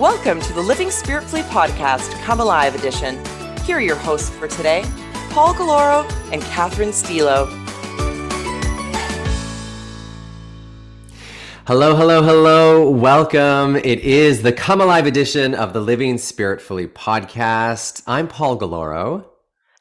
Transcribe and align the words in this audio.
Welcome 0.00 0.40
to 0.40 0.54
the 0.54 0.62
Living 0.62 0.88
Spiritfully 0.88 1.42
podcast, 1.50 2.10
Come 2.22 2.40
Alive 2.40 2.74
edition. 2.74 3.22
Here 3.66 3.76
are 3.76 3.82
your 3.82 3.96
hosts 3.96 4.30
for 4.30 4.48
today, 4.48 4.82
Paul 5.28 5.52
Galoro 5.52 6.10
and 6.32 6.40
Catherine 6.40 6.94
Stilo. 6.94 7.44
Hello, 11.66 11.94
hello, 11.94 12.22
hello. 12.22 12.88
Welcome. 12.88 13.76
It 13.76 14.00
is 14.00 14.40
the 14.40 14.54
Come 14.54 14.80
Alive 14.80 15.06
edition 15.06 15.54
of 15.54 15.74
the 15.74 15.82
Living 15.82 16.14
Spiritfully 16.14 16.88
podcast. 16.88 18.02
I'm 18.06 18.26
Paul 18.26 18.58
Galoro. 18.58 19.26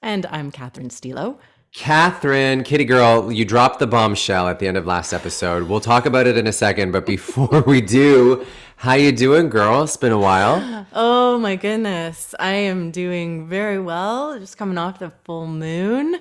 And 0.02 0.26
I'm 0.26 0.52
Catherine 0.52 0.90
Stilo. 0.90 1.40
Catherine, 1.74 2.64
kitty 2.64 2.84
girl, 2.84 3.32
you 3.32 3.46
dropped 3.46 3.78
the 3.78 3.86
bombshell 3.86 4.48
at 4.48 4.58
the 4.58 4.68
end 4.68 4.76
of 4.76 4.88
last 4.88 5.14
episode. 5.14 5.70
We'll 5.70 5.80
talk 5.80 6.08
about 6.08 6.26
it 6.26 6.36
in 6.36 6.48
a 6.48 6.52
second, 6.52 6.92
but 6.92 7.06
before 7.06 7.62
we 7.68 7.80
do, 7.80 8.46
how 8.78 8.94
you 8.94 9.12
doing, 9.12 9.50
girl? 9.50 9.84
It's 9.84 9.96
been 9.96 10.12
a 10.12 10.18
while. 10.18 10.88
Oh 10.94 11.38
my 11.38 11.56
goodness. 11.56 12.34
I 12.40 12.54
am 12.54 12.90
doing 12.90 13.48
very 13.48 13.80
well. 13.80 14.40
Just 14.40 14.58
coming 14.58 14.80
off 14.80 14.98
the 14.98 15.12
full 15.26 15.46
moon. 15.46 16.20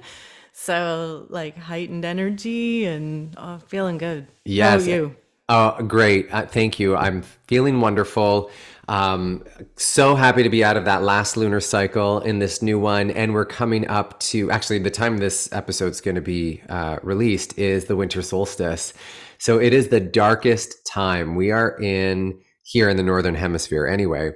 So 0.53 1.27
like 1.31 1.57
heightened 1.57 2.05
energy 2.05 2.85
and 2.85 3.35
oh, 3.39 3.59
feeling 3.69 3.97
good. 3.97 4.27
Yes. 4.45 4.85
How 4.85 4.91
you? 4.91 5.17
Oh, 5.49 5.83
great. 5.83 6.29
Uh, 6.31 6.45
thank 6.45 6.79
you. 6.79 6.95
I'm 6.95 7.23
feeling 7.23 7.81
wonderful. 7.81 8.51
Um, 8.89 9.45
so 9.77 10.15
happy 10.15 10.43
to 10.43 10.49
be 10.49 10.65
out 10.65 10.79
of 10.79 10.87
that 10.87 11.03
last 11.03 11.37
lunar 11.37 11.61
cycle 11.61 12.21
in 12.21 12.39
this 12.39 12.63
new 12.63 12.79
one. 12.79 13.11
And 13.11 13.35
we're 13.35 13.45
coming 13.45 13.87
up 13.87 14.19
to 14.21 14.51
actually 14.51 14.79
the 14.79 14.91
time 14.91 15.19
this 15.19 15.53
episode's 15.53 16.01
going 16.01 16.15
to 16.15 16.23
be 16.23 16.63
uh, 16.71 16.99
released 17.03 17.59
is 17.59 17.85
the 17.85 17.97
winter 17.97 18.23
solstice. 18.23 18.95
So 19.37 19.61
it 19.61 19.75
is 19.75 19.89
the 19.89 20.01
darkest 20.01 20.87
time. 20.87 21.37
We 21.37 21.51
are 21.51 21.79
in 21.81 22.41
here 22.65 22.89
in 22.89 22.97
the 22.97 23.03
Northern 23.03 23.35
Hemisphere 23.35 23.87
anyway. 23.87 24.33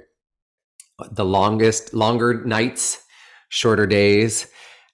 The 1.11 1.25
longest, 1.25 1.93
longer 1.93 2.45
nights, 2.45 3.03
shorter 3.49 3.87
days. 3.87 4.47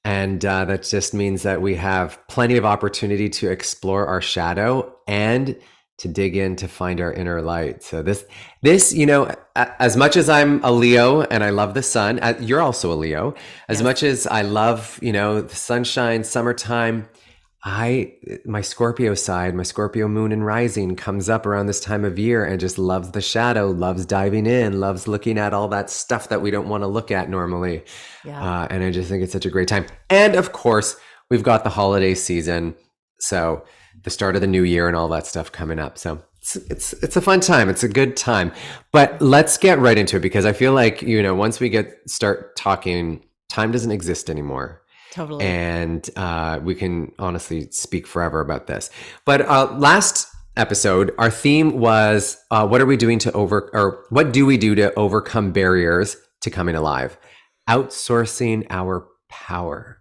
And 0.05 0.43
uh, 0.45 0.63
that 0.65 0.83
just 0.83 1.13
means 1.13 1.43
that 1.43 1.61
we 1.61 1.75
have 1.75 2.17
plenty 2.29 2.55
of 2.55 2.63
opportunity 2.63 3.27
to 3.29 3.51
explore 3.51 4.07
our 4.07 4.21
shadow 4.21 4.95
and 5.07 5.57
to 5.99 6.07
dig 6.07 6.35
in 6.35 6.55
to 6.55 6.67
find 6.67 7.01
our 7.01 7.13
inner 7.13 7.41
light. 7.41 7.83
So 7.83 8.01
this, 8.01 8.25
this, 8.61 8.93
you 8.93 9.05
know, 9.05 9.33
as 9.55 9.97
much 9.97 10.15
as 10.15 10.29
I'm 10.29 10.63
a 10.63 10.71
Leo 10.71 11.21
and 11.21 11.43
I 11.43 11.49
love 11.49 11.73
the 11.73 11.83
sun, 11.83 12.19
you're 12.39 12.61
also 12.61 12.91
a 12.91 12.95
Leo. 12.95 13.35
As 13.67 13.77
yes. 13.77 13.83
much 13.83 14.03
as 14.03 14.25
I 14.25 14.41
love, 14.41 14.97
you 15.01 15.11
know, 15.11 15.41
the 15.41 15.55
sunshine, 15.55 16.23
summertime, 16.23 17.09
I, 17.61 18.13
my 18.45 18.61
Scorpio 18.61 19.13
side, 19.15 19.53
my 19.53 19.63
Scorpio 19.63 20.07
moon 20.07 20.31
and 20.31 20.45
rising 20.45 20.95
comes 20.95 21.27
up 21.27 21.45
around 21.45 21.65
this 21.65 21.81
time 21.81 22.05
of 22.05 22.17
year 22.17 22.45
and 22.45 22.57
just 22.57 22.77
loves 22.77 23.11
the 23.11 23.19
shadow, 23.19 23.69
loves 23.69 24.05
diving 24.05 24.45
in, 24.45 24.79
loves 24.79 25.09
looking 25.09 25.37
at 25.37 25.53
all 25.53 25.67
that 25.67 25.89
stuff 25.89 26.29
that 26.29 26.41
we 26.41 26.51
don't 26.51 26.69
want 26.69 26.83
to 26.83 26.87
look 26.87 27.11
at 27.11 27.29
normally. 27.29 27.83
Yeah. 28.23 28.41
Uh, 28.41 28.67
and 28.69 28.81
I 28.81 28.91
just 28.91 29.09
think 29.09 29.23
it's 29.23 29.33
such 29.33 29.45
a 29.45 29.49
great 29.49 29.67
time. 29.67 29.85
And 30.09 30.35
of 30.35 30.53
course, 30.53 30.95
we've 31.29 31.43
got 31.43 31.65
the 31.65 31.69
holiday 31.69 32.15
season. 32.15 32.75
So, 33.19 33.65
the 34.03 34.09
start 34.09 34.35
of 34.35 34.41
the 34.41 34.47
new 34.47 34.63
year 34.63 34.87
and 34.87 34.95
all 34.95 35.07
that 35.09 35.27
stuff 35.27 35.51
coming 35.51 35.79
up. 35.79 35.97
So 35.97 36.21
it's 36.41 36.55
it's 36.55 36.93
it's 36.93 37.15
a 37.15 37.21
fun 37.21 37.39
time. 37.39 37.69
It's 37.69 37.83
a 37.83 37.89
good 37.89 38.15
time. 38.15 38.51
But 38.91 39.21
let's 39.21 39.57
get 39.57 39.79
right 39.79 39.97
into 39.97 40.17
it 40.17 40.21
because 40.21 40.45
I 40.45 40.53
feel 40.53 40.73
like, 40.73 41.01
you 41.01 41.21
know, 41.21 41.35
once 41.35 41.59
we 41.59 41.69
get 41.69 41.97
start 42.09 42.55
talking, 42.55 43.23
time 43.49 43.71
doesn't 43.71 43.91
exist 43.91 44.29
anymore. 44.29 44.81
Totally. 45.11 45.43
And 45.43 46.07
uh, 46.15 46.59
we 46.63 46.75
can 46.75 47.11
honestly 47.17 47.69
speak 47.71 48.05
forever 48.05 48.41
about 48.41 48.67
this. 48.67 48.89
But 49.25 49.41
uh, 49.41 49.75
last 49.77 50.27
episode, 50.55 51.13
our 51.17 51.31
theme 51.31 51.79
was 51.79 52.37
uh, 52.51 52.67
what 52.67 52.81
are 52.81 52.85
we 52.85 52.97
doing 52.97 53.19
to 53.19 53.31
over 53.31 53.69
or 53.73 54.05
what 54.09 54.31
do 54.31 54.45
we 54.45 54.57
do 54.57 54.75
to 54.75 54.93
overcome 54.93 55.51
barriers 55.51 56.15
to 56.41 56.49
coming 56.49 56.75
alive? 56.75 57.17
Outsourcing 57.67 58.65
our 58.69 59.07
power. 59.29 59.98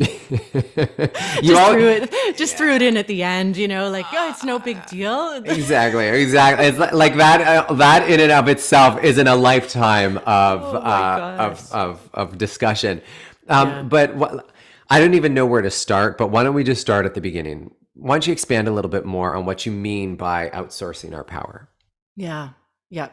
you 0.30 1.42
just 1.42 1.54
all, 1.54 1.72
threw 1.72 1.88
it 1.88 2.10
just 2.36 2.52
yeah. 2.52 2.58
threw 2.58 2.74
it 2.74 2.82
in 2.82 2.96
at 2.96 3.06
the 3.06 3.22
end 3.22 3.56
you 3.56 3.68
know 3.68 3.88
like 3.90 4.06
oh 4.12 4.30
it's 4.30 4.44
no 4.44 4.58
big 4.58 4.84
deal. 4.86 5.34
Exactly 5.46 6.06
exactly. 6.08 6.66
It's 6.66 6.78
like 6.78 7.16
that 7.16 7.68
uh, 7.68 7.72
that 7.74 8.08
in 8.10 8.20
and 8.20 8.32
of 8.32 8.48
itself 8.48 9.02
isn't 9.02 9.26
a 9.26 9.36
lifetime 9.36 10.18
of 10.18 10.62
oh 10.62 10.76
uh, 10.76 11.36
of, 11.38 11.72
of 11.72 12.10
of 12.14 12.38
discussion. 12.38 13.00
Um, 13.48 13.68
yeah. 13.68 13.82
but 13.82 14.16
what 14.16 14.50
i 14.90 14.98
don't 14.98 15.14
even 15.14 15.32
know 15.32 15.46
where 15.46 15.62
to 15.62 15.70
start 15.70 16.18
but 16.18 16.28
why 16.28 16.42
don't 16.42 16.54
we 16.54 16.64
just 16.64 16.80
start 16.80 17.06
at 17.06 17.14
the 17.14 17.20
beginning? 17.20 17.74
Why 17.94 18.16
don't 18.16 18.26
you 18.26 18.32
expand 18.32 18.68
a 18.68 18.72
little 18.72 18.90
bit 18.90 19.04
more 19.06 19.34
on 19.34 19.46
what 19.46 19.64
you 19.66 19.72
mean 19.72 20.16
by 20.16 20.50
outsourcing 20.50 21.14
our 21.14 21.24
power? 21.24 21.68
Yeah 22.16 22.50
yeah. 22.90 23.08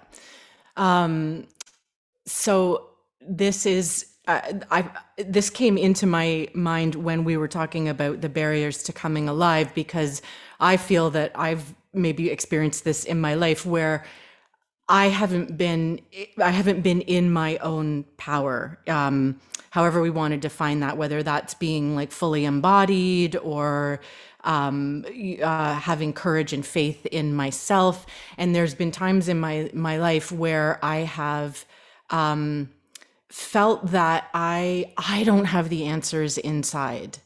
Um 0.75 1.47
so 2.25 2.89
this 3.21 3.65
is 3.65 4.12
uh, 4.28 4.41
I 4.72 4.89
this 5.17 5.50
came 5.50 5.78
into 5.78 6.06
my 6.06 6.47
mind 6.53 6.95
when 6.95 7.23
we 7.23 7.35
were 7.35 7.47
talking 7.47 7.89
about 7.89 8.22
the 8.22 8.29
barriers 8.29 8.84
to 8.84 8.94
coming 8.94 9.28
alive 9.28 9.73
because 9.75 10.22
I 10.59 10.78
feel 10.78 11.09
that 11.11 11.31
I've 11.35 11.73
maybe 11.94 12.29
experienced 12.29 12.85
this 12.85 13.03
in 13.03 13.19
my 13.19 13.33
life 13.33 13.66
where 13.66 14.06
I 14.88 15.07
haven't 15.07 15.57
been 15.57 16.01
I 16.38 16.51
haven't 16.51 16.81
been 16.81 17.01
in 17.01 17.31
my 17.31 17.57
own 17.57 18.06
power. 18.17 18.79
Um, 18.88 19.41
however, 19.72 20.01
we 20.01 20.09
want 20.09 20.33
to 20.33 20.38
define 20.38 20.79
that, 20.79 20.97
whether 20.97 21.22
that's 21.22 21.53
being 21.53 21.95
like 21.95 22.12
fully 22.12 22.45
embodied 22.45 23.35
or 23.35 24.00
um, 24.45 25.06
uh, 25.41 25.73
having 25.75 26.13
courage 26.13 26.53
and 26.53 26.66
faith 26.66 27.06
in 27.07 27.33
myself. 27.33 28.06
And 28.38 28.56
there's 28.56 28.73
been 28.73 28.91
times 28.91 29.28
in 29.28 29.39
my 29.39 29.69
my 29.73 29.97
life 29.97 30.31
where 30.31 30.79
I 30.81 30.97
have. 30.97 31.66
Um, 32.09 32.69
felt 33.33 33.88
that 33.88 34.29
I 34.35 34.94
I 34.95 35.23
don't 35.23 35.45
have 35.45 35.69
the 35.69 35.85
answers 35.85 36.38
inside 36.38 37.17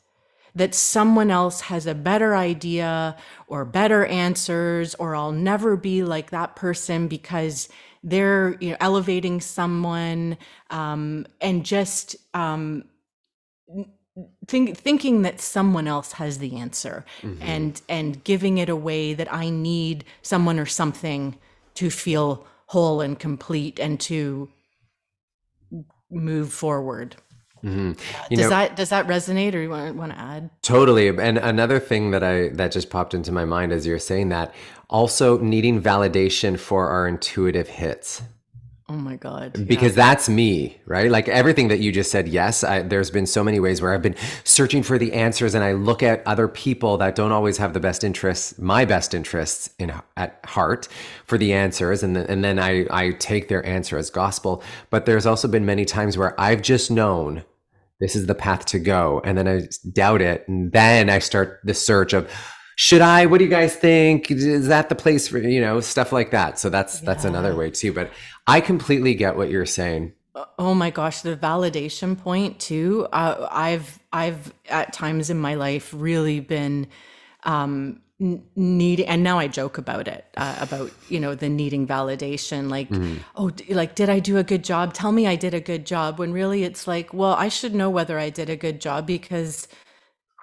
that 0.56 0.74
someone 0.74 1.30
else 1.30 1.60
has 1.60 1.86
a 1.86 1.94
better 1.94 2.34
idea 2.34 3.18
or 3.48 3.66
better 3.66 4.06
answers 4.06 4.96
or 4.96 5.18
I'll 5.18 5.34
never 5.34 5.76
be 5.76 6.04
like 6.04 6.32
that 6.32 6.56
person 6.56 7.10
because 7.10 7.68
they're 8.04 8.56
you 8.62 8.70
know 8.70 8.78
elevating 8.80 9.42
someone 9.42 10.38
um, 10.70 11.28
and 11.42 11.66
just 11.66 12.16
um, 12.34 12.86
think, 14.48 14.78
thinking 14.78 15.24
that 15.24 15.42
someone 15.42 15.90
else 15.90 16.14
has 16.14 16.38
the 16.38 16.56
answer 16.56 17.04
mm-hmm. 17.22 17.42
and 17.42 17.82
and 17.90 18.24
giving 18.24 18.60
it 18.60 18.70
away 18.70 19.14
that 19.14 19.32
I 19.32 19.50
need 19.50 20.06
someone 20.22 20.58
or 20.58 20.68
something 20.68 21.38
to 21.74 21.90
feel 21.90 22.48
whole 22.68 23.02
and 23.02 23.20
complete 23.20 23.78
and 23.78 24.00
to 24.00 24.50
move 26.10 26.52
forward. 26.54 27.16
Mm-hmm. 27.64 27.94
Does 28.30 28.40
know, 28.40 28.50
that 28.50 28.76
does 28.76 28.90
that 28.90 29.08
resonate, 29.08 29.54
or 29.56 29.62
you 29.62 29.70
want, 29.70 29.96
want 29.96 30.12
to 30.12 30.20
add? 30.20 30.50
Totally. 30.62 31.08
And 31.08 31.38
another 31.38 31.80
thing 31.80 32.12
that 32.12 32.24
I 32.24 32.50
that 32.50 32.72
just 32.72 32.90
popped 32.90 33.14
into 33.14 33.32
my 33.32 33.46
mind 33.46 33.72
as 33.72 33.86
you're 33.86 34.00
saying 34.00 34.30
that, 34.30 34.54
also 34.90 35.38
needing 35.40 35.82
validation 35.82 36.60
for 36.60 36.90
our 36.90 37.08
intuitive 37.08 37.68
hits. 37.68 38.22
Oh 38.90 38.96
my 38.96 39.18
God. 39.18 39.68
Because 39.68 39.98
yeah. 39.98 40.06
that's 40.06 40.30
me, 40.30 40.78
right? 40.86 41.12
Like 41.12 41.28
everything 41.28 41.68
that 41.68 41.80
you 41.80 41.92
just 41.92 42.10
said, 42.10 42.26
yes, 42.30 42.64
I, 42.64 42.84
there's 42.84 43.12
been 43.12 43.26
so 43.26 43.44
many 43.44 43.60
ways 43.60 43.82
where 43.82 43.94
I've 43.94 44.02
been 44.02 44.16
searching 44.46 44.82
for 44.82 44.98
the 44.98 45.12
answers 45.12 45.56
and 45.56 45.64
I 45.64 45.74
look 45.74 46.02
at 46.02 46.26
other 46.26 46.48
people 46.48 46.96
that 47.00 47.14
don't 47.14 47.34
always 47.34 47.58
have 47.58 47.74
the 47.74 47.82
best 47.82 48.06
interests, 48.06 48.58
my 48.58 48.86
best 48.86 49.14
interests 49.14 49.72
in 49.78 49.92
at 50.16 50.40
heart 50.46 50.88
for 51.26 51.38
the 51.38 51.52
answers. 51.52 52.02
And, 52.02 52.16
the, 52.16 52.32
and 52.32 52.46
then 52.46 52.60
I, 52.60 52.86
I 52.90 53.12
take 53.12 53.50
their 53.50 53.66
answer 53.66 53.98
as 53.98 54.10
gospel. 54.10 54.64
But 54.90 55.06
there's 55.06 55.26
also 55.26 55.50
been 55.50 55.66
many 55.66 55.84
times 55.84 56.18
where 56.18 56.40
I've 56.40 56.62
just 56.62 56.90
known 56.90 57.44
this 58.00 58.16
is 58.16 58.28
the 58.28 58.36
path 58.36 58.66
to 58.68 58.80
go. 58.80 59.22
And 59.26 59.38
then 59.38 59.50
I 59.50 59.68
doubt 59.92 60.22
it. 60.22 60.48
And 60.48 60.72
then 60.72 61.10
I 61.10 61.20
start 61.20 61.60
the 61.66 61.74
search 61.74 62.14
of, 62.14 62.32
should 62.78 63.02
I? 63.02 63.26
What 63.26 63.40
do 63.40 63.44
you 63.44 63.50
guys 63.50 63.76
think? 63.76 64.30
Is 64.30 64.68
that 64.68 64.88
the 64.88 64.96
place 64.96 65.28
for 65.28 65.40
you 65.40 65.60
know 65.60 65.80
stuff 65.80 66.12
like 66.12 66.30
that? 66.30 66.60
So 66.60 66.70
that's 66.70 67.02
yeah. 67.02 67.08
that's 67.08 67.26
another 67.26 67.56
way 67.56 67.72
too. 67.72 67.92
But 67.92 68.12
I 68.46 68.62
completely 68.62 69.16
get 69.16 69.36
what 69.36 69.50
you're 69.50 69.66
saying. 69.66 70.14
Oh 70.60 70.76
my 70.76 70.92
gosh, 70.92 71.22
the 71.22 71.36
validation 71.36 72.16
point 72.16 72.60
too. 72.60 73.08
Uh, 73.12 73.48
I've 73.52 74.00
I've 74.14 74.54
at 74.70 74.94
times 74.94 75.32
in 75.32 75.40
my 75.40 75.56
life 75.56 75.92
really 75.92 76.40
been 76.40 76.86
um, 77.42 78.00
needing, 78.20 79.08
and 79.08 79.24
now 79.24 79.40
I 79.40 79.48
joke 79.48 79.80
about 79.80 80.08
it 80.08 80.26
uh, 80.38 80.58
about 80.60 80.92
you 81.10 81.20
know 81.20 81.34
the 81.34 81.50
needing 81.50 81.88
validation. 81.88 82.70
Like, 82.70 82.90
mm-hmm. 82.90 83.18
oh, 83.36 83.50
like 83.70 83.96
did 83.96 84.12
I 84.12 84.20
do 84.20 84.38
a 84.38 84.44
good 84.44 84.64
job? 84.64 84.94
Tell 84.94 85.12
me 85.12 85.26
I 85.26 85.36
did 85.36 85.56
a 85.56 85.60
good 85.60 85.88
job. 85.88 86.20
When 86.20 86.32
really 86.32 86.64
it's 86.64 86.88
like, 86.88 87.12
well, 87.12 87.34
I 87.34 87.50
should 87.50 87.74
know 87.74 87.90
whether 87.90 88.20
I 88.20 88.30
did 88.30 88.52
a 88.52 88.56
good 88.56 88.80
job 88.80 89.08
because 89.08 89.68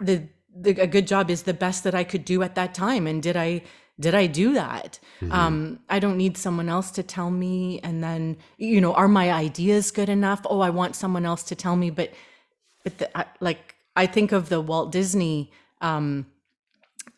the 0.01 0.27
the, 0.55 0.71
a 0.81 0.87
good 0.87 1.07
job 1.07 1.31
is 1.31 1.43
the 1.43 1.55
best 1.55 1.85
that 1.85 1.95
I 1.95 2.05
could 2.05 2.25
do 2.25 2.43
at 2.43 2.55
that 2.55 2.75
time. 2.75 3.07
And 3.07 3.23
did 3.23 3.37
I 3.37 3.63
did 3.99 4.15
I 4.15 4.27
do 4.27 4.55
that? 4.55 4.99
Mm-hmm. 5.21 5.33
Um, 5.33 5.79
I 5.89 6.01
don't 6.01 6.17
need 6.17 6.37
someone 6.37 6.69
else 6.69 6.91
to 6.93 7.03
tell 7.03 7.31
me. 7.31 7.81
And 7.83 8.03
then 8.03 8.37
you 8.59 8.81
know, 8.81 8.95
are 8.95 9.09
my 9.09 9.33
ideas 9.33 9.91
good 9.91 10.09
enough? 10.09 10.43
Oh, 10.49 10.61
I 10.61 10.71
want 10.71 10.97
someone 10.97 11.25
else 11.25 11.43
to 11.45 11.55
tell 11.55 11.77
me. 11.77 11.91
But 11.91 12.13
but 12.83 12.99
the, 12.99 13.19
I, 13.19 13.27
like 13.41 13.75
I 13.97 14.07
think 14.07 14.33
of 14.33 14.49
the 14.49 14.61
Walt 14.61 14.93
Disney 14.93 15.53
um, 15.81 16.27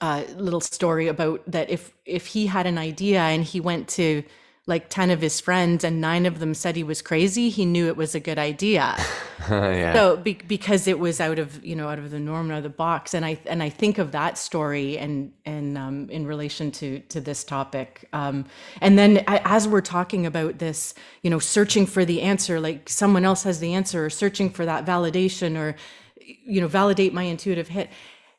uh, 0.00 0.24
little 0.36 0.60
story 0.60 1.08
about 1.08 1.42
that 1.50 1.70
if 1.70 1.92
if 2.04 2.26
he 2.26 2.46
had 2.46 2.66
an 2.66 2.78
idea 2.78 3.20
and 3.20 3.44
he 3.44 3.60
went 3.60 3.88
to 3.88 4.22
like 4.68 4.88
10 4.88 5.10
of 5.10 5.20
his 5.20 5.40
friends 5.40 5.84
and 5.84 6.00
nine 6.00 6.26
of 6.26 6.40
them 6.40 6.52
said 6.52 6.74
he 6.74 6.82
was 6.82 7.00
crazy, 7.00 7.50
he 7.50 7.64
knew 7.64 7.86
it 7.86 7.96
was 7.96 8.16
a 8.16 8.20
good 8.20 8.38
idea. 8.38 8.96
yeah. 9.48 9.94
So 9.94 10.16
be, 10.16 10.34
because 10.34 10.88
it 10.88 10.98
was 10.98 11.20
out 11.20 11.38
of, 11.38 11.64
you 11.64 11.76
know, 11.76 11.88
out 11.88 12.00
of 12.00 12.10
the 12.10 12.18
norm, 12.18 12.50
out 12.50 12.58
of 12.58 12.62
the 12.64 12.68
box. 12.68 13.14
And 13.14 13.24
I, 13.24 13.38
and 13.46 13.62
I 13.62 13.68
think 13.68 13.98
of 13.98 14.10
that 14.10 14.36
story 14.36 14.98
and, 14.98 15.32
and 15.44 15.78
um, 15.78 16.10
in 16.10 16.26
relation 16.26 16.72
to, 16.72 16.98
to 16.98 17.20
this 17.20 17.44
topic. 17.44 18.08
Um, 18.12 18.44
and 18.80 18.98
then 18.98 19.24
as 19.28 19.68
we're 19.68 19.80
talking 19.80 20.26
about 20.26 20.58
this, 20.58 20.94
you 21.22 21.30
know, 21.30 21.38
searching 21.38 21.86
for 21.86 22.04
the 22.04 22.22
answer, 22.22 22.58
like 22.58 22.88
someone 22.88 23.24
else 23.24 23.44
has 23.44 23.60
the 23.60 23.72
answer 23.72 24.04
or 24.04 24.10
searching 24.10 24.50
for 24.50 24.66
that 24.66 24.84
validation 24.84 25.56
or, 25.56 25.76
you 26.16 26.60
know, 26.60 26.66
validate 26.66 27.14
my 27.14 27.22
intuitive 27.22 27.69
hit 27.69 27.88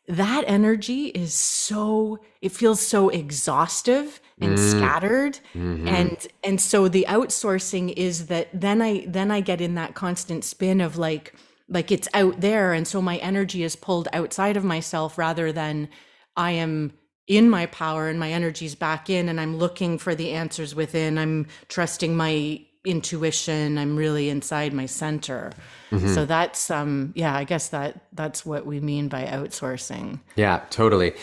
that 0.09 0.45
energy 0.47 1.07
is 1.07 1.33
so 1.33 2.19
it 2.41 2.53
feels 2.53 2.79
so 2.79 3.09
exhaustive 3.09 4.21
and 4.39 4.57
mm. 4.57 4.71
scattered 4.71 5.39
mm-hmm. 5.53 5.87
and 5.87 6.27
and 6.43 6.61
so 6.61 6.87
the 6.87 7.05
outsourcing 7.09 7.93
is 7.95 8.27
that 8.27 8.47
then 8.53 8.81
i 8.81 9.03
then 9.07 9.31
i 9.31 9.41
get 9.41 9.61
in 9.61 9.75
that 9.75 9.95
constant 9.95 10.43
spin 10.43 10.79
of 10.79 10.97
like 10.97 11.33
like 11.69 11.91
it's 11.91 12.07
out 12.13 12.39
there 12.39 12.73
and 12.73 12.87
so 12.87 13.01
my 13.01 13.17
energy 13.17 13.63
is 13.63 13.75
pulled 13.75 14.07
outside 14.13 14.55
of 14.55 14.63
myself 14.63 15.17
rather 15.17 15.51
than 15.51 15.89
i 16.35 16.51
am 16.51 16.93
in 17.27 17.49
my 17.49 17.65
power 17.65 18.07
and 18.07 18.19
my 18.19 18.31
energy's 18.31 18.75
back 18.75 19.09
in 19.09 19.27
and 19.27 19.41
i'm 19.41 19.57
looking 19.57 19.97
for 19.97 20.13
the 20.13 20.31
answers 20.31 20.75
within 20.75 21.17
i'm 21.17 21.45
trusting 21.67 22.15
my 22.15 22.61
intuition 22.87 23.77
i'm 23.77 23.95
really 23.95 24.29
inside 24.29 24.73
my 24.73 24.85
center. 24.85 25.51
Mm-hmm. 25.91 26.13
so 26.13 26.25
that's 26.25 26.69
um 26.69 27.13
yeah 27.15 27.33
i 27.35 27.45
guess 27.45 27.69
that 27.69 28.01
that's 28.13 28.45
what 28.45 28.65
we 28.65 28.79
mean 28.79 29.07
by 29.07 29.23
outsourcing. 29.25 30.19
Yeah 30.35 30.61
totally. 30.69 31.13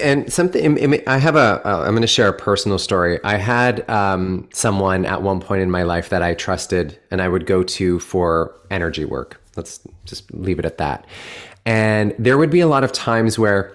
And 0.00 0.32
something 0.32 1.08
i 1.08 1.18
have 1.18 1.36
a 1.36 1.60
i'm 1.64 1.90
going 1.90 2.02
to 2.02 2.06
share 2.06 2.28
a 2.28 2.32
personal 2.32 2.78
story. 2.78 3.18
I 3.24 3.36
had 3.36 3.88
um, 3.90 4.48
someone 4.52 5.04
at 5.04 5.22
one 5.22 5.40
point 5.40 5.62
in 5.62 5.70
my 5.70 5.82
life 5.82 6.10
that 6.10 6.22
i 6.22 6.34
trusted 6.34 6.98
and 7.10 7.20
i 7.22 7.28
would 7.28 7.46
go 7.46 7.62
to 7.62 7.98
for 7.98 8.54
energy 8.70 9.04
work. 9.04 9.40
Let's 9.56 9.80
just 10.04 10.32
leave 10.32 10.58
it 10.58 10.64
at 10.64 10.78
that. 10.78 11.06
And 11.66 12.14
there 12.18 12.36
would 12.36 12.50
be 12.50 12.60
a 12.60 12.66
lot 12.66 12.84
of 12.84 12.92
times 12.92 13.38
where 13.38 13.73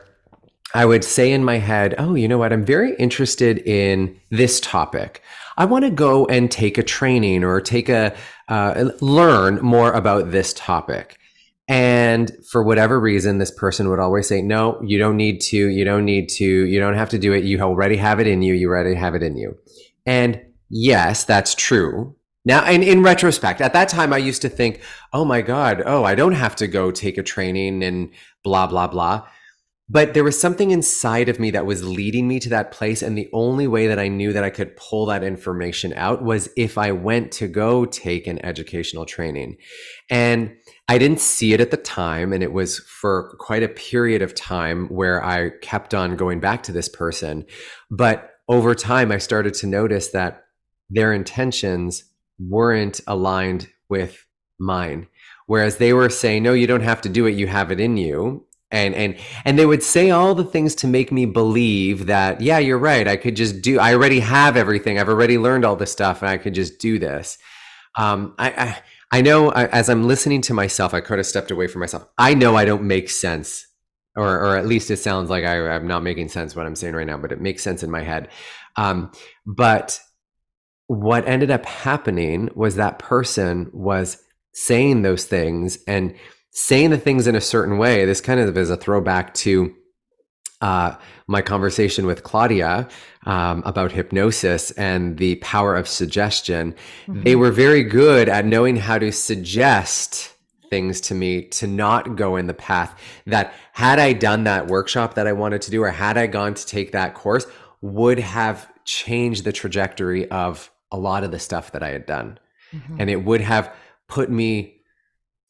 I 0.73 0.85
would 0.85 1.03
say 1.03 1.31
in 1.31 1.43
my 1.43 1.57
head, 1.57 1.95
oh, 1.97 2.13
you 2.13 2.27
know 2.27 2.37
what? 2.37 2.53
I'm 2.53 2.65
very 2.65 2.95
interested 2.95 3.59
in 3.59 4.19
this 4.29 4.59
topic. 4.59 5.23
I 5.57 5.65
want 5.65 5.83
to 5.83 5.91
go 5.91 6.25
and 6.27 6.49
take 6.49 6.77
a 6.77 6.83
training 6.83 7.43
or 7.43 7.59
take 7.59 7.89
a 7.89 8.15
uh, 8.47 8.91
learn 9.01 9.59
more 9.61 9.91
about 9.91 10.31
this 10.31 10.53
topic. 10.53 11.17
And 11.67 12.31
for 12.49 12.63
whatever 12.63 12.99
reason, 12.99 13.37
this 13.37 13.51
person 13.51 13.89
would 13.89 13.99
always 13.99 14.27
say, 14.27 14.41
No, 14.41 14.81
you 14.83 14.97
don't 14.97 15.17
need 15.17 15.41
to. 15.41 15.57
You 15.57 15.85
don't 15.85 16.05
need 16.05 16.29
to. 16.29 16.45
You 16.45 16.79
don't 16.79 16.95
have 16.95 17.09
to 17.09 17.19
do 17.19 17.33
it. 17.33 17.43
You 17.43 17.59
already 17.59 17.97
have 17.97 18.19
it 18.19 18.27
in 18.27 18.41
you. 18.41 18.53
You 18.53 18.69
already 18.69 18.95
have 18.95 19.15
it 19.15 19.21
in 19.21 19.37
you. 19.37 19.57
And 20.05 20.41
yes, 20.69 21.25
that's 21.25 21.53
true. 21.53 22.15
Now, 22.45 22.63
and 22.63 22.83
in 22.83 23.03
retrospect, 23.03 23.61
at 23.61 23.73
that 23.73 23.89
time, 23.89 24.13
I 24.13 24.17
used 24.17 24.41
to 24.43 24.49
think, 24.49 24.81
Oh 25.13 25.25
my 25.25 25.41
God, 25.41 25.83
oh, 25.85 26.03
I 26.03 26.15
don't 26.15 26.33
have 26.33 26.55
to 26.57 26.67
go 26.67 26.89
take 26.89 27.17
a 27.17 27.23
training 27.23 27.83
and 27.83 28.11
blah, 28.43 28.65
blah, 28.65 28.87
blah. 28.87 29.27
But 29.91 30.13
there 30.13 30.23
was 30.23 30.39
something 30.39 30.69
inside 30.69 31.29
of 31.29 31.39
me 31.39 31.49
that 31.51 31.65
was 31.65 31.83
leading 31.83 32.27
me 32.27 32.39
to 32.41 32.49
that 32.49 32.71
place. 32.71 33.01
And 33.01 33.17
the 33.17 33.29
only 33.33 33.67
way 33.67 33.87
that 33.87 33.97
I 33.97 34.07
knew 34.07 34.31
that 34.33 34.43
I 34.43 34.51
could 34.51 34.77
pull 34.77 35.07
that 35.07 35.23
information 35.23 35.93
out 35.93 36.23
was 36.23 36.49
if 36.55 36.77
I 36.77 36.91
went 36.91 37.31
to 37.33 37.47
go 37.47 37.85
take 37.85 38.27
an 38.27 38.43
educational 38.45 39.05
training. 39.05 39.57
And 40.09 40.55
I 40.87 40.99
didn't 40.99 41.21
see 41.21 41.53
it 41.53 41.61
at 41.61 41.71
the 41.71 41.77
time. 41.77 42.33
And 42.33 42.43
it 42.43 42.53
was 42.53 42.77
for 42.79 43.35
quite 43.39 43.63
a 43.63 43.67
period 43.69 44.21
of 44.21 44.35
time 44.35 44.87
where 44.89 45.25
I 45.25 45.49
kept 45.61 45.95
on 45.95 46.15
going 46.15 46.39
back 46.39 46.61
to 46.63 46.71
this 46.71 46.87
person. 46.87 47.45
But 47.89 48.29
over 48.47 48.75
time, 48.75 49.11
I 49.11 49.17
started 49.17 49.55
to 49.55 49.67
notice 49.67 50.09
that 50.09 50.43
their 50.91 51.13
intentions 51.13 52.03
weren't 52.39 53.01
aligned 53.07 53.69
with 53.89 54.23
mine. 54.59 55.07
Whereas 55.47 55.77
they 55.77 55.93
were 55.93 56.09
saying, 56.09 56.43
no, 56.43 56.53
you 56.53 56.67
don't 56.67 56.81
have 56.81 57.01
to 57.01 57.09
do 57.09 57.25
it. 57.25 57.31
You 57.31 57.47
have 57.47 57.71
it 57.71 57.79
in 57.79 57.97
you 57.97 58.45
and 58.71 58.93
and 58.93 59.15
and 59.45 59.57
they 59.57 59.65
would 59.65 59.83
say 59.83 60.11
all 60.11 60.35
the 60.35 60.43
things 60.43 60.75
to 60.75 60.87
make 60.87 61.11
me 61.11 61.25
believe 61.25 62.05
that 62.05 62.39
yeah 62.41 62.59
you're 62.59 62.77
right 62.77 63.07
i 63.07 63.15
could 63.15 63.35
just 63.35 63.61
do 63.61 63.79
i 63.79 63.93
already 63.93 64.19
have 64.19 64.55
everything 64.55 64.99
i've 64.99 65.09
already 65.09 65.37
learned 65.37 65.65
all 65.65 65.75
this 65.75 65.91
stuff 65.91 66.21
and 66.21 66.29
i 66.29 66.37
could 66.37 66.53
just 66.53 66.79
do 66.79 66.99
this. 66.99 67.37
Um, 67.97 68.35
I, 68.37 68.49
I 68.49 68.81
i 69.11 69.21
know 69.21 69.49
I, 69.51 69.65
as 69.67 69.89
i'm 69.89 70.07
listening 70.07 70.41
to 70.43 70.53
myself 70.53 70.93
i 70.93 71.01
kind 71.01 71.19
of 71.19 71.25
stepped 71.25 71.51
away 71.51 71.67
from 71.67 71.79
myself. 71.79 72.05
I 72.17 72.33
know 72.33 72.55
i 72.55 72.65
don't 72.65 72.83
make 72.83 73.09
sense 73.09 73.65
or 74.15 74.27
or 74.27 74.57
at 74.57 74.67
least 74.67 74.91
it 74.91 74.97
sounds 74.97 75.29
like 75.29 75.43
I, 75.45 75.69
i'm 75.69 75.87
not 75.87 76.03
making 76.03 76.29
sense 76.29 76.55
what 76.55 76.65
i'm 76.65 76.75
saying 76.75 76.93
right 76.93 77.07
now 77.07 77.17
but 77.17 77.31
it 77.31 77.41
makes 77.41 77.63
sense 77.63 77.83
in 77.83 77.91
my 77.91 78.03
head. 78.03 78.29
Um, 78.75 79.11
but 79.45 79.99
what 80.87 81.27
ended 81.27 81.51
up 81.51 81.65
happening 81.65 82.49
was 82.55 82.75
that 82.75 82.97
person 82.97 83.69
was 83.73 84.21
saying 84.53 85.01
those 85.01 85.25
things 85.25 85.77
and 85.87 86.15
saying 86.51 86.89
the 86.89 86.97
things 86.97 87.27
in 87.27 87.35
a 87.35 87.41
certain 87.41 87.77
way. 87.77 88.05
This 88.05 88.21
kind 88.21 88.39
of 88.39 88.57
is 88.57 88.69
a 88.69 88.77
throwback 88.77 89.33
to 89.35 89.75
uh, 90.61 90.95
my 91.27 91.41
conversation 91.41 92.05
with 92.05 92.23
Claudia 92.23 92.87
um, 93.25 93.63
about 93.65 93.91
hypnosis 93.91 94.71
and 94.71 95.17
the 95.17 95.35
power 95.35 95.75
of 95.75 95.87
suggestion. 95.87 96.75
Mm-hmm. 97.07 97.23
They 97.23 97.35
were 97.35 97.51
very 97.51 97.83
good 97.83 98.27
at 98.27 98.45
knowing 98.45 98.75
how 98.75 98.99
to 98.99 99.11
suggest 99.11 100.33
things 100.69 101.01
to 101.01 101.15
me 101.15 101.43
to 101.43 101.65
not 101.65 102.15
go 102.15 102.35
in 102.35 102.47
the 102.47 102.53
path 102.53 102.99
that 103.25 103.53
had 103.73 103.99
I 103.99 104.13
done 104.13 104.43
that 104.43 104.67
workshop 104.67 105.15
that 105.15 105.27
I 105.27 105.33
wanted 105.33 105.61
to 105.63 105.71
do 105.71 105.81
or 105.83 105.89
had 105.89 106.17
I 106.17 106.27
gone 106.27 106.53
to 106.53 106.65
take 106.65 106.91
that 106.91 107.15
course 107.15 107.47
would 107.81 108.19
have 108.19 108.67
changed 108.85 109.45
the 109.45 109.51
trajectory 109.51 110.29
of 110.29 110.69
a 110.91 110.97
lot 110.97 111.23
of 111.23 111.31
the 111.31 111.39
stuff 111.39 111.71
that 111.71 111.83
I 111.83 111.89
had 111.89 112.05
done. 112.05 112.37
Mm-hmm. 112.73 112.97
And 112.99 113.09
it 113.09 113.23
would 113.23 113.41
have 113.41 113.73
put 114.07 114.29
me 114.29 114.78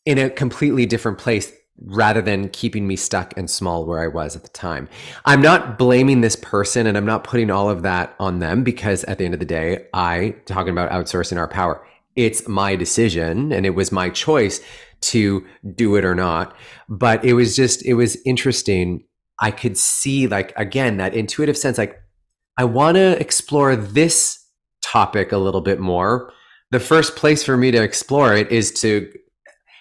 in 0.06 0.18
a 0.18 0.30
completely 0.30 0.86
different 0.86 1.18
place 1.18 1.52
rather 1.86 2.22
than 2.22 2.50
keeping 2.50 2.88
me 2.88 2.96
stuck 2.96 3.36
and 3.38 3.50
small 3.50 3.86
where 3.86 4.02
I 4.02 4.08
was 4.08 4.36
at 4.36 4.44
the 4.44 4.50
time. 4.50 4.90
I'm 5.26 5.42
not 5.42 5.78
blaming 5.78 6.22
this 6.22 6.36
person 6.36 6.88
and 6.88 6.98
I'm 6.98 7.06
not 7.06 7.24
putting 7.24 7.50
all 7.50 7.70
of 7.70 7.84
that 7.84 8.16
on 8.20 8.40
them 8.40 8.64
because 8.64 9.04
at 9.06 9.18
the 9.18 9.26
end 9.26 9.34
of 9.34 9.40
the 9.40 9.46
day, 9.46 9.88
I 9.94 10.36
talking 10.46 10.72
about 10.72 10.92
outsourcing 10.92 11.38
our 11.38 11.48
power. 11.48 11.86
It's 12.16 12.48
my 12.48 12.76
decision 12.76 13.54
and 13.54 13.66
it 13.66 13.76
was 13.76 13.92
my 13.92 14.10
choice 14.10 14.62
to 15.02 15.46
do 15.76 15.96
it 15.96 16.04
or 16.04 16.16
not. 16.16 16.56
But 16.90 17.24
it 17.24 17.34
was 17.34 17.56
just 17.56 17.86
it 17.86 17.94
was 17.94 18.18
interesting. 18.26 19.06
I 19.40 19.52
could 19.52 19.78
see 19.78 20.28
like 20.28 20.54
again 20.58 20.98
that 20.98 21.14
intuitive 21.14 21.58
sense 21.58 21.78
like 21.78 22.02
I 22.58 22.66
want 22.66 22.96
to 22.96 23.18
explore 23.20 23.78
this 23.78 24.46
topic 24.82 25.32
a 25.32 25.38
little 25.38 25.62
bit 25.62 25.80
more. 25.80 26.34
The 26.72 26.80
first 26.80 27.16
place 27.16 27.44
for 27.44 27.56
me 27.56 27.72
to 27.72 27.82
explore 27.82 28.34
it 28.34 28.52
is 28.52 28.72
to 28.82 29.10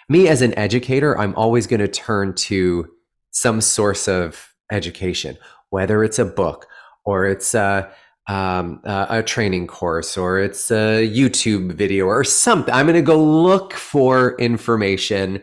me 0.08 0.28
as 0.28 0.42
an 0.42 0.56
educator, 0.58 1.18
I'm 1.18 1.34
always 1.34 1.66
going 1.66 1.80
to 1.80 1.88
turn 1.88 2.34
to 2.34 2.88
some 3.30 3.60
source 3.60 4.08
of 4.08 4.54
education, 4.72 5.36
whether 5.70 6.02
it's 6.04 6.18
a 6.18 6.24
book 6.24 6.66
or 7.04 7.26
it's 7.26 7.54
a, 7.54 7.90
um, 8.28 8.80
a 8.84 9.22
training 9.22 9.66
course 9.66 10.16
or 10.16 10.38
it's 10.38 10.70
a 10.70 11.08
YouTube 11.08 11.72
video 11.72 12.06
or 12.06 12.24
something. 12.24 12.72
I'm 12.74 12.86
going 12.86 12.96
to 12.96 13.02
go 13.02 13.22
look 13.22 13.72
for 13.72 14.36
information 14.38 15.42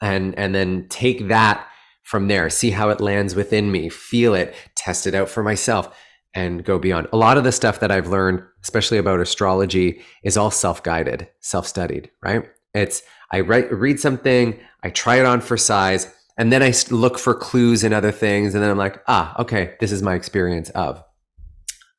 and 0.00 0.36
and 0.38 0.54
then 0.54 0.86
take 0.88 1.28
that 1.28 1.66
from 2.02 2.28
there, 2.28 2.50
see 2.50 2.70
how 2.70 2.90
it 2.90 3.00
lands 3.00 3.34
within 3.34 3.70
me, 3.70 3.88
feel 3.88 4.34
it, 4.34 4.54
test 4.74 5.06
it 5.06 5.14
out 5.14 5.28
for 5.28 5.42
myself 5.42 5.96
and 6.34 6.64
go 6.64 6.78
beyond. 6.78 7.06
A 7.12 7.16
lot 7.16 7.38
of 7.38 7.44
the 7.44 7.52
stuff 7.52 7.80
that 7.80 7.92
I've 7.92 8.08
learned, 8.08 8.42
especially 8.62 8.98
about 8.98 9.20
astrology, 9.20 10.02
is 10.24 10.36
all 10.36 10.50
self-guided, 10.50 11.28
self-studied, 11.40 12.10
right? 12.22 12.48
It's 12.74 13.02
I 13.32 13.40
write, 13.40 13.72
read 13.72 13.98
something, 13.98 14.58
I 14.82 14.90
try 14.90 15.16
it 15.16 15.26
on 15.26 15.40
for 15.40 15.56
size, 15.56 16.12
and 16.38 16.52
then 16.52 16.62
I 16.62 16.72
look 16.90 17.18
for 17.18 17.34
clues 17.34 17.84
and 17.84 17.94
other 17.94 18.12
things. 18.12 18.54
And 18.54 18.62
then 18.62 18.70
I'm 18.70 18.78
like, 18.78 19.02
ah, 19.08 19.34
okay, 19.40 19.74
this 19.80 19.92
is 19.92 20.02
my 20.02 20.14
experience 20.14 20.70
of 20.70 21.02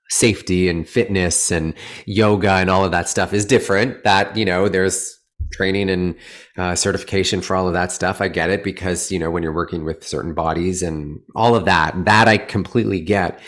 safety 0.10 0.70
and 0.70 0.88
fitness 0.88 1.52
and 1.52 1.74
yoga 2.06 2.52
and 2.52 2.70
all 2.70 2.86
of 2.86 2.92
that 2.92 3.10
stuff 3.10 3.34
is 3.34 3.46
different. 3.46 4.04
That, 4.04 4.36
you 4.38 4.46
know, 4.46 4.70
there's 4.70 5.20
training 5.52 5.90
and 5.90 6.16
uh, 6.58 6.76
certification 6.76 7.42
for 7.42 7.56
all 7.56 7.68
of 7.68 7.74
that 7.74 7.92
stuff. 7.92 8.22
I 8.22 8.28
get 8.28 8.50
it 8.50 8.64
because, 8.64 9.12
you 9.12 9.20
know, 9.20 9.32
when 9.32 9.44
you're 9.44 9.54
working 9.54 9.86
with 9.86 10.06
certain 10.06 10.34
bodies 10.34 10.84
and 10.84 11.20
all 11.36 11.56
of 11.56 11.66
that, 11.66 12.06
that 12.06 12.28
I 12.28 12.38
completely 12.38 13.00
get. 13.00 13.40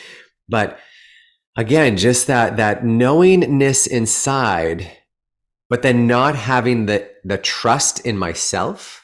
But 0.48 0.80
again, 1.56 1.98
just 1.98 2.28
that, 2.28 2.58
that 2.58 2.86
knowingness 2.86 3.88
inside 3.88 4.92
but 5.70 5.82
then 5.82 6.08
not 6.08 6.36
having 6.36 6.86
the 6.86 7.10
the 7.26 7.38
trust 7.38 8.00
in 8.06 8.18
myself 8.18 9.02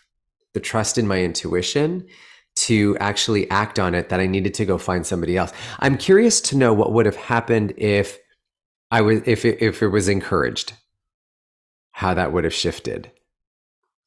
the 0.53 0.59
trust 0.61 0.97
in 0.97 1.07
my 1.07 1.21
intuition 1.21 2.05
to 2.55 2.95
actually 2.99 3.49
act 3.49 3.79
on 3.79 3.93
it 3.95 4.09
that 4.09 4.19
i 4.19 4.27
needed 4.27 4.53
to 4.53 4.65
go 4.65 4.77
find 4.77 5.05
somebody 5.05 5.35
else 5.35 5.51
i'm 5.79 5.97
curious 5.97 6.39
to 6.39 6.55
know 6.55 6.71
what 6.73 6.93
would 6.93 7.05
have 7.05 7.15
happened 7.17 7.73
if 7.77 8.19
i 8.91 9.01
was 9.01 9.21
if 9.25 9.43
it, 9.43 9.61
if 9.61 9.81
it 9.81 9.87
was 9.89 10.07
encouraged 10.07 10.73
how 11.91 12.13
that 12.13 12.31
would 12.31 12.43
have 12.45 12.53
shifted 12.53 13.11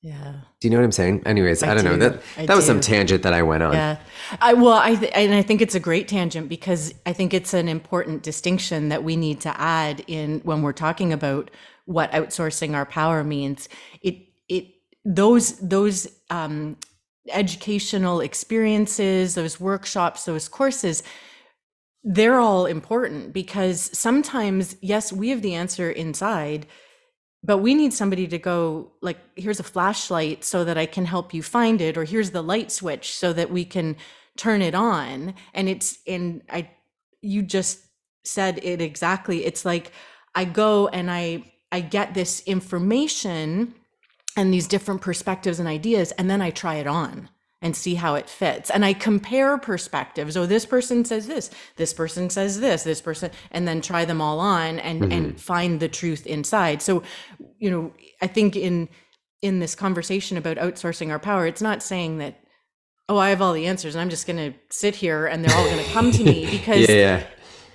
Yeah. 0.00 0.34
Do 0.60 0.68
you 0.68 0.70
know 0.70 0.76
what 0.76 0.84
I'm 0.84 0.92
saying? 0.92 1.22
Anyways, 1.24 1.62
I, 1.62 1.70
I 1.70 1.74
don't 1.74 1.84
know. 1.84 1.96
That 1.96 2.20
I 2.36 2.44
that 2.44 2.56
was 2.56 2.66
some 2.66 2.80
tangent 2.80 3.22
that 3.22 3.32
I 3.32 3.42
went 3.42 3.62
on. 3.62 3.72
Yeah. 3.72 3.96
I 4.38 4.52
well, 4.52 4.76
I 4.76 4.96
th- 4.96 5.12
and 5.14 5.32
I 5.32 5.40
think 5.40 5.62
it's 5.62 5.74
a 5.74 5.80
great 5.80 6.08
tangent 6.08 6.48
because 6.48 6.92
I 7.06 7.14
think 7.14 7.32
it's 7.32 7.54
an 7.54 7.68
important 7.68 8.22
distinction 8.22 8.90
that 8.90 9.02
we 9.02 9.16
need 9.16 9.40
to 9.40 9.58
add 9.58 10.04
in 10.06 10.40
when 10.44 10.60
we're 10.60 10.74
talking 10.74 11.10
about 11.10 11.50
what 11.84 12.12
outsourcing 12.12 12.74
our 12.74 12.86
power 12.86 13.24
means. 13.24 13.68
It 14.02 14.26
it 14.48 14.66
those 15.04 15.58
those 15.58 16.08
um, 16.30 16.76
educational 17.28 18.20
experiences, 18.20 19.34
those 19.34 19.60
workshops, 19.60 20.24
those 20.24 20.48
courses. 20.48 21.02
They're 22.06 22.38
all 22.38 22.66
important 22.66 23.32
because 23.32 23.96
sometimes, 23.98 24.76
yes, 24.82 25.10
we 25.10 25.30
have 25.30 25.40
the 25.40 25.54
answer 25.54 25.90
inside, 25.90 26.66
but 27.44 27.58
we 27.58 27.74
need 27.74 27.92
somebody 27.92 28.26
to 28.26 28.38
go 28.38 28.92
like 29.02 29.18
here's 29.36 29.60
a 29.60 29.64
flashlight 29.64 30.42
so 30.42 30.64
that 30.64 30.78
i 30.78 30.86
can 30.86 31.04
help 31.04 31.34
you 31.34 31.42
find 31.42 31.80
it 31.80 31.96
or 31.96 32.04
here's 32.04 32.30
the 32.30 32.42
light 32.42 32.72
switch 32.72 33.14
so 33.14 33.32
that 33.32 33.50
we 33.50 33.64
can 33.64 33.96
turn 34.36 34.62
it 34.62 34.74
on 34.74 35.34
and 35.52 35.68
it's 35.68 35.98
and 36.06 36.42
i 36.50 36.68
you 37.20 37.42
just 37.42 37.80
said 38.24 38.58
it 38.62 38.80
exactly 38.80 39.44
it's 39.44 39.64
like 39.64 39.92
i 40.34 40.44
go 40.44 40.88
and 40.88 41.10
i 41.10 41.44
i 41.74 41.80
get 41.80 42.14
this 42.14 42.42
information 42.46 43.74
and 44.36 44.52
these 44.52 44.66
different 44.66 45.00
perspectives 45.00 45.58
and 45.58 45.68
ideas 45.68 46.12
and 46.12 46.30
then 46.30 46.40
i 46.40 46.50
try 46.50 46.76
it 46.76 46.86
on 46.86 47.28
and 47.64 47.74
see 47.74 47.94
how 47.94 48.14
it 48.14 48.28
fits. 48.28 48.68
And 48.68 48.84
i 48.84 48.92
compare 48.92 49.56
perspectives. 49.56 50.36
Oh 50.36 50.44
this 50.44 50.66
person 50.66 51.04
says 51.06 51.26
this 51.26 51.50
this 51.76 51.94
person 51.94 52.28
says 52.28 52.60
this 52.60 52.84
this 52.84 53.00
person 53.00 53.30
and 53.50 53.66
then 53.66 53.80
try 53.80 54.04
them 54.04 54.20
all 54.20 54.38
on 54.38 54.78
and 54.78 55.00
mm-hmm. 55.00 55.12
and 55.12 55.40
find 55.40 55.80
the 55.80 55.88
truth 55.88 56.26
inside. 56.26 56.82
So 56.82 57.02
you 57.58 57.70
know 57.70 57.92
i 58.20 58.26
think 58.26 58.56
in 58.56 58.88
in 59.42 59.58
this 59.58 59.74
conversation 59.74 60.36
about 60.36 60.58
outsourcing 60.58 61.10
our 61.10 61.18
power 61.18 61.46
it's 61.46 61.62
not 61.62 61.82
saying 61.82 62.18
that 62.18 62.40
oh 63.08 63.18
i 63.18 63.30
have 63.30 63.40
all 63.40 63.52
the 63.52 63.66
answers 63.66 63.94
and 63.94 64.02
i'm 64.02 64.10
just 64.10 64.26
going 64.26 64.36
to 64.36 64.58
sit 64.70 64.94
here 64.94 65.26
and 65.26 65.44
they're 65.44 65.56
all 65.56 65.64
going 65.64 65.84
to 65.84 65.90
come 65.92 66.10
to 66.10 66.24
me 66.24 66.46
because 66.50 66.88
yeah. 66.88 67.22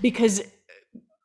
because 0.02 0.42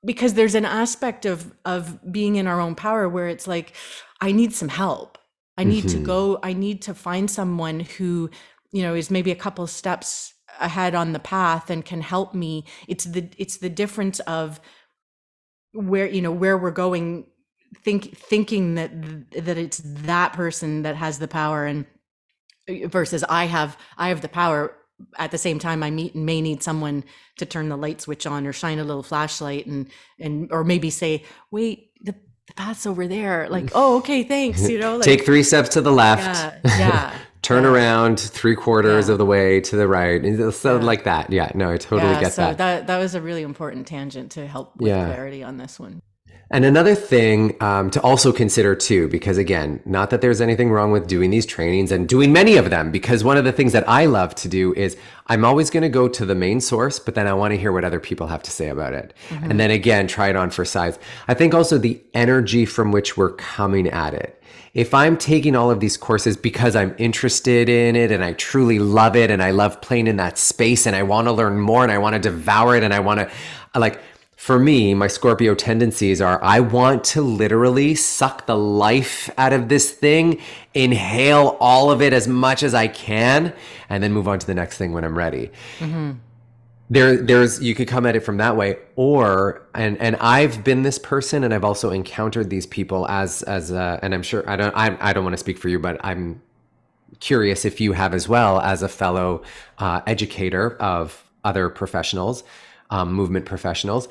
because 0.04 0.34
there's 0.34 0.54
an 0.54 0.64
aspect 0.64 1.25
of 1.25 1.52
of 1.64 1.99
being 2.12 2.37
in 2.37 2.46
our 2.46 2.61
own 2.61 2.75
power 2.75 3.08
where 3.08 3.28
it's 3.28 3.46
like 3.46 3.75
i 4.20 4.32
need 4.32 4.52
some 4.54 4.68
help 4.68 5.18
i 5.58 5.64
need 5.64 5.88
to 5.88 5.99
Mhm. 5.99 6.04
go 6.04 6.38
i 6.42 6.52
need 6.52 6.82
to 6.82 6.94
find 6.94 7.30
someone 7.30 7.80
who 7.80 8.30
you 8.73 8.82
know 8.82 8.94
is 8.94 9.11
maybe 9.11 9.30
a 9.30 9.37
couple 9.37 9.66
steps 9.66 10.34
ahead 10.61 10.94
on 10.94 11.12
the 11.12 11.18
path 11.18 11.70
and 11.70 11.84
can 11.84 12.00
help 12.00 12.34
me 12.34 12.64
it's 12.88 13.04
the 13.04 13.28
it's 13.38 13.56
the 13.58 13.70
difference 13.70 14.20
of 14.20 14.61
where 15.73 16.06
you 16.06 16.23
know 16.23 16.32
where 16.32 16.56
we're 16.56 16.70
going 16.70 17.26
think 17.82 18.16
thinking 18.16 18.75
that 18.76 18.90
that 19.32 19.58
it's 19.58 19.78
that 19.84 20.32
person 20.32 20.82
that 20.82 20.94
has 20.96 21.18
the 21.18 21.26
power 21.28 21.66
and 21.66 21.87
versus 22.87 23.25
i 23.28 23.44
have 23.46 23.76
i 23.99 24.08
have 24.08 24.20
the 24.20 24.28
power 24.28 24.76
at 25.19 25.31
the 25.31 25.39
same 25.39 25.59
time 25.59 25.83
i 25.83 25.91
meet 25.91 26.15
and 26.15 26.25
may 26.27 26.41
need 26.41 26.63
someone 26.63 27.05
to 27.37 27.45
turn 27.47 27.69
the 27.69 27.77
light 27.77 28.01
switch 28.01 28.27
on 28.27 28.47
or 28.47 28.53
shine 28.53 28.79
a 28.79 28.85
little 28.85 29.03
flashlight 29.03 29.67
and 29.67 29.89
and 30.21 30.51
or 30.53 30.63
maybe 30.65 30.89
say 30.91 31.23
wait 31.51 31.91
the, 32.03 32.15
the 32.47 32.55
path's 32.55 32.87
over 32.87 33.07
there 33.09 33.49
like 33.49 33.71
oh 33.75 33.99
okay 33.99 34.23
thanks 34.23 34.69
you 34.69 34.79
know 34.79 34.97
like 34.97 35.05
Take 35.05 35.25
three 35.25 35.43
steps 35.43 35.71
to 35.71 35.81
the 35.81 35.93
left. 35.93 36.23
yeah 36.65 36.79
yeah 36.79 37.19
Turn 37.43 37.65
yeah. 37.65 37.71
around 37.73 38.19
three 38.21 38.57
quarters 38.57 39.09
Yeah. 39.09 39.13
of 39.13 39.19
the 39.19 39.27
way 39.27 39.61
to 39.61 39.77
the 39.77 39.87
right. 39.87 40.25
And 40.25 40.55
So 40.55 40.79
like 40.79 41.05
that. 41.05 41.31
Yeah. 41.31 41.53
No, 41.55 41.69
I 41.73 41.77
totally 41.77 42.11
yeah, 42.13 42.21
get 42.21 42.33
so 42.33 42.41
that. 42.43 42.57
that 42.57 42.87
that 42.87 42.97
was 42.97 43.15
a 43.15 43.21
really 43.21 43.43
important 43.43 43.87
tangent 43.87 44.31
to 44.33 44.47
help 44.47 44.75
with 44.79 44.91
clarity 44.91 45.43
on 45.43 45.59
this 45.59 45.79
one 45.79 46.01
And 46.51 46.65
another 46.65 46.95
thing 46.95 47.57
um, 47.63 47.91
to 47.91 48.01
also 48.03 48.33
consider 48.33 48.75
too, 48.75 49.09
because 49.09 49.39
again, 49.39 49.81
not 49.85 50.11
that 50.11 50.21
there's 50.21 50.41
anything 50.41 50.71
wrong 50.71 50.93
with 50.93 51.07
doing 51.07 51.31
these 51.31 51.47
trainings 51.47 51.91
and 51.91 52.09
doing 52.09 52.33
many 52.33 52.57
of 52.57 52.71
them, 52.71 52.93
because 52.93 53.25
one 53.25 53.37
of 53.37 53.45
the 53.45 53.53
things 53.53 53.73
that 53.73 53.89
I 53.89 54.07
love 54.07 54.35
to 54.37 54.49
do 54.49 54.75
is 54.75 54.97
I'm 55.27 55.45
always 55.45 55.71
going 55.71 55.83
to 55.83 55.89
go 55.89 56.07
to 56.07 56.27
the 56.27 56.35
main 56.35 56.61
source, 56.61 56.99
but 56.99 57.15
then 57.15 57.27
I 57.27 57.33
want 57.33 57.53
to 57.53 57.59
hear 57.59 57.73
what 57.73 57.85
other 57.85 57.99
people 57.99 58.27
have 58.27 58.43
to 58.43 58.51
say 58.51 58.69
about 58.69 58.93
it. 58.93 59.15
And 59.31 59.59
then 59.59 59.71
again, 59.71 60.07
try 60.07 60.29
it 60.29 60.37
on 60.37 60.51
for 60.51 60.65
size. 60.65 60.99
I 61.29 61.35
think 61.35 61.55
also 61.55 61.79
the 61.79 62.01
energy 62.13 62.67
from 62.67 62.93
which 62.93 63.17
we're 63.17 63.33
coming 63.33 63.89
at 63.89 64.13
it. 64.15 64.41
If 64.75 64.93
I'm 64.93 65.17
taking 65.17 65.55
all 65.55 65.71
of 65.71 65.81
these 65.81 65.97
courses 65.97 66.37
because 66.37 66.75
I'm 66.77 66.95
interested 66.99 67.69
in 67.69 67.95
it 67.95 68.11
and 68.11 68.25
I 68.25 68.33
truly 68.33 68.81
love 68.81 69.15
it 69.17 69.31
and 69.31 69.43
I 69.43 69.53
love 69.53 69.81
playing 69.81 70.09
in 70.09 70.17
that 70.17 70.37
space 70.37 70.85
and 70.85 70.97
I 70.97 71.05
want 71.05 71.29
to 71.29 71.33
learn 71.33 71.61
more 71.61 71.85
and 71.85 71.93
I 71.93 71.99
want 71.99 72.15
to 72.15 72.21
devour 72.21 72.77
it 72.77 72.83
and 72.83 72.93
I 72.93 72.99
want 72.99 73.21
to 73.21 73.31
like 73.79 74.01
for 74.45 74.59
me, 74.59 74.93
my 74.93 75.07
Scorpio 75.07 75.55
tendencies 75.55 76.21
are 76.21 76.39
I 76.45 76.61
want 76.61 77.03
to 77.05 77.23
literally 77.23 77.95
suck 77.95 78.45
the 78.45 78.59
life 78.59 79.31
out 79.39 79.55
of 79.55 79.71
this 79.71 79.91
thing, 79.91 80.39
inhale 80.75 81.57
all 81.61 81.91
of 81.91 82.03
it 82.03 82.13
as 82.13 82.29
much 82.29 82.63
as 82.63 82.75
I 82.75 82.89
can, 82.89 83.55
and 83.89 84.03
then 84.03 84.13
move 84.13 84.29
on 84.29 84.39
to 84.39 84.47
the 84.47 84.53
next 84.53 84.77
thing 84.77 84.93
when 84.93 85.03
I'm 85.03 85.17
ready. 85.17 85.51
There, 86.91 87.17
there's 87.17 87.63
you 87.63 87.75
could 87.75 87.89
come 87.89 88.05
at 88.05 88.17
it 88.17 88.21
from 88.21 88.37
that 88.37 88.55
way, 88.55 88.77
or 88.97 89.67
and 89.75 89.97
and 89.97 90.15
I've 90.17 90.63
been 90.63 90.83
this 90.83 90.99
person, 90.99 91.43
and 91.43 91.55
I've 91.55 91.65
also 91.65 91.89
encountered 91.91 92.51
these 92.51 92.67
people 92.67 93.09
as 93.09 93.43
as 93.45 93.73
uh, 93.73 93.99
and 94.03 94.13
I'm 94.13 94.23
sure 94.23 94.47
I 94.47 94.57
don't 94.57 94.77
I, 94.77 94.95
I 95.01 95.15
don't 95.15 95.25
want 95.25 95.33
to 95.33 95.39
speak 95.39 95.57
for 95.57 95.71
you, 95.71 95.79
but 95.79 95.99
I'm 96.05 96.43
curious 97.19 97.65
if 97.65 97.81
you 97.81 97.93
have 97.93 98.13
as 98.13 98.29
well 98.29 98.61
as 98.61 98.83
a 98.83 98.91
fellow 98.91 99.43
uh, 99.79 100.03
educator 100.07 100.77
of 100.83 101.31
other 101.45 101.71
professionals, 101.71 102.45
um, 102.91 103.12
movement 103.12 103.47
professionals. 103.47 104.09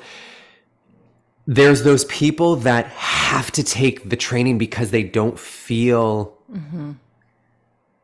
There's 1.46 1.82
those 1.82 2.04
people 2.06 2.56
that 2.56 2.86
have 2.86 3.50
to 3.52 3.62
take 3.62 4.08
the 4.08 4.16
training 4.16 4.58
because 4.58 4.90
they 4.90 5.02
don't 5.02 5.38
feel 5.38 6.38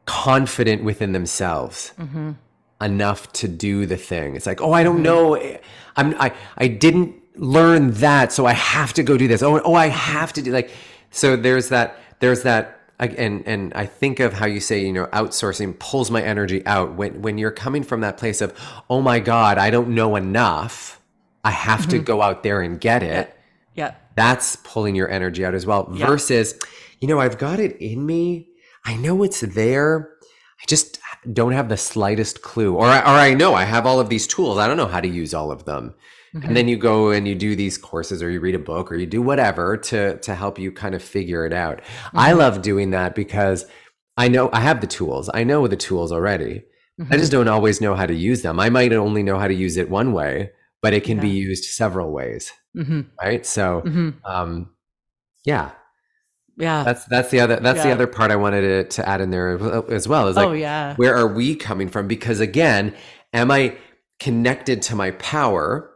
confident 0.07 0.85
within 0.85 1.12
themselves 1.12 1.93
enough 2.81 3.31
to 3.33 3.49
do 3.49 3.87
the 3.87 3.97
thing. 3.97 4.37
It's 4.37 4.47
like, 4.47 4.61
oh, 4.61 4.73
I 4.73 4.83
don't 4.83 5.03
know. 5.03 5.37
I'm 5.97 6.15
I 6.21 6.33
I 6.59 6.69
didn't 6.69 7.15
learn 7.37 7.93
that, 7.93 8.33
so 8.33 8.47
I 8.47 8.53
have 8.53 8.93
to 8.95 9.03
go 9.03 9.17
do 9.17 9.29
this. 9.29 9.43
Oh, 9.43 9.61
oh, 9.61 9.75
I 9.75 9.89
have 9.89 10.33
to 10.35 10.43
do 10.43 10.53
like. 10.53 10.71
So 11.11 11.37
there's 11.37 11.69
that. 11.71 11.99
There's 12.21 12.43
that. 12.43 12.80
I- 13.00 13.07
And 13.07 13.42
and 13.47 13.73
I 13.75 13.87
think 13.87 14.21
of 14.21 14.35
how 14.35 14.47
you 14.47 14.61
say, 14.61 14.85
you 14.85 14.92
know, 14.92 15.07
outsourcing 15.07 15.78
pulls 15.78 16.11
my 16.11 16.23
energy 16.23 16.64
out 16.66 16.95
when 16.95 17.23
when 17.23 17.38
you're 17.38 17.50
coming 17.50 17.83
from 17.83 18.02
that 18.02 18.16
place 18.19 18.40
of, 18.40 18.52
oh 18.88 19.00
my 19.00 19.19
God, 19.21 19.59
I 19.59 19.71
don't 19.71 19.88
know 19.88 20.14
enough. 20.16 21.00
I 21.42 21.50
have 21.50 21.88
to 21.88 21.97
mm-hmm. 21.97 22.04
go 22.04 22.21
out 22.23 22.42
there 22.42 22.61
and 22.61 22.78
get 22.78 23.02
it. 23.02 23.35
yeah 23.75 23.95
That's 24.14 24.57
pulling 24.57 24.95
your 24.95 25.09
energy 25.11 25.45
out 25.47 25.54
as 25.54 25.64
well. 25.64 25.90
Yeah. 25.95 26.07
Versus, 26.07 26.54
you 27.00 27.09
know, 27.09 27.19
I've 27.19 27.38
got 27.38 27.59
it 27.59 27.78
in 27.80 28.04
me. 28.04 28.49
I 28.85 28.97
know 28.97 29.23
it's 29.23 29.40
there. 29.40 30.11
I 30.62 30.64
just 30.66 31.00
don't 31.33 31.52
have 31.52 31.71
the 31.71 31.78
slightest 31.78 32.42
clue. 32.42 32.75
Or, 32.75 32.85
I- 32.85 33.00
or 33.00 33.16
I 33.30 33.33
know 33.33 33.54
I 33.54 33.64
have 33.64 33.87
all 33.87 33.99
of 34.00 34.11
these 34.11 34.26
tools. 34.26 34.59
I 34.59 34.69
don't 34.69 34.76
know 34.76 34.87
how 34.87 35.00
to 35.00 35.09
use 35.09 35.33
all 35.33 35.50
of 35.50 35.64
them. 35.64 35.95
And 36.33 36.57
then 36.57 36.69
you 36.69 36.77
go 36.77 37.11
and 37.11 37.27
you 37.27 37.35
do 37.35 37.57
these 37.57 37.77
courses 37.77 38.23
or 38.23 38.31
you 38.31 38.41
read 38.41 38.55
a 38.55 38.59
book 38.61 38.91
or 38.93 38.97
you 38.97 39.07
do 39.07 39.21
whatever 39.23 39.77
to, 39.77 40.17
to 40.19 40.35
help 40.35 40.59
you 40.59 40.71
kind 40.73 40.95
of 40.95 41.03
figure 41.03 41.45
it 41.45 41.53
out. 41.53 41.81
I 42.15 42.33
love 42.33 42.63
doing 42.63 42.91
that 42.91 43.15
because 43.15 43.67
I 44.17 44.29
know 44.29 44.51
I 44.53 44.61
have 44.61 44.81
the 44.81 44.87
tools. 44.87 45.29
I 45.33 45.45
know 45.45 45.67
the 45.67 45.77
tools 45.77 46.13
already. 46.13 46.63
I 47.11 47.17
just 47.17 47.33
don't 47.33 47.49
always 47.49 47.81
know 47.81 47.95
how 47.95 48.07
to 48.07 48.15
use 48.15 48.43
them. 48.43 48.61
I 48.61 48.69
might 48.69 48.93
only 48.93 49.23
know 49.23 49.39
how 49.39 49.49
to 49.49 49.55
use 49.55 49.77
it 49.79 49.89
one 49.89 50.13
way, 50.13 50.51
but 50.83 50.93
it 50.93 51.03
can 51.03 51.19
be 51.19 51.29
used 51.31 51.65
several 51.65 52.13
ways. 52.13 52.53
hmm 52.75 53.03
Right. 53.21 53.45
So, 53.47 53.81
hmm 53.81 54.11
um, 54.25 54.71
yeah, 55.45 55.71
yeah 56.57 56.85
that's 56.85 57.05
that's 57.07 57.31
the 57.31 57.41
other 57.41 57.57
that's 57.57 57.83
the 57.83 57.91
other 57.93 58.07
part 58.07 58.31
I 58.31 58.37
wanted 58.37 58.61
to, 58.61 58.85
to 58.97 59.09
add 59.09 59.21
in 59.21 59.31
there 59.31 59.59
as 59.91 60.07
well. 60.07 60.29
Is 60.29 60.37
like, 60.37 60.49
oh 60.49 60.53
yeah 60.53 60.95
where 60.97 61.17
are 61.17 61.27
we 61.27 61.57
coming 61.57 61.89
from? 61.89 62.07
Because 62.07 62.41
again, 62.41 62.95
am 63.33 63.51
I 63.51 63.77
connected 64.19 64.83
to 64.83 64.95
my 64.95 65.13
power 65.13 65.89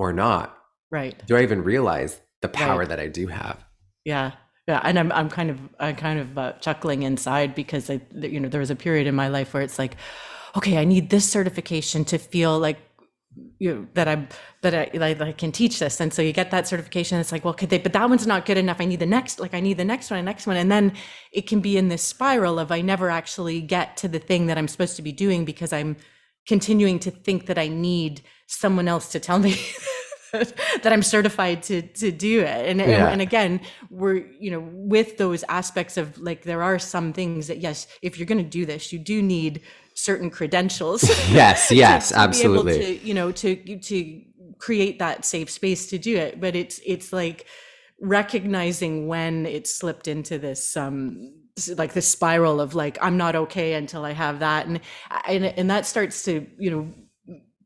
or 0.00 0.12
not? 0.12 0.56
right 0.90 1.16
Do 1.26 1.36
I 1.36 1.42
even 1.42 1.62
realize 1.62 2.12
the 2.40 2.48
power 2.48 2.80
Right. 2.80 2.88
that 2.88 3.00
I 3.00 3.08
do 3.08 3.26
have? 3.28 3.58
Yeah, 4.04 4.32
yeah, 4.66 4.80
and 4.82 4.98
I'm 4.98 5.12
I'm 5.12 5.28
kind 5.28 5.50
of 5.50 5.58
I'm 5.78 5.96
kind 5.96 6.18
of 6.18 6.38
uh, 6.38 6.52
chuckling 6.64 7.02
inside 7.02 7.54
because 7.54 7.90
I 7.90 8.00
you 8.34 8.40
know 8.40 8.48
there 8.48 8.64
was 8.66 8.70
a 8.70 8.76
period 8.86 9.06
in 9.06 9.14
my 9.14 9.28
life 9.28 9.52
where 9.52 9.62
it's 9.62 9.78
like, 9.78 9.94
okay, 10.56 10.78
I 10.78 10.84
need 10.84 11.10
this 11.10 11.28
certification 11.30 12.04
to 12.06 12.18
feel 12.18 12.58
like 12.58 12.78
you 13.58 13.74
know, 13.74 13.86
that 13.94 14.08
I'm 14.08 14.28
that 14.62 14.74
I 14.74 14.90
like 14.94 15.20
I 15.20 15.32
can 15.32 15.52
teach 15.52 15.78
this, 15.78 16.00
and 16.00 16.12
so 16.14 16.22
you 16.22 16.32
get 16.32 16.50
that 16.50 16.66
certification. 16.66 17.20
It's 17.20 17.30
like, 17.30 17.44
well, 17.44 17.54
could 17.54 17.70
they? 17.70 17.78
But 17.78 17.92
that 17.92 18.08
one's 18.08 18.26
not 18.26 18.46
good 18.46 18.58
enough. 18.58 18.80
I 18.80 18.86
need 18.86 19.00
the 19.00 19.06
next. 19.18 19.38
Like 19.38 19.54
I 19.54 19.60
need 19.60 19.76
the 19.76 19.84
next 19.84 20.10
one, 20.10 20.24
next 20.24 20.46
one, 20.46 20.56
and 20.56 20.70
then 20.72 20.92
it 21.32 21.46
can 21.46 21.60
be 21.60 21.76
in 21.76 21.88
this 21.88 22.02
spiral 22.02 22.58
of 22.58 22.72
I 22.72 22.80
never 22.80 23.10
actually 23.10 23.60
get 23.60 23.96
to 23.98 24.08
the 24.08 24.18
thing 24.18 24.46
that 24.46 24.58
I'm 24.58 24.68
supposed 24.68 24.96
to 24.96 25.02
be 25.02 25.12
doing 25.12 25.44
because 25.44 25.72
I'm 25.72 25.96
continuing 26.48 26.98
to 27.00 27.10
think 27.10 27.46
that 27.46 27.58
I 27.58 27.68
need 27.68 28.22
someone 28.50 28.88
else 28.88 29.12
to 29.12 29.20
tell 29.20 29.38
me 29.38 29.54
that 30.32 30.92
I'm 30.92 31.02
certified 31.02 31.62
to 31.64 31.82
to 31.82 32.10
do 32.10 32.40
it. 32.40 32.68
And, 32.68 32.80
and 32.80 32.90
Yeah. 32.90 33.08
and 33.10 33.20
again, 33.22 33.60
we're 33.90 34.16
you 34.38 34.50
know 34.50 34.60
with 34.72 35.18
those 35.18 35.42
aspects 35.48 35.96
of 35.96 36.18
like 36.18 36.42
there 36.42 36.62
are 36.62 36.78
some 36.78 37.12
things 37.12 37.46
that 37.48 37.58
yes, 37.58 37.86
if 38.02 38.18
you're 38.18 38.26
going 38.26 38.42
to 38.44 38.50
do 38.58 38.66
this, 38.66 38.92
you 38.92 38.98
do 38.98 39.22
need 39.22 39.60
certain 39.94 40.30
credentials. 40.30 41.02
Yes, 41.30 41.68
to- 41.68 41.76
yes, 41.76 42.08
to 42.10 42.14
able 42.14 42.24
absolutely. 42.24 42.78
to, 42.78 43.06
you 43.06 43.14
know, 43.14 43.32
to 43.32 43.78
to 43.78 44.22
create 44.58 44.98
that 44.98 45.24
safe 45.24 45.50
space 45.50 45.86
to 45.90 45.98
do 45.98 46.16
it. 46.16 46.40
But 46.40 46.54
it's 46.56 46.80
it's 46.84 47.12
like 47.12 47.46
recognizing 48.02 49.06
when 49.08 49.46
it 49.46 49.66
slipped 49.68 50.08
into 50.08 50.38
this 50.38 50.76
um 50.76 51.32
like 51.76 51.92
this 51.92 52.08
spiral 52.08 52.58
of 52.58 52.74
like 52.74 52.96
i'm 53.02 53.18
not 53.18 53.36
okay 53.36 53.74
until 53.74 54.04
i 54.06 54.12
have 54.12 54.38
that 54.38 54.66
and 54.66 54.80
and, 55.28 55.44
and 55.44 55.70
that 55.70 55.84
starts 55.84 56.22
to 56.24 56.46
you 56.58 56.70
know 56.70 56.90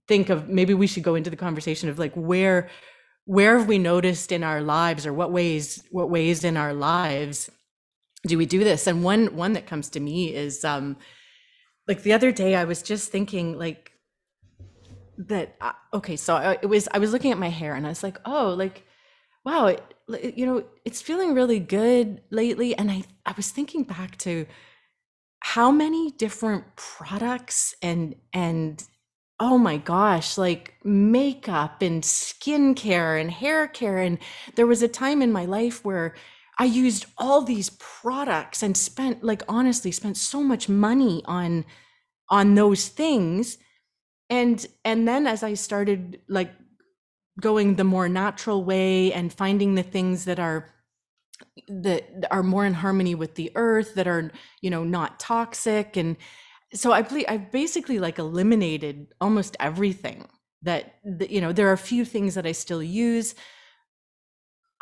think 0.09 0.31
of 0.31 0.49
maybe 0.49 0.75
we 0.75 0.87
should 0.87 1.03
go 1.03 1.15
into 1.15 1.31
the 1.31 1.37
conversation 1.37 1.89
of 1.89 1.99
like 1.99 2.15
where 2.15 2.69
where 3.27 3.59
have 3.59 3.69
we 3.69 3.79
noticed 3.79 4.33
in 4.33 4.45
our 4.45 4.61
lives 4.61 5.07
or 5.07 5.13
what 5.13 5.33
ways 5.33 5.83
what 5.91 6.11
ways 6.11 6.45
in 6.45 6.57
our 6.57 6.75
lives 6.75 7.51
do 8.27 8.39
we 8.39 8.47
do 8.47 8.65
this? 8.65 8.87
And 8.87 9.05
one 9.05 9.37
one 9.37 9.53
that 9.55 9.67
comes 9.67 9.89
to 9.91 10.01
me 10.01 10.35
is 10.35 10.65
um 10.65 10.97
like 11.87 12.03
the 12.03 12.13
other 12.13 12.33
day 12.33 12.55
i 12.55 12.65
was 12.65 12.83
just 12.83 13.11
thinking 13.11 13.59
like 13.59 13.93
that 15.17 15.55
uh, 15.61 15.73
okay 15.93 16.17
so 16.17 16.35
I, 16.35 16.53
it 16.63 16.67
was 16.67 16.89
i 16.93 16.99
was 16.99 17.13
looking 17.13 17.31
at 17.31 17.39
my 17.39 17.49
hair 17.49 17.75
and 17.75 17.87
i 17.87 17.89
was 17.89 18.03
like 18.03 18.19
oh 18.25 18.55
like 18.55 18.85
wow 19.45 19.67
it, 19.67 19.83
you 20.37 20.47
know 20.47 20.65
it's 20.85 21.01
feeling 21.01 21.35
really 21.35 21.61
good 21.61 22.21
lately. 22.31 22.77
And 22.77 22.91
i 22.91 23.05
i 23.27 23.33
was 23.37 23.51
thinking 23.51 23.85
back 23.85 24.17
to 24.19 24.47
how 25.41 25.71
many 25.71 26.11
different 26.13 26.65
products 26.77 27.75
and 27.83 28.17
and 28.33 28.83
oh 29.41 29.59
my 29.59 29.77
gosh 29.77 30.39
like 30.39 30.75
makeup 30.85 31.83
and 31.83 32.03
skincare 32.03 33.21
and 33.21 33.31
hair 33.31 33.67
care 33.67 33.99
and 33.99 34.19
there 34.55 34.67
was 34.67 34.83
a 34.83 34.89
time 34.89 35.21
in 35.23 35.33
my 35.33 35.45
life 35.45 35.85
where 35.85 36.15
i 36.59 36.65
used 36.65 37.07
all 37.19 37.43
these 37.43 37.71
products 37.71 38.63
and 38.63 38.77
spent 38.77 39.25
like 39.25 39.43
honestly 39.49 39.91
spent 39.91 40.17
so 40.17 40.43
much 40.43 40.69
money 40.69 41.23
on 41.27 41.65
on 42.29 42.55
those 42.55 42.89
things. 42.89 43.59
And 44.31 44.67
and 44.85 45.07
then 45.07 45.27
as 45.27 45.43
i 45.43 45.55
started 45.55 46.21
like 46.29 46.51
going 47.41 47.77
the 47.77 47.85
more 47.85 48.09
natural 48.09 48.65
way 48.65 49.13
and 49.13 49.33
finding 49.33 49.75
the 49.75 49.83
things 49.83 50.25
that 50.25 50.39
are 50.39 50.71
that 51.69 52.27
are 52.31 52.43
more 52.43 52.65
in 52.65 52.75
harmony 52.75 53.15
with 53.15 53.35
the 53.35 53.53
earth 53.55 53.95
that 53.95 54.07
are 54.07 54.31
you 54.63 54.71
know 54.71 54.85
not 54.85 55.21
toxic 55.21 55.97
and 55.97 56.17
so 56.75 56.93
i 56.93 57.03
ple- 57.03 57.25
i 57.29 57.37
basically 57.37 57.99
like 57.99 58.19
eliminated 58.19 59.09
almost 59.21 59.57
everything 59.61 60.27
that, 60.63 60.95
that 61.05 61.31
you 61.31 61.41
know 61.41 61.53
there 61.53 61.69
are 61.69 61.73
a 61.73 61.79
few 61.79 62.05
things 62.05 62.35
that 62.35 62.47
i 62.47 62.53
still 62.53 62.83
use 62.83 63.35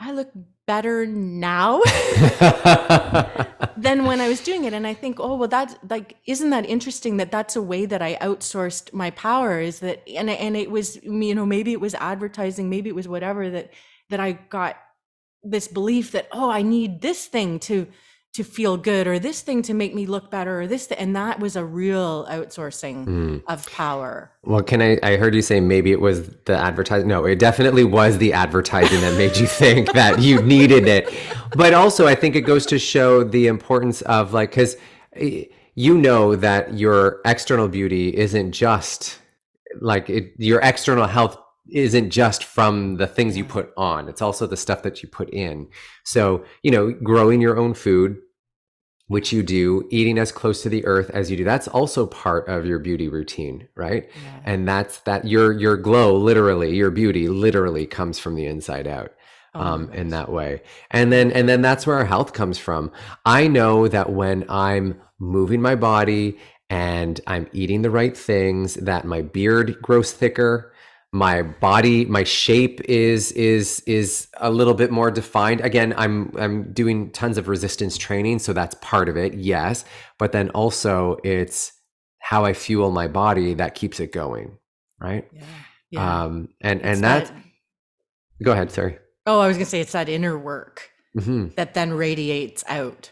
i 0.00 0.12
look 0.12 0.30
better 0.66 1.06
now 1.06 1.82
than 3.76 4.04
when 4.04 4.20
I 4.20 4.28
was 4.28 4.40
doing 4.40 4.64
it. 4.64 4.72
And 4.72 4.86
I 4.86 4.94
think, 4.94 5.18
oh, 5.18 5.36
well, 5.36 5.48
that's 5.48 5.74
like, 5.88 6.16
isn't 6.26 6.50
that 6.50 6.66
interesting 6.66 7.16
that 7.16 7.30
that's 7.30 7.56
a 7.56 7.62
way 7.62 7.84
that 7.86 8.00
I 8.00 8.14
outsourced 8.16 8.92
my 8.92 9.10
power 9.10 9.60
is 9.60 9.80
that, 9.80 10.02
and, 10.08 10.30
and 10.30 10.56
it 10.56 10.70
was, 10.70 11.02
you 11.02 11.34
know, 11.34 11.46
maybe 11.46 11.72
it 11.72 11.80
was 11.80 11.94
advertising, 11.94 12.70
maybe 12.70 12.88
it 12.88 12.94
was 12.94 13.08
whatever 13.08 13.50
that, 13.50 13.72
that 14.10 14.20
I 14.20 14.32
got 14.32 14.76
this 15.42 15.66
belief 15.66 16.12
that, 16.12 16.28
oh, 16.30 16.50
I 16.50 16.62
need 16.62 17.02
this 17.02 17.26
thing 17.26 17.58
to, 17.60 17.88
to 18.32 18.42
feel 18.42 18.78
good 18.78 19.06
or 19.06 19.18
this 19.18 19.42
thing 19.42 19.60
to 19.60 19.74
make 19.74 19.94
me 19.94 20.06
look 20.06 20.30
better 20.30 20.62
or 20.62 20.66
this 20.66 20.86
th- 20.86 21.00
and 21.00 21.14
that 21.14 21.38
was 21.38 21.54
a 21.54 21.64
real 21.64 22.26
outsourcing 22.26 23.06
mm. 23.06 23.42
of 23.46 23.70
power 23.70 24.30
well 24.44 24.62
can 24.62 24.80
i 24.80 24.98
i 25.02 25.16
heard 25.16 25.34
you 25.34 25.42
say 25.42 25.60
maybe 25.60 25.92
it 25.92 26.00
was 26.00 26.28
the 26.46 26.56
advertising 26.56 27.08
no 27.08 27.24
it 27.26 27.38
definitely 27.38 27.84
was 27.84 28.18
the 28.18 28.32
advertising 28.32 29.00
that 29.02 29.16
made 29.18 29.36
you 29.36 29.46
think 29.46 29.92
that 29.94 30.20
you 30.20 30.40
needed 30.42 30.88
it 30.88 31.12
but 31.56 31.74
also 31.74 32.06
i 32.06 32.14
think 32.14 32.34
it 32.34 32.42
goes 32.42 32.64
to 32.64 32.78
show 32.78 33.22
the 33.22 33.46
importance 33.46 34.00
of 34.02 34.32
like 34.32 34.50
because 34.50 34.76
eh, 35.16 35.44
you 35.74 35.96
know 35.96 36.34
that 36.34 36.74
your 36.74 37.20
external 37.24 37.68
beauty 37.68 38.16
isn't 38.16 38.52
just 38.52 39.18
like 39.80 40.08
it, 40.08 40.32
your 40.38 40.60
external 40.60 41.06
health 41.06 41.36
isn't 41.72 42.10
just 42.10 42.44
from 42.44 42.96
the 42.96 43.06
things 43.06 43.36
you 43.36 43.44
put 43.44 43.72
on 43.76 44.08
it's 44.08 44.22
also 44.22 44.46
the 44.46 44.56
stuff 44.56 44.82
that 44.82 45.02
you 45.02 45.08
put 45.08 45.30
in. 45.30 45.68
So 46.04 46.44
you 46.62 46.70
know 46.70 46.92
growing 46.92 47.40
your 47.40 47.58
own 47.58 47.74
food 47.74 48.18
which 49.08 49.32
you 49.32 49.42
do 49.42 49.86
eating 49.90 50.16
as 50.18 50.32
close 50.32 50.62
to 50.62 50.68
the 50.68 50.84
earth 50.86 51.10
as 51.10 51.30
you 51.30 51.36
do 51.36 51.44
that's 51.44 51.68
also 51.68 52.06
part 52.06 52.48
of 52.48 52.64
your 52.64 52.78
beauty 52.78 53.08
routine 53.08 53.68
right? 53.74 54.08
Yeah. 54.24 54.40
and 54.44 54.68
that's 54.68 55.00
that 55.00 55.26
your 55.26 55.52
your 55.52 55.76
glow 55.76 56.16
literally 56.16 56.74
your 56.76 56.90
beauty 56.90 57.28
literally 57.28 57.86
comes 57.86 58.18
from 58.18 58.34
the 58.34 58.46
inside 58.46 58.86
out 58.86 59.12
oh, 59.54 59.60
um, 59.60 59.90
in 59.92 60.08
that 60.08 60.30
way. 60.30 60.62
And 60.90 61.12
then 61.12 61.30
and 61.32 61.48
then 61.48 61.62
that's 61.62 61.86
where 61.86 61.96
our 61.96 62.04
health 62.04 62.32
comes 62.32 62.58
from. 62.58 62.90
I 63.24 63.48
know 63.48 63.88
that 63.88 64.10
when 64.10 64.44
i'm 64.48 65.00
moving 65.18 65.62
my 65.62 65.76
body 65.76 66.38
and 66.68 67.20
i'm 67.26 67.46
eating 67.52 67.82
the 67.82 67.90
right 67.90 68.16
things 68.16 68.74
that 68.74 69.04
my 69.04 69.22
beard 69.22 69.80
grows 69.82 70.12
thicker 70.12 70.71
my 71.12 71.42
body 71.42 72.06
my 72.06 72.24
shape 72.24 72.80
is 72.86 73.32
is 73.32 73.80
is 73.80 74.28
a 74.40 74.50
little 74.50 74.72
bit 74.72 74.90
more 74.90 75.10
defined 75.10 75.60
again 75.60 75.92
i'm 75.98 76.32
i'm 76.38 76.72
doing 76.72 77.10
tons 77.10 77.36
of 77.36 77.48
resistance 77.48 77.98
training 77.98 78.38
so 78.38 78.54
that's 78.54 78.74
part 78.80 79.10
of 79.10 79.16
it 79.16 79.34
yes 79.34 79.84
but 80.18 80.32
then 80.32 80.48
also 80.50 81.18
it's 81.22 81.72
how 82.18 82.46
i 82.46 82.54
fuel 82.54 82.90
my 82.90 83.06
body 83.06 83.52
that 83.52 83.74
keeps 83.74 84.00
it 84.00 84.10
going 84.10 84.56
right 85.00 85.28
yeah, 85.32 85.42
yeah. 85.90 86.24
um 86.24 86.48
and 86.62 86.80
it's 86.80 86.86
and 86.86 87.04
that, 87.04 87.26
that 87.26 87.34
go 88.42 88.52
ahead 88.52 88.70
sorry 88.70 88.98
oh 89.26 89.38
i 89.38 89.46
was 89.46 89.58
gonna 89.58 89.66
say 89.66 89.80
it's 89.80 89.92
that 89.92 90.08
inner 90.08 90.38
work 90.38 90.90
mm-hmm. 91.14 91.48
that 91.56 91.74
then 91.74 91.92
radiates 91.92 92.64
out 92.68 93.10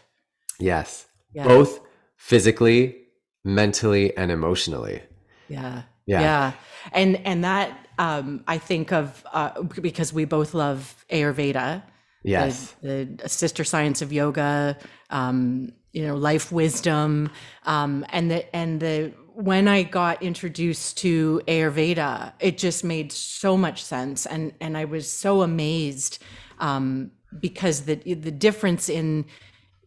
yes 0.59 1.05
yeah. 1.35 1.43
both 1.43 1.79
physically 2.17 2.97
mentally 3.43 4.15
and 4.17 4.31
emotionally 4.31 5.03
yeah 5.49 5.83
yeah. 6.07 6.21
yeah. 6.21 6.51
And 6.93 7.15
and 7.25 7.43
that 7.43 7.80
um, 7.97 8.43
I 8.47 8.57
think 8.57 8.91
of 8.91 9.23
uh, 9.33 9.61
because 9.63 10.13
we 10.13 10.25
both 10.25 10.53
love 10.53 11.05
Ayurveda. 11.09 11.83
Yes. 12.23 12.75
The, 12.81 13.09
the 13.17 13.29
sister 13.29 13.63
science 13.63 14.01
of 14.01 14.13
yoga, 14.13 14.77
um, 15.09 15.73
you 15.91 16.05
know, 16.05 16.15
life 16.15 16.51
wisdom, 16.51 17.31
um, 17.65 18.05
and 18.09 18.29
the 18.29 18.55
and 18.55 18.79
the 18.79 19.13
when 19.33 19.67
I 19.67 19.83
got 19.83 20.21
introduced 20.21 20.97
to 20.97 21.41
Ayurveda, 21.47 22.33
it 22.39 22.57
just 22.57 22.83
made 22.83 23.11
so 23.11 23.57
much 23.57 23.83
sense, 23.83 24.25
and 24.25 24.53
and 24.61 24.77
I 24.77 24.85
was 24.85 25.11
so 25.11 25.41
amazed 25.41 26.21
um, 26.59 27.11
because 27.39 27.81
the 27.81 27.95
the 27.95 28.31
difference 28.31 28.87
in 28.87 29.25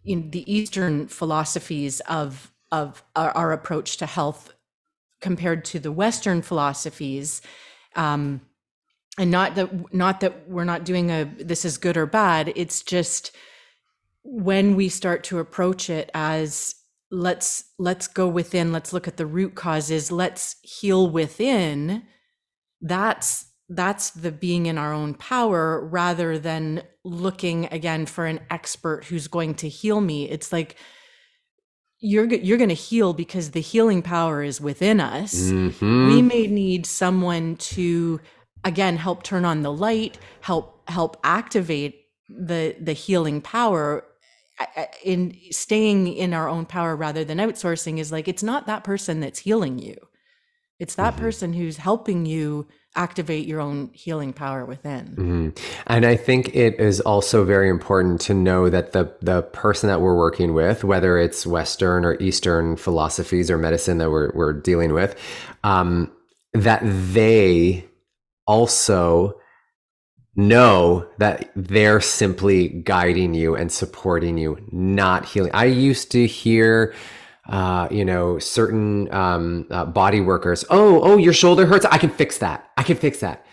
in 0.04 0.30
the 0.30 0.52
Eastern 0.52 1.08
philosophies 1.08 2.00
of 2.00 2.52
of 2.72 3.04
our, 3.14 3.30
our 3.30 3.52
approach 3.52 3.96
to 3.98 4.06
health 4.06 4.52
compared 5.20 5.64
to 5.64 5.78
the 5.78 5.92
Western 5.92 6.42
philosophies. 6.42 7.40
Um, 7.96 8.40
and 9.18 9.30
not 9.30 9.54
that 9.54 9.94
not 9.94 10.20
that 10.20 10.48
we're 10.48 10.64
not 10.64 10.85
doing 10.85 11.11
a 11.11 11.24
this 11.24 11.64
is 11.64 11.78
good 11.78 11.96
or 11.96 12.07
bad. 12.07 12.52
It's 12.57 12.83
just 12.83 13.30
when 14.24 14.74
we 14.74 14.88
start 14.88 15.22
to 15.24 15.38
approach 15.38 15.88
it 15.88 16.11
as 16.14 16.74
let's 17.11 17.64
let's 17.78 18.09
go 18.09 18.26
within, 18.26 18.72
let's 18.72 18.92
look 18.92 19.07
at 19.07 19.16
the 19.16 19.26
root 19.26 19.54
causes, 19.54 20.11
let's 20.11 20.57
heal 20.62 21.09
within. 21.09 22.02
That's 22.80 23.46
that's 23.68 24.11
the 24.11 24.33
being 24.33 24.66
in 24.66 24.78
our 24.78 24.92
own 24.92 25.14
power 25.14 25.87
rather 25.87 26.38
than 26.38 26.83
looking 27.04 27.66
again 27.66 28.07
for 28.07 28.26
an 28.26 28.40
expert 28.50 29.04
who's 29.04 29.28
going 29.28 29.54
to 29.54 29.68
heal 29.68 30.00
me. 30.00 30.28
It's 30.28 30.52
like 30.52 30.76
you're 32.04 32.26
you're 32.26 32.58
going 32.58 32.68
to 32.68 32.74
heal 32.74 33.14
because 33.14 33.52
the 33.52 33.60
healing 33.60 34.02
power 34.02 34.42
is 34.42 34.60
within 34.60 35.00
us. 35.00 35.34
Mm-hmm. 35.34 36.08
We 36.08 36.20
may 36.20 36.46
need 36.46 36.84
someone 36.84 37.56
to 37.56 38.20
again 38.62 38.98
help 38.98 39.22
turn 39.22 39.46
on 39.46 39.62
the 39.62 39.72
light, 39.72 40.18
help 40.42 40.88
help 40.88 41.16
activate 41.24 42.06
the 42.28 42.76
the 42.78 42.92
healing 42.92 43.40
power 43.40 44.04
in 45.02 45.36
staying 45.50 46.08
in 46.08 46.34
our 46.34 46.48
own 46.48 46.66
power 46.66 46.94
rather 46.94 47.24
than 47.24 47.38
outsourcing 47.38 47.98
is 47.98 48.12
like 48.12 48.28
it's 48.28 48.42
not 48.42 48.66
that 48.66 48.84
person 48.84 49.20
that's 49.20 49.40
healing 49.40 49.78
you. 49.78 49.96
It's 50.78 50.96
that 50.96 51.14
mm-hmm. 51.14 51.22
person 51.22 51.52
who's 51.54 51.78
helping 51.78 52.26
you 52.26 52.68
activate 52.96 53.46
your 53.46 53.61
own 53.61 53.90
healing 53.92 54.33
power 54.33 54.64
within. 54.64 55.07
Mm-hmm. 55.07 55.48
And 55.87 56.07
I 56.07 56.16
think 56.16 56.54
it 56.54 56.78
is 56.78 57.00
also 57.00 57.44
very 57.44 57.68
important 57.68 58.20
to 58.22 58.35
know 58.35 58.70
that 58.70 58.92
the 58.92 59.14
the 59.20 59.42
person 59.42 59.88
that 59.88 60.00
we're 60.00 60.16
working 60.16 60.54
with, 60.54 60.85
whether 60.85 61.18
it's 61.18 61.46
Western 61.46 62.04
or 62.04 62.14
Eastern 62.20 62.76
philosophies 62.76 63.50
or 63.50 63.59
medicine 63.59 63.98
that 63.98 64.11
we're 64.11 64.33
we're 64.35 64.52
dealing 64.52 64.92
with, 64.92 65.18
um, 65.64 66.12
that 66.52 66.80
they 66.85 67.85
also 68.46 69.40
know 70.37 71.09
that 71.18 71.50
they're 71.54 72.00
simply 72.00 72.68
guiding 72.68 73.35
you 73.35 73.54
and 73.54 73.70
supporting 73.70 74.37
you, 74.37 74.59
not 74.72 75.24
healing. 75.24 75.50
I 75.54 75.66
used 75.66 76.11
to 76.12 76.26
hear 76.26 76.94
uh, 77.48 77.88
you 77.90 78.04
know, 78.04 78.38
certain 78.38 79.12
um, 79.12 79.66
uh, 79.70 79.85
body 79.85 80.20
workers. 80.20 80.64
Oh, 80.70 81.02
oh, 81.02 81.16
your 81.16 81.33
shoulder 81.33 81.66
hurts. 81.66 81.85
I 81.87 81.98
can 81.98 82.11
fix 82.11 82.38
that. 82.38 82.70
I 82.76 82.83
can 82.83 82.96
fix 82.96 83.20
that. 83.20 83.44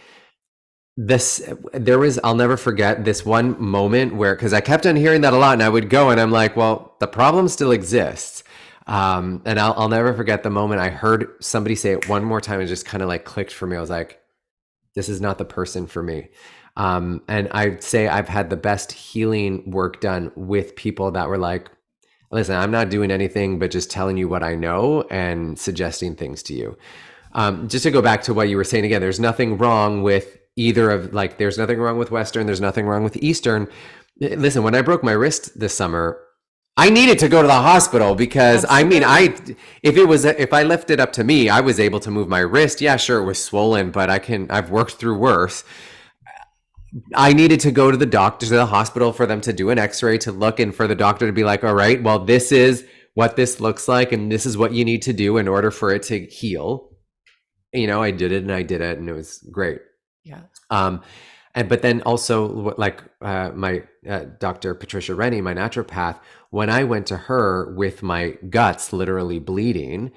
This 0.98 1.50
there 1.74 2.00
was. 2.00 2.20
I'll 2.24 2.36
never 2.36 2.58
forget 2.58 3.06
this 3.06 3.26
one 3.26 3.62
moment 3.62 4.16
where 4.16 4.36
because 4.36 4.54
I 4.54 4.62
kept 4.62 4.86
on 4.86 4.96
hearing 4.96 5.22
that 5.22 5.34
a 5.34 5.38
lot, 5.38 5.54
and 5.54 5.64
I 5.64 5.70
would 5.70 5.90
go 5.90 6.10
and 6.10 6.20
I'm 6.20 6.32
like, 6.32 6.56
well, 6.56 6.96
the 7.00 7.08
problem 7.08 7.48
still 7.48 7.72
exists. 7.72 8.44
Um, 8.88 9.42
and 9.46 9.60
I'll, 9.60 9.74
I'll 9.78 9.90
never 9.90 10.14
forget 10.14 10.44
the 10.44 10.50
moment 10.50 10.82
I 10.82 10.90
heard 10.90 11.28
somebody 11.40 11.76
say 11.76 11.92
it 11.92 12.10
one 12.10 12.24
more 12.26 12.42
time 12.42 12.60
and 12.60 12.68
just 12.68 12.86
kind 12.86 13.02
of 13.02 13.08
like 13.08 13.26
clicked 13.26 13.54
for 13.54 13.68
me. 13.68 13.78
I 13.78 13.80
was 13.80 13.90
like, 13.90 14.20
this 14.96 15.08
is 15.08 15.22
not 15.22 15.38
the 15.38 15.46
person 15.46 15.88
for 15.88 16.04
me. 16.04 16.30
Um, 16.76 17.22
and 17.28 17.48
I'd 17.52 17.84
say 17.84 18.08
I've 18.08 18.28
had 18.28 18.50
the 18.50 18.58
best 18.58 18.92
healing 18.92 19.70
work 19.70 20.02
done 20.02 20.32
with 20.36 20.76
people 20.76 21.12
that 21.12 21.30
were 21.30 21.38
like, 21.38 21.70
listen, 22.32 22.56
I'm 22.56 22.72
not 22.72 22.90
doing 22.90 23.12
anything 23.12 23.60
but 23.60 23.72
just 23.72 23.92
telling 23.92 24.18
you 24.18 24.28
what 24.28 24.44
I 24.44 24.56
know 24.56 25.04
and 25.10 25.58
suggesting 25.58 26.16
things 26.16 26.44
to 26.44 26.54
you. 26.54 26.78
Um, 27.34 27.68
just 27.68 27.84
to 27.84 27.92
go 27.92 28.02
back 28.02 28.24
to 28.24 28.34
what 28.34 28.50
you 28.50 28.58
were 28.58 28.64
saying 28.64 28.86
again, 28.86 29.02
there's 29.02 29.20
nothing 29.20 29.58
wrong 29.58 30.04
with 30.04 30.38
either 30.56 30.92
of 30.92 31.14
like, 31.14 31.38
there's 31.38 31.58
nothing 31.58 31.80
wrong 31.80 31.98
with 31.98 32.12
Western, 32.12 32.46
there's 32.46 32.62
nothing 32.62 32.86
wrong 32.88 33.04
with 33.04 33.18
Eastern. 33.18 33.68
Listen, 34.20 34.64
when 34.64 34.76
I 34.76 34.82
broke 34.82 35.04
my 35.04 35.14
wrist 35.14 35.60
this 35.60 35.76
summer, 35.76 36.20
I 36.78 36.90
needed 36.90 37.20
to 37.20 37.28
go 37.28 37.42
to 37.42 37.48
the 37.48 37.54
hospital 37.54 38.16
because. 38.16 38.66
I 38.70 38.84
mean, 38.84 39.04
I 39.04 39.36
if 39.84 39.98
it 39.98 40.06
was 40.06 40.24
if 40.26 40.54
I 40.54 40.64
left 40.64 40.90
it 40.90 41.00
up 41.00 41.12
to 41.14 41.24
me, 41.24 41.50
I 41.50 41.60
was 41.60 41.80
able 41.80 42.00
to 42.00 42.12
move 42.12 42.30
my 42.30 42.40
wrist. 42.40 42.82
Yeah, 42.82 42.96
sure, 42.96 43.22
it 43.22 43.26
was 43.26 43.44
swollen, 43.44 43.92
but 43.92 44.10
I 44.10 44.20
can 44.20 44.50
I've 44.50 44.72
worked 44.72 44.94
through 44.94 45.18
worse. 45.18 45.64
I 47.16 47.34
needed 47.34 47.60
to 47.62 47.72
go 47.72 47.90
to 47.92 47.98
the 47.98 48.06
doctor 48.06 48.46
to 48.46 48.54
the 48.54 48.66
hospital 48.66 49.14
for 49.14 49.26
them 49.26 49.42
to 49.42 49.54
do 49.54 49.70
an 49.70 49.80
X-ray 49.80 50.18
to 50.20 50.32
look 50.32 50.60
and 50.60 50.76
for 50.76 50.88
the 50.88 50.96
doctor 50.96 51.26
to 51.26 51.34
be 51.34 51.44
like, 51.44 51.64
"All 51.64 51.74
right, 51.74 52.02
well, 52.02 52.20
this 52.20 52.52
is 52.52 52.86
what 53.14 53.36
this 53.36 53.60
looks 53.60 53.88
like, 53.88 54.12
and 54.12 54.32
this 54.32 54.46
is 54.46 54.58
what 54.58 54.74
you 54.74 54.84
need 54.84 55.02
to 55.04 55.14
do 55.14 55.38
in 55.38 55.48
order 55.48 55.72
for 55.72 55.94
it 55.94 56.04
to 56.04 56.26
heal." 56.26 56.90
You 57.74 57.88
know, 57.88 58.04
I 58.04 58.12
did 58.12 58.32
it, 58.32 58.44
and 58.44 58.52
I 58.52 58.64
did 58.64 58.82
it, 58.82 58.98
and 58.98 59.10
it 59.10 59.14
was 59.14 59.38
great. 59.52 59.80
Yeah. 60.24 60.42
Um, 60.70 61.02
and 61.56 61.68
but 61.68 61.82
then 61.82 62.02
also 62.04 62.74
like 62.78 63.04
uh, 63.22 63.52
my 63.54 63.84
uh, 64.10 64.26
Dr. 64.40 64.74
Patricia 64.74 65.16
Rennie, 65.16 65.42
my 65.42 65.54
naturopath, 65.54 66.20
when 66.50 66.70
I 66.70 66.84
went 66.84 67.08
to 67.08 67.18
her 67.18 67.74
with 67.76 68.04
my 68.04 68.38
guts 68.50 68.94
literally 68.94 69.40
bleeding 69.40 70.12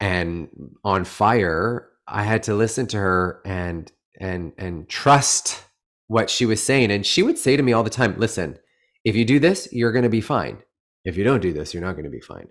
and 0.00 0.48
on 0.82 1.04
fire, 1.04 1.88
I 2.08 2.24
had 2.24 2.42
to 2.44 2.54
listen 2.54 2.86
to 2.88 2.96
her 2.98 3.40
and 3.44 3.90
and 4.18 4.52
and 4.58 4.88
trust 4.88 5.64
what 6.12 6.28
she 6.28 6.44
was 6.46 6.62
saying. 6.62 6.90
And 6.90 7.06
she 7.06 7.22
would 7.22 7.38
say 7.38 7.56
to 7.56 7.62
me 7.62 7.72
all 7.72 7.82
the 7.82 7.90
time, 7.90 8.14
"Listen, 8.18 8.58
if 9.04 9.16
you 9.16 9.24
do 9.24 9.38
this, 9.38 9.68
you're 9.72 9.92
going 9.92 10.04
to 10.04 10.10
be 10.10 10.20
fine. 10.20 10.58
If 11.04 11.16
you 11.16 11.24
don't 11.24 11.40
do 11.40 11.52
this, 11.52 11.72
you're 11.72 11.82
not 11.82 11.92
going 11.92 12.04
to 12.04 12.10
be 12.10 12.20
fine." 12.20 12.48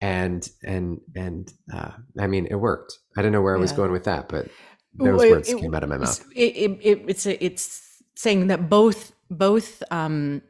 And 0.00 0.48
and 0.62 1.00
and 1.14 1.52
uh, 1.72 1.92
I 2.18 2.26
mean, 2.26 2.46
it 2.50 2.56
worked. 2.56 2.98
I 3.16 3.22
don't 3.22 3.32
know 3.32 3.42
where 3.42 3.56
I 3.56 3.60
was 3.60 3.72
going 3.72 3.92
with 3.92 4.04
that, 4.04 4.28
but 4.28 4.48
those 4.94 5.20
well, 5.20 5.30
words 5.30 5.48
it, 5.48 5.58
came 5.58 5.74
out 5.74 5.82
of 5.82 5.88
my 5.88 5.98
mouth. 5.98 6.24
It, 6.34 6.78
it, 6.82 7.04
it's 7.08 7.26
a, 7.26 7.44
it's 7.44 8.02
saying 8.16 8.46
that 8.48 8.68
both 8.68 9.12
both 9.30 9.82
um, 9.90 10.42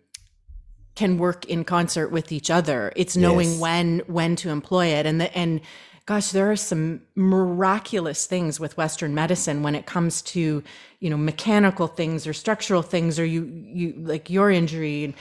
can 0.95 1.19
work 1.19 1.45
in 1.47 1.65
concert 1.65 2.09
with 2.09 2.31
each 2.31 2.51
other. 2.51 2.93
It's 2.95 3.17
knowing 3.17 3.51
yes. 3.51 3.61
when 3.61 3.99
when 4.07 4.37
to 4.37 4.51
employ 4.51 4.87
it, 4.87 5.07
and 5.07 5.21
the, 5.21 5.37
and 5.37 5.61
gosh, 6.07 6.31
there 6.31 6.51
are 6.51 6.57
some 6.57 7.01
miraculous 7.15 8.27
things 8.27 8.61
with 8.61 8.77
Western 8.77 9.15
medicine 9.15 9.63
when 9.63 9.75
it 9.75 9.87
comes 9.87 10.23
to 10.23 10.63
you 11.01 11.11
know 11.11 11.17
mechanical 11.17 11.87
things 11.87 12.27
or 12.27 12.33
structural 12.33 12.83
things, 12.83 13.19
or 13.19 13.25
you 13.25 13.45
you 13.45 13.95
like 13.99 14.31
your 14.31 14.51
injury. 14.51 15.15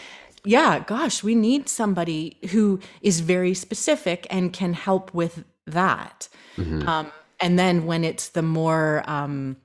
Yeah, 0.46 0.80
gosh, 0.80 1.24
we 1.24 1.36
need 1.36 1.70
somebody 1.70 2.38
who 2.52 2.80
is 3.02 3.22
very 3.22 3.54
specific 3.54 4.28
and 4.30 4.52
can 4.52 4.74
help 4.74 5.14
with 5.14 5.46
that. 5.66 6.28
Mm-hmm. 6.58 6.88
Um, 6.88 7.12
and 7.40 7.58
then 7.58 7.86
when 7.86 8.04
it's 8.04 8.30
the 8.30 8.42
more 8.42 9.04
um, 9.10 9.56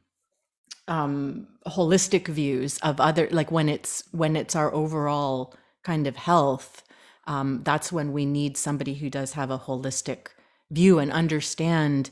um, 0.87 1.49
holistic 1.67 2.29
views 2.29 2.79
of 2.79 3.01
other, 3.01 3.29
like 3.33 3.51
when 3.51 3.69
it's 3.69 4.05
when 4.13 4.37
it's 4.37 4.55
our 4.55 4.73
overall 4.73 5.55
kind 5.83 6.07
of 6.07 6.17
health, 6.17 6.85
um, 7.27 7.63
that's 7.65 7.91
when 7.93 8.13
we 8.13 8.25
need 8.25 8.57
somebody 8.57 8.95
who 8.95 9.11
does 9.11 9.33
have 9.33 9.51
a 9.51 9.59
holistic 9.59 10.29
view 10.71 10.99
and 10.99 11.13
understand 11.13 12.11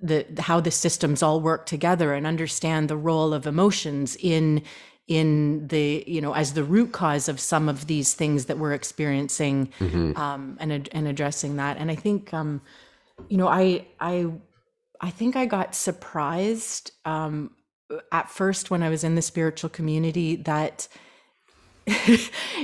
the 0.00 0.26
how 0.38 0.60
the 0.60 0.70
systems 0.70 1.22
all 1.22 1.40
work 1.40 1.64
together 1.66 2.12
and 2.12 2.26
understand 2.26 2.88
the 2.88 2.96
role 2.96 3.32
of 3.32 3.46
emotions 3.46 4.16
in 4.20 4.62
in 5.06 5.66
the 5.68 6.04
you 6.06 6.20
know 6.20 6.32
as 6.32 6.54
the 6.54 6.64
root 6.64 6.92
cause 6.92 7.28
of 7.28 7.38
some 7.38 7.68
of 7.68 7.86
these 7.86 8.14
things 8.14 8.46
that 8.46 8.58
we're 8.58 8.72
experiencing 8.72 9.72
mm-hmm. 9.78 10.16
um, 10.16 10.56
and 10.60 10.88
and 10.92 11.06
addressing 11.06 11.56
that 11.56 11.76
and 11.76 11.90
I 11.90 11.94
think 11.94 12.34
um, 12.34 12.60
you 13.28 13.36
know 13.36 13.48
I 13.48 13.86
I 14.00 14.32
I 15.00 15.10
think 15.10 15.36
I 15.36 15.46
got 15.46 15.74
surprised 15.74 16.92
um, 17.04 17.50
at 18.10 18.30
first 18.30 18.70
when 18.70 18.82
I 18.82 18.88
was 18.88 19.04
in 19.04 19.14
the 19.14 19.22
spiritual 19.22 19.70
community 19.70 20.36
that 20.36 20.88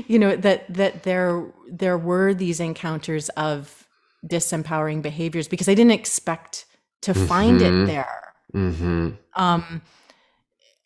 you 0.06 0.18
know 0.18 0.36
that 0.36 0.72
that 0.72 1.02
there 1.02 1.44
there 1.68 1.98
were 1.98 2.34
these 2.34 2.60
encounters 2.60 3.28
of 3.30 3.87
disempowering 4.26 5.02
behaviors 5.02 5.48
because 5.48 5.68
I 5.68 5.74
didn't 5.74 5.92
expect 5.92 6.66
to 7.02 7.12
mm-hmm. 7.12 7.26
find 7.26 7.62
it 7.62 7.72
mm-hmm. 7.72 7.86
there. 7.86 8.34
Mm-hmm. 8.54 9.10
Um, 9.34 9.82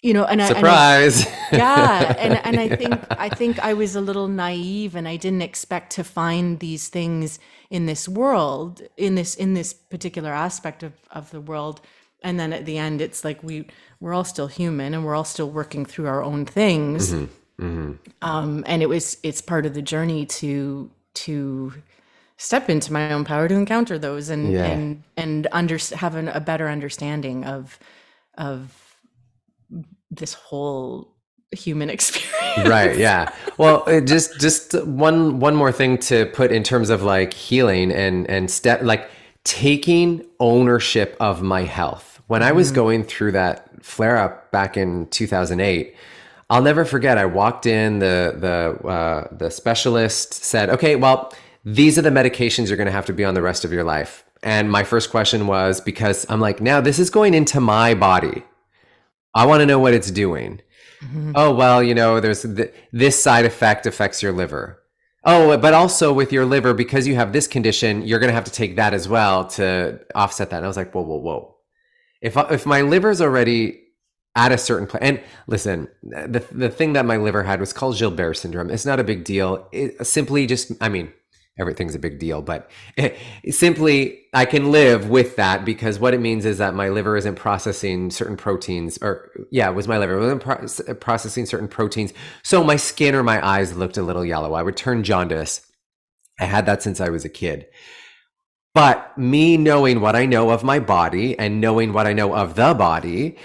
you 0.03 0.13
know, 0.13 0.25
and 0.25 0.43
surprise. 0.43 1.25
I, 1.27 1.31
and 1.53 1.53
I, 1.53 1.57
yeah, 1.57 2.15
and 2.19 2.41
and 2.45 2.61
I 2.61 2.77
think 2.77 3.07
I 3.11 3.29
think 3.29 3.59
I 3.61 3.75
was 3.75 3.95
a 3.95 4.01
little 4.01 4.27
naive, 4.27 4.97
and 4.97 5.07
I 5.07 5.17
didn't 5.17 5.43
expect 5.43 5.93
to 5.93 6.05
find 6.05 6.59
these 6.59 6.89
things 6.89 7.39
in 7.71 7.87
this 7.87 8.09
world, 8.09 8.83
in 8.97 9.15
this 9.15 9.37
in 9.37 9.55
this 9.55 9.73
particular 9.73 10.33
aspect 10.33 10.83
of 10.83 10.93
of 11.11 11.31
the 11.31 11.41
world. 11.41 11.81
And 12.25 12.39
then 12.39 12.53
at 12.53 12.67
the 12.67 12.79
end, 12.79 13.01
it's 13.01 13.25
like 13.25 13.43
we 13.43 13.67
we're 14.01 14.13
all 14.13 14.25
still 14.25 14.49
human, 14.49 14.93
and 14.93 15.05
we're 15.05 15.15
all 15.15 15.25
still 15.25 15.51
working 15.51 15.87
through 15.87 16.09
our 16.09 16.23
own 16.23 16.47
things. 16.47 17.13
Mm-hmm. 17.13 17.65
Mm-hmm. 17.65 17.93
Um, 18.23 18.65
and 18.67 18.83
it 18.83 18.89
was 18.89 19.19
it's 19.23 19.41
part 19.41 19.67
of 19.67 19.75
the 19.75 19.83
journey 19.83 20.27
to 20.27 20.91
to 21.15 21.75
step 22.43 22.69
into 22.69 22.93
my 22.93 23.13
own 23.13 23.25
power 23.25 23.47
to 23.47 23.55
encounter 23.55 24.01
those 24.01 24.29
and 24.29 24.53
yeah. 24.53 24.67
and 24.67 25.05
and 25.17 25.47
under 25.53 25.79
have 25.95 26.17
an, 26.17 26.27
a 26.29 26.41
better 26.41 26.69
understanding 26.69 27.45
of 27.45 27.79
of 28.37 28.99
this 30.11 30.35
whole 30.35 31.15
human 31.53 31.89
experience. 31.97 32.69
right. 32.69 32.99
Yeah. 32.99 33.33
Well, 33.59 33.85
just 34.01 34.41
just 34.41 34.75
one 34.85 35.39
one 35.39 35.55
more 35.55 35.71
thing 35.71 35.99
to 35.99 36.27
put 36.27 36.51
in 36.51 36.65
terms 36.65 36.91
of 36.91 37.05
like 37.05 37.33
healing 37.33 37.93
and 37.93 38.29
and 38.29 38.51
step 38.51 38.83
like 38.83 39.09
taking 39.45 40.25
ownership 40.41 41.17
of 41.21 41.43
my 41.43 41.63
health. 41.63 42.21
When 42.27 42.43
I 42.43 42.51
was 42.51 42.69
mm-hmm. 42.69 42.75
going 42.75 43.05
through 43.05 43.33
that 43.33 43.85
flare 43.85 44.17
up 44.17 44.51
back 44.51 44.77
in 44.77 45.07
2008, 45.09 45.95
I'll 46.51 46.63
never 46.63 46.85
forget. 46.85 47.19
I 47.19 47.27
walked 47.27 47.67
in. 47.67 48.01
the 48.01 48.35
the 48.37 48.89
uh, 48.89 49.29
The 49.31 49.51
specialist 49.51 50.35
said, 50.35 50.71
"Okay, 50.71 50.97
well, 50.97 51.33
these 51.65 51.99
are 51.99 52.03
the 52.03 52.11
medications 52.11 52.69
you're 52.69 52.77
going 52.77 52.87
to 52.87 52.93
have 52.93 53.07
to 53.07 53.13
be 53.13 53.25
on 53.25 53.35
the 53.35 53.43
rest 53.43 53.65
of 53.65 53.73
your 53.73 53.85
life." 53.85 54.25
And 54.43 54.71
my 54.71 54.83
first 54.83 55.11
question 55.11 55.47
was 55.47 55.81
because 55.81 56.27
I'm 56.29 56.41
like, 56.41 56.61
now 56.61 56.81
this 56.81 56.99
is 56.99 57.11
going 57.11 57.35
into 57.35 57.61
my 57.61 57.95
body. 57.95 58.43
I 59.35 59.47
want 59.47 59.61
to 59.61 59.67
know 59.67 59.79
what 59.79 59.95
it's 59.95 60.11
doing. 60.11 60.61
Mm-hmm. 61.03 61.33
Oh, 61.35 61.55
well, 61.55 61.83
you 61.83 61.95
know, 61.95 62.21
there's 62.21 62.43
th- 62.43 62.73
this 62.93 63.23
side 63.23 63.45
effect 63.45 63.87
affects 63.87 64.23
your 64.23 64.33
liver. 64.33 64.83
Oh, 65.25 65.57
but 65.57 65.75
also 65.75 66.13
with 66.13 66.33
your 66.33 66.45
liver, 66.45 66.75
because 66.75 67.07
you 67.07 67.15
have 67.15 67.33
this 67.33 67.47
condition, 67.47 68.03
you're 68.03 68.19
going 68.19 68.31
to 68.31 68.35
have 68.35 68.45
to 68.45 68.51
take 68.51 68.75
that 68.77 68.93
as 68.93 69.09
well 69.09 69.47
to 69.47 70.01
offset 70.15 70.51
that. 70.51 70.57
And 70.57 70.65
I 70.65 70.69
was 70.69 70.77
like, 70.77 70.93
whoa, 70.93 71.03
whoa, 71.03 71.17
whoa. 71.17 71.57
If, 72.21 72.37
if 72.37 72.67
my 72.67 72.81
liver's 72.81 73.21
already 73.21 73.81
at 74.35 74.51
a 74.51 74.59
certain 74.59 74.87
place, 74.89 75.01
point, 75.01 75.19
and 75.19 75.21
listen, 75.47 75.89
the, 76.03 76.45
the 76.51 76.69
thing 76.69 76.95
that 76.95 77.07
my 77.07 77.17
liver 77.17 77.45
had 77.45 77.61
was 77.61 77.73
called 77.73 77.99
Gilbert 77.99 78.35
syndrome. 78.35 78.71
It's 78.71 78.87
not 78.87 78.99
a 78.99 79.05
big 79.05 79.25
deal. 79.25 79.69
It 79.71 80.05
simply 80.07 80.47
just, 80.47 80.73
I 80.81 80.89
mean, 80.89 81.13
everything's 81.59 81.95
a 81.95 81.99
big 81.99 82.19
deal, 82.19 82.43
but 82.43 82.71
simply 83.51 84.23
I 84.33 84.45
can 84.45 84.71
live 84.73 85.09
with 85.11 85.37
that 85.37 85.65
because 85.65 85.99
what 85.99 86.15
it 86.15 86.21
means 86.21 86.45
is 86.45 86.59
that 86.59 86.75
my 86.75 86.89
liver 86.89 87.17
isn't 87.17 87.35
processing 87.35 88.11
certain 88.11 88.37
proteins, 88.37 88.99
or 89.03 89.31
yeah, 89.51 89.69
it 89.69 89.75
was 89.75 89.89
my 89.89 89.99
liver 89.99 90.19
wasn't 90.19 90.43
pro- 90.43 90.95
processing 90.97 91.47
certain 91.47 91.69
proteins. 91.69 92.13
So 92.43 92.65
my 92.65 92.77
skin 92.77 93.15
or 93.15 93.23
my 93.23 93.45
eyes 93.47 93.77
looked 93.77 93.97
a 93.97 94.03
little 94.03 94.25
yellow. 94.25 94.55
I 94.55 94.63
would 94.63 94.77
turn 94.77 95.05
jaundice. 95.05 95.67
I 96.41 96.47
had 96.47 96.67
that 96.67 96.83
since 96.83 97.01
I 97.01 97.11
was 97.11 97.25
a 97.25 97.29
kid. 97.29 97.67
But 98.75 99.17
me 99.19 99.59
knowing 99.59 100.01
what 100.01 100.17
I 100.17 100.25
know 100.25 100.51
of 100.51 100.65
my 100.65 100.81
body 100.81 101.39
and 101.39 101.61
knowing 101.61 101.93
what 101.93 102.07
I 102.07 102.15
know 102.15 102.35
of 102.35 102.55
the 102.55 102.73
body, 102.73 103.37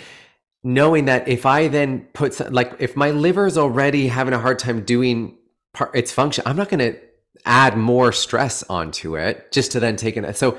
knowing 0.63 1.05
that 1.05 1.27
if 1.27 1.45
I 1.45 1.67
then 1.67 2.07
put 2.13 2.51
like 2.53 2.73
if 2.79 2.95
my 2.95 3.11
liver 3.11 3.45
is 3.45 3.57
already 3.57 4.07
having 4.07 4.33
a 4.33 4.39
hard 4.39 4.57
time 4.57 4.85
doing 4.85 5.37
part, 5.73 5.93
its 5.93 6.13
function, 6.13 6.43
I'm 6.47 6.55
not 6.55 6.69
going 6.69 6.79
to 6.79 6.97
add 7.45 7.78
more 7.78 8.12
stress 8.12 8.63
onto 8.63 9.15
it 9.15 9.52
just 9.52 9.71
to 9.73 9.80
then 9.80 9.95
take 9.95 10.17
it. 10.17 10.38
So 10.38 10.58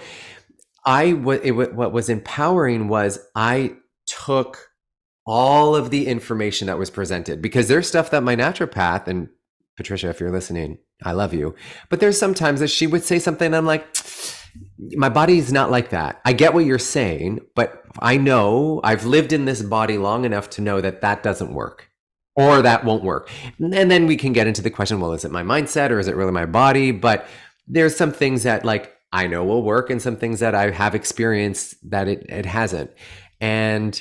I 0.85 1.13
what 1.13 1.45
it, 1.45 1.53
what 1.53 1.93
was 1.93 2.09
empowering 2.09 2.89
was 2.89 3.19
I 3.35 3.77
took 4.07 4.71
all 5.27 5.77
of 5.77 5.91
the 5.91 6.07
information 6.07 6.67
that 6.67 6.79
was 6.79 6.91
presented 6.91 7.43
because 7.43 7.69
there's 7.69 7.87
stuff 7.87 8.11
that 8.11 8.23
my 8.23 8.35
naturopath 8.35 9.07
and 9.07 9.29
Patricia, 9.77 10.09
if 10.09 10.19
you're 10.19 10.33
listening, 10.33 10.79
I 11.05 11.13
love 11.13 11.35
you. 11.35 11.55
But 11.89 12.01
there's 12.01 12.19
sometimes 12.19 12.61
that 12.61 12.69
she 12.69 12.87
would 12.87 13.05
say 13.05 13.19
something 13.19 13.55
I'm 13.55 13.67
like, 13.67 13.87
my 14.97 15.09
body's 15.09 15.53
not 15.53 15.71
like 15.71 15.91
that. 15.91 16.21
I 16.25 16.33
get 16.33 16.55
what 16.55 16.65
you're 16.65 16.79
saying, 16.79 17.41
but 17.55 17.85
I 18.01 18.17
know 18.17 18.81
I've 18.83 19.05
lived 19.05 19.33
in 19.33 19.45
this 19.45 19.63
body 19.63 19.99
long 19.99 20.25
enough 20.25 20.51
to 20.51 20.63
know 20.63 20.81
that 20.81 21.03
that 21.03 21.23
doesn't 21.23 21.53
work 21.53 21.88
or 22.39 22.63
that 22.63 22.85
won't 22.85 23.03
work. 23.03 23.29
And 23.59 23.91
then 23.91 24.07
we 24.07 24.17
can 24.17 24.33
get 24.33 24.47
into 24.47 24.63
the 24.63 24.71
question 24.71 25.01
well, 25.01 25.13
is 25.13 25.25
it 25.25 25.33
my 25.33 25.43
mindset 25.43 25.91
or 25.91 25.99
is 25.99 26.07
it 26.07 26.15
really 26.15 26.31
my 26.31 26.47
body? 26.47 26.93
But 26.93 27.27
there's 27.67 27.97
some 27.97 28.13
things 28.13 28.45
that 28.45 28.65
like 28.65 28.95
I 29.13 29.27
know 29.27 29.45
will 29.45 29.63
work 29.63 29.91
and 29.91 30.01
some 30.01 30.17
things 30.17 30.39
that 30.39 30.55
I 30.55 30.71
have 30.71 30.95
experienced 30.95 31.75
that 31.91 32.07
it, 32.07 32.27
it 32.29 32.47
hasn't. 32.47 32.93
And 33.41 34.01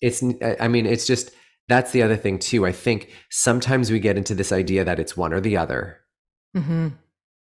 it's, 0.00 0.22
I 0.60 0.68
mean, 0.68 0.86
it's 0.86 1.06
just, 1.06 1.30
that's 1.68 1.92
the 1.92 2.02
other 2.02 2.16
thing 2.16 2.38
too. 2.38 2.64
I 2.64 2.72
think 2.72 3.10
sometimes 3.30 3.90
we 3.90 4.00
get 4.00 4.16
into 4.16 4.34
this 4.34 4.50
idea 4.50 4.84
that 4.84 4.98
it's 4.98 5.16
one 5.16 5.34
or 5.34 5.40
the 5.40 5.58
other. 5.58 5.98
Mm-hmm. 6.56 6.88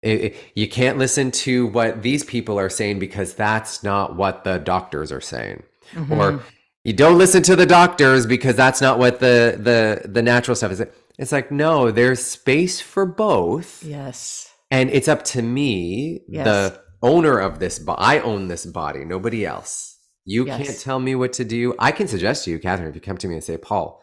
It, 0.02 0.22
it, 0.22 0.36
you 0.56 0.68
can't 0.68 0.98
listen 0.98 1.32
to 1.32 1.68
what 1.68 2.02
these 2.02 2.24
people 2.24 2.60
are 2.60 2.70
saying 2.70 3.00
because 3.00 3.34
that's 3.34 3.82
not 3.82 4.18
what 4.18 4.44
the 4.44 4.58
doctors 4.58 5.12
are 5.12 5.22
saying. 5.22 5.64
Mm-hmm. 5.94 6.14
Or 6.14 6.42
you 6.88 6.94
don't 6.94 7.18
listen 7.18 7.44
to 7.44 7.58
the 7.58 7.66
doctors 7.66 8.26
because 8.26 8.56
that's 8.56 8.80
not 8.80 8.98
what 8.98 9.20
the 9.20 9.58
the 9.60 10.08
the 10.08 10.22
natural 10.22 10.56
stuff 10.56 10.72
is. 10.72 10.82
It's 11.20 11.34
like 11.34 11.52
no, 11.52 11.92
there's 11.92 12.24
space 12.24 12.80
for 12.80 13.06
both. 13.06 13.84
Yes. 13.84 14.50
And 14.72 14.90
it's 14.90 15.10
up 15.10 15.24
to 15.26 15.42
me, 15.42 16.22
yes. 16.30 16.46
the 16.46 16.82
owner 17.02 17.40
of 17.40 17.60
this 17.60 17.78
body. 17.78 18.02
I 18.02 18.20
own 18.20 18.48
this 18.48 18.66
body, 18.66 19.04
nobody 19.04 19.46
else. 19.46 19.98
You 20.24 20.46
yes. 20.46 20.66
can't 20.66 20.80
tell 20.80 21.00
me 21.00 21.14
what 21.14 21.34
to 21.34 21.44
do. 21.44 21.76
I 21.78 21.92
can 21.92 22.08
suggest 22.08 22.46
to 22.46 22.52
you, 22.52 22.60
Catherine, 22.60 22.88
if 22.88 22.96
you 22.96 23.02
come 23.02 23.18
to 23.18 23.28
me 23.28 23.36
and 23.36 23.44
say, 23.44 23.58
Paul, 23.58 24.02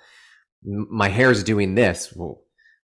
my 0.62 1.08
hair 1.08 1.30
is 1.30 1.42
doing 1.42 1.74
this. 1.74 2.12
Well, 2.14 2.42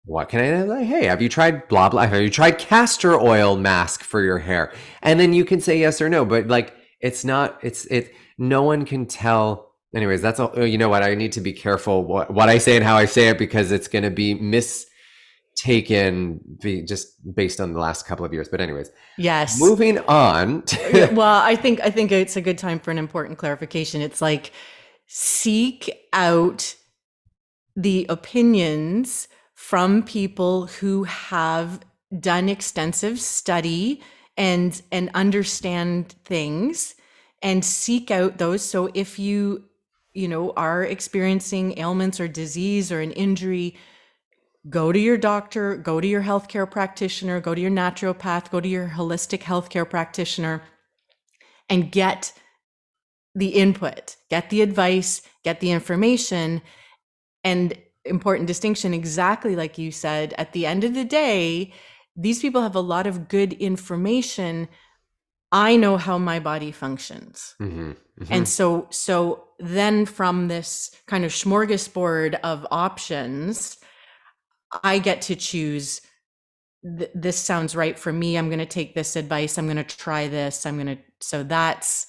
what 0.06 0.30
can 0.30 0.40
I 0.40 0.64
like? 0.64 0.88
Hey, 0.88 1.06
have 1.06 1.22
you 1.22 1.30
tried 1.30 1.68
blah 1.68 1.90
blah? 1.90 2.08
Have 2.08 2.20
you 2.20 2.32
tried 2.32 2.58
castor 2.58 3.14
oil 3.20 3.58
mask 3.58 4.02
for 4.02 4.24
your 4.24 4.40
hair? 4.40 4.74
And 5.04 5.20
then 5.20 5.34
you 5.34 5.46
can 5.46 5.62
say 5.62 5.80
yes 5.80 6.02
or 6.02 6.10
no. 6.10 6.26
But 6.26 6.48
like, 6.48 6.74
it's 7.00 7.24
not. 7.24 7.60
It's 7.62 7.86
it. 7.86 8.12
No 8.40 8.64
one 8.64 8.86
can 8.86 9.06
tell. 9.06 9.70
Anyways, 9.96 10.22
that's 10.22 10.40
all. 10.40 10.66
You 10.66 10.78
know 10.78 10.90
what? 10.90 11.04
I 11.04 11.16
need 11.16 11.32
to 11.34 11.42
be 11.42 11.54
careful 11.54 12.04
what 12.04 12.32
what 12.32 12.50
I 12.50 12.58
say 12.58 12.76
and 12.76 12.84
how 12.84 12.98
I 12.98 13.06
say 13.06 13.30
it 13.30 13.38
because 13.38 13.72
it's 13.72 13.88
going 13.88 14.04
to 14.04 14.10
be 14.10 14.34
mistaken, 14.34 16.42
be 16.62 16.82
just 16.82 17.14
based 17.36 17.62
on 17.62 17.74
the 17.74 17.80
last 17.80 18.08
couple 18.08 18.26
of 18.26 18.34
years. 18.34 18.50
But 18.50 18.60
anyways, 18.60 18.90
yes. 19.18 19.60
Moving 19.60 20.00
on. 20.00 20.62
To- 20.64 21.12
well, 21.14 21.42
I 21.44 21.56
think 21.56 21.80
I 21.82 21.92
think 21.92 22.12
it's 22.12 22.36
a 22.36 22.42
good 22.42 22.58
time 22.58 22.80
for 22.80 22.92
an 22.92 22.98
important 22.98 23.38
clarification. 23.38 24.02
It's 24.02 24.22
like 24.22 24.52
seek 25.08 25.90
out 26.12 26.76
the 27.76 28.06
opinions 28.10 29.28
from 29.54 30.04
people 30.04 30.68
who 30.68 31.04
have 31.04 31.80
done 32.20 32.50
extensive 32.50 33.20
study 33.20 34.02
and 34.38 34.82
and 34.92 35.10
understand 35.14 36.16
things 36.26 36.96
and 37.42 37.64
seek 37.64 38.12
out 38.12 38.38
those 38.38 38.62
so 38.62 38.90
if 38.94 39.20
you 39.20 39.64
you 40.14 40.28
know 40.28 40.52
are 40.56 40.84
experiencing 40.84 41.78
ailments 41.78 42.20
or 42.20 42.28
disease 42.28 42.92
or 42.92 43.02
an 43.02 43.12
injury 43.12 43.76
go 44.70 44.92
to 44.92 45.00
your 45.00 45.18
doctor 45.18 45.76
go 45.76 46.00
to 46.00 46.08
your 46.08 46.22
healthcare 46.24 46.70
practitioner 46.70 47.40
go 47.40 47.54
to 47.56 47.62
your 47.62 47.72
naturopath 47.72 48.50
go 48.50 48.60
to 48.60 48.70
your 48.70 48.90
holistic 48.90 49.42
healthcare 49.42 49.90
practitioner 49.90 50.62
and 51.70 51.92
get 51.92 52.34
the 53.36 53.50
input 53.50 54.16
get 54.30 54.50
the 54.50 54.62
advice 54.62 55.22
get 55.44 55.60
the 55.60 55.72
information. 55.72 56.62
And 57.44 57.78
important 58.06 58.48
distinction 58.48 58.94
exactly 58.94 59.56
like 59.56 59.78
you 59.78 59.92
said 59.92 60.34
at 60.38 60.52
the 60.52 60.66
end 60.66 60.84
of 60.84 60.94
the 60.94 61.06
day 61.06 61.74
these 62.18 62.42
people 62.42 62.62
have 62.62 62.76
a 62.76 62.82
lot 62.82 63.08
of 63.08 63.30
good 63.30 63.54
information 63.54 64.68
i 65.54 65.78
know 65.78 65.96
how 65.96 66.18
my 66.18 66.40
body 66.40 66.72
functions 66.72 67.56
mm-hmm, 67.62 67.92
mm-hmm. 67.92 68.34
and 68.34 68.48
so 68.48 68.88
so 68.90 69.46
then 69.60 70.06
from 70.06 70.50
this 70.50 70.92
kind 71.08 71.24
of 71.24 71.32
smorgasbord 71.32 72.38
of 72.44 72.68
options 72.72 73.78
i 74.84 75.00
get 75.00 75.22
to 75.22 75.36
choose 75.36 76.02
this 76.84 77.38
sounds 77.38 77.76
right 77.76 77.98
for 77.98 78.12
me 78.12 78.38
i'm 78.38 78.50
going 78.50 78.60
to 78.60 78.66
take 78.66 78.94
this 78.94 79.16
advice 79.16 79.58
i'm 79.58 79.66
going 79.66 79.78
to 79.78 79.84
try 79.86 80.28
this 80.28 80.66
i'm 80.66 80.76
going 80.76 80.98
to 80.98 81.02
so 81.22 81.44
that's 81.44 82.08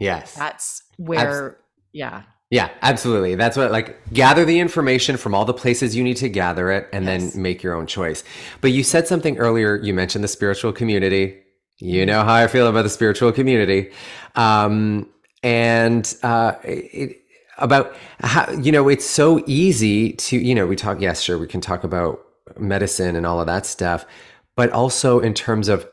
yes 0.00 0.34
that's 0.34 0.82
where 0.96 1.50
Abs- 1.50 1.56
yeah 1.92 2.22
yeah, 2.52 2.68
absolutely. 2.82 3.34
That's 3.34 3.56
what 3.56 3.72
like 3.72 3.96
gather 4.12 4.44
the 4.44 4.60
information 4.60 5.16
from 5.16 5.34
all 5.34 5.46
the 5.46 5.54
places 5.54 5.96
you 5.96 6.04
need 6.04 6.18
to 6.18 6.28
gather 6.28 6.70
it 6.70 6.86
and 6.92 7.06
yes. 7.06 7.32
then 7.32 7.40
make 7.40 7.62
your 7.62 7.72
own 7.72 7.86
choice. 7.86 8.24
But 8.60 8.72
you 8.72 8.82
said 8.82 9.08
something 9.08 9.38
earlier, 9.38 9.76
you 9.76 9.94
mentioned 9.94 10.22
the 10.22 10.28
spiritual 10.28 10.70
community. 10.70 11.41
You 11.82 12.06
know 12.06 12.22
how 12.22 12.34
I 12.34 12.46
feel 12.46 12.68
about 12.68 12.82
the 12.82 12.88
spiritual 12.88 13.32
community. 13.32 13.90
Um, 14.36 15.08
and 15.42 16.14
uh, 16.22 16.54
it, 16.62 17.20
about 17.58 17.96
how, 18.20 18.48
you 18.52 18.70
know, 18.70 18.88
it's 18.88 19.04
so 19.04 19.42
easy 19.48 20.12
to, 20.12 20.38
you 20.38 20.54
know, 20.54 20.64
we 20.64 20.76
talk, 20.76 21.00
yes, 21.00 21.20
sure, 21.20 21.38
we 21.38 21.48
can 21.48 21.60
talk 21.60 21.82
about 21.82 22.20
medicine 22.56 23.16
and 23.16 23.26
all 23.26 23.40
of 23.40 23.48
that 23.48 23.66
stuff, 23.66 24.06
but 24.54 24.70
also 24.70 25.18
in 25.18 25.34
terms 25.34 25.68
of 25.68 25.88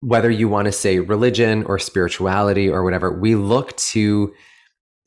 whether 0.00 0.30
you 0.30 0.50
want 0.50 0.66
to 0.66 0.72
say 0.72 0.98
religion 0.98 1.64
or 1.64 1.78
spirituality 1.78 2.68
or 2.68 2.84
whatever, 2.84 3.10
we 3.18 3.34
look 3.34 3.74
to 3.78 4.34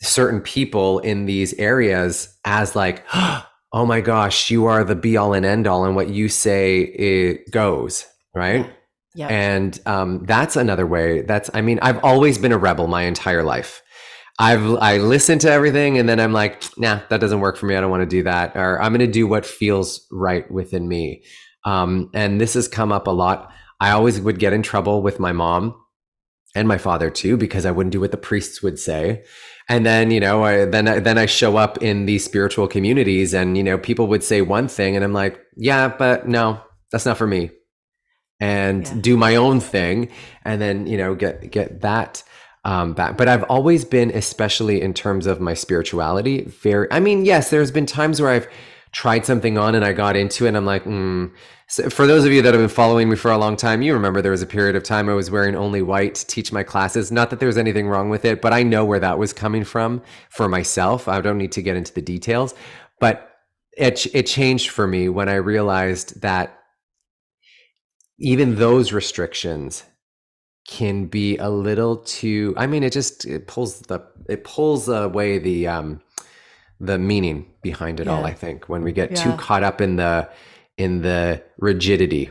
certain 0.02 0.42
people 0.42 0.98
in 1.00 1.28
these 1.28 1.54
areas 1.54 2.36
as 2.46 2.76
like, 2.76 3.04
oh 3.14 3.86
my 3.86 4.02
gosh, 4.02 4.50
you 4.50 4.66
are 4.66 4.84
the 4.84 4.96
be 4.96 5.18
all 5.18 5.34
and 5.34 5.46
end 5.46 5.68
all, 5.68 5.86
and 5.86 5.96
what 5.96 6.10
you 6.10 6.30
say 6.30 6.82
it 6.82 7.52
goes 7.52 8.08
right. 8.34 8.68
Yeah. 9.16 9.28
And 9.28 9.80
um, 9.86 10.26
that's 10.26 10.56
another 10.56 10.86
way. 10.86 11.22
That's 11.22 11.50
I 11.54 11.62
mean, 11.62 11.80
I've 11.82 12.04
always 12.04 12.38
been 12.38 12.52
a 12.52 12.58
rebel 12.58 12.88
my 12.88 13.04
entire 13.04 13.44
life. 13.44 13.82
I've 14.38 14.76
I 14.76 14.98
listen 14.98 15.40
to 15.40 15.52
everything 15.52 15.98
and 15.98 16.08
then 16.10 16.20
I'm 16.20 16.34
like, 16.34 16.64
nah, 16.78 17.00
that 17.10 17.22
doesn't 17.22 17.40
work 17.40 17.56
for 17.56 17.66
me. 17.66 17.76
I 17.76 17.82
don't 17.82 17.90
want 17.90 18.02
to 18.02 18.08
do 18.08 18.24
that, 18.24 18.56
or 18.56 18.82
I'm 18.82 18.92
going 18.92 19.00
to 19.00 19.12
do 19.12 19.28
what 19.28 19.46
feels 19.46 20.06
right 20.12 20.50
within 20.52 20.88
me. 20.88 21.24
Um, 21.64 22.12
and 22.14 22.40
this 22.40 22.54
has 22.56 22.68
come 22.68 22.92
up 22.92 23.08
a 23.08 23.12
lot. 23.12 23.52
I 23.80 23.92
always 23.92 24.20
would 24.20 24.38
get 24.38 24.54
in 24.54 24.62
trouble 24.62 25.02
with 25.02 25.20
my 25.20 25.32
mom 25.32 25.76
and 26.56 26.68
my 26.68 26.78
father 26.78 27.10
too 27.10 27.38
because 27.38 27.66
I 27.66 27.72
wouldn't 27.72 27.92
do 27.92 28.00
what 28.00 28.12
the 28.12 28.18
priests 28.18 28.64
would 28.64 28.80
say 28.80 29.24
and 29.68 29.86
then 29.86 30.10
you 30.10 30.20
know 30.20 30.44
I, 30.44 30.66
then 30.66 30.88
I, 30.88 31.00
then 31.00 31.18
I 31.18 31.26
show 31.26 31.58
up 31.58 31.82
in 31.84 32.06
these 32.06 32.24
spiritual 32.24 32.68
communities 32.68 33.34
and 33.34 33.58
you 33.58 33.64
know 33.64 33.78
people 33.78 34.08
would 34.08 34.24
say 34.24 34.42
one 34.42 34.68
thing 34.68 34.96
and 34.96 35.04
I'm 35.04 35.14
like 35.14 35.40
yeah 35.58 35.88
but 35.90 36.28
no 36.28 36.62
that's 36.92 37.06
not 37.06 37.18
for 37.18 37.28
me 37.28 37.52
and 38.40 38.88
yeah. 38.88 38.94
do 39.02 39.18
my 39.18 39.36
own 39.36 39.60
thing 39.60 40.10
and 40.44 40.62
then 40.62 40.88
you 40.88 40.98
know 40.98 41.16
get 41.16 41.52
get 41.52 41.82
that 41.82 42.24
um, 42.64 42.94
back 42.94 43.18
but 43.18 43.28
I've 43.28 43.44
always 43.44 43.86
been 43.86 44.12
especially 44.12 44.82
in 44.82 44.94
terms 44.94 45.28
of 45.28 45.40
my 45.40 45.54
spirituality 45.54 46.44
very 46.44 46.88
I 46.92 47.00
mean 47.00 47.26
yes 47.26 47.50
there's 47.50 47.72
been 47.72 47.86
times 47.86 48.22
where 48.22 48.32
I've 48.32 48.48
tried 48.92 49.26
something 49.26 49.58
on 49.58 49.76
and 49.76 49.86
I 49.86 49.94
got 49.94 50.16
into 50.16 50.46
it 50.46 50.50
and 50.50 50.58
I'm 50.58 50.66
like 50.66 50.84
mm, 50.84 51.32
so 51.68 51.90
for 51.90 52.06
those 52.06 52.26
of 52.26 52.32
you 52.32 52.42
that 52.44 52.54
have 52.54 52.62
been 52.62 52.70
following 52.70 53.10
me 53.10 53.16
for 53.16 53.32
a 53.32 53.40
long 53.40 53.56
time, 53.56 53.82
you 53.82 53.94
remember 53.94 54.22
there 54.22 54.32
was 54.32 54.44
a 54.44 54.48
period 54.48 54.76
of 54.76 54.84
time 54.84 55.10
I 55.10 55.14
was 55.14 55.32
wearing 55.32 55.56
only 55.56 55.82
white 55.82 56.14
to 56.16 56.28
teach 56.28 56.52
my 56.52 56.62
classes. 56.62 57.12
Not 57.12 57.32
that 57.32 57.40
there's 57.40 57.58
anything 57.58 57.88
wrong 57.88 58.12
with 58.12 58.24
it, 58.24 58.40
but 58.40 58.54
I 58.54 58.62
know 58.62 58.86
where 58.86 59.00
that 59.00 59.18
was 59.18 59.34
coming 59.34 59.64
from 59.64 60.04
for 60.30 60.48
myself. 60.48 61.08
I 61.08 61.20
don't 61.22 61.40
need 61.40 61.52
to 61.54 61.64
get 61.64 61.76
into 61.76 61.92
the 61.92 62.04
details, 62.04 62.54
but 63.00 63.32
it 63.76 64.06
it 64.14 64.28
changed 64.28 64.70
for 64.70 64.86
me 64.86 65.10
when 65.10 65.28
I 65.28 65.36
realized 65.36 66.22
that 66.22 66.60
even 68.20 68.56
those 68.56 68.92
restrictions 68.92 69.84
can 70.68 71.06
be 71.06 71.38
a 71.38 71.50
little 71.50 71.98
too 71.98 72.54
I 72.58 72.66
mean 72.66 72.84
it 72.84 72.94
just 72.94 73.26
it 73.26 73.48
pulls 73.48 73.82
the 73.82 74.02
it 74.28 74.44
pulls 74.44 74.88
away 74.88 75.38
the 75.38 75.68
um 75.68 76.02
the 76.80 76.98
meaning 76.98 77.46
behind 77.62 78.00
it 78.00 78.08
yeah. 78.08 78.14
all 78.14 78.26
I 78.26 78.34
think 78.34 78.68
when 78.68 78.84
we 78.84 78.92
get 78.92 79.12
yeah. 79.12 79.24
too 79.24 79.34
caught 79.34 79.64
up 79.64 79.80
in 79.80 79.96
the 79.98 80.30
in 80.78 81.02
the 81.02 81.44
rigidity. 81.58 82.30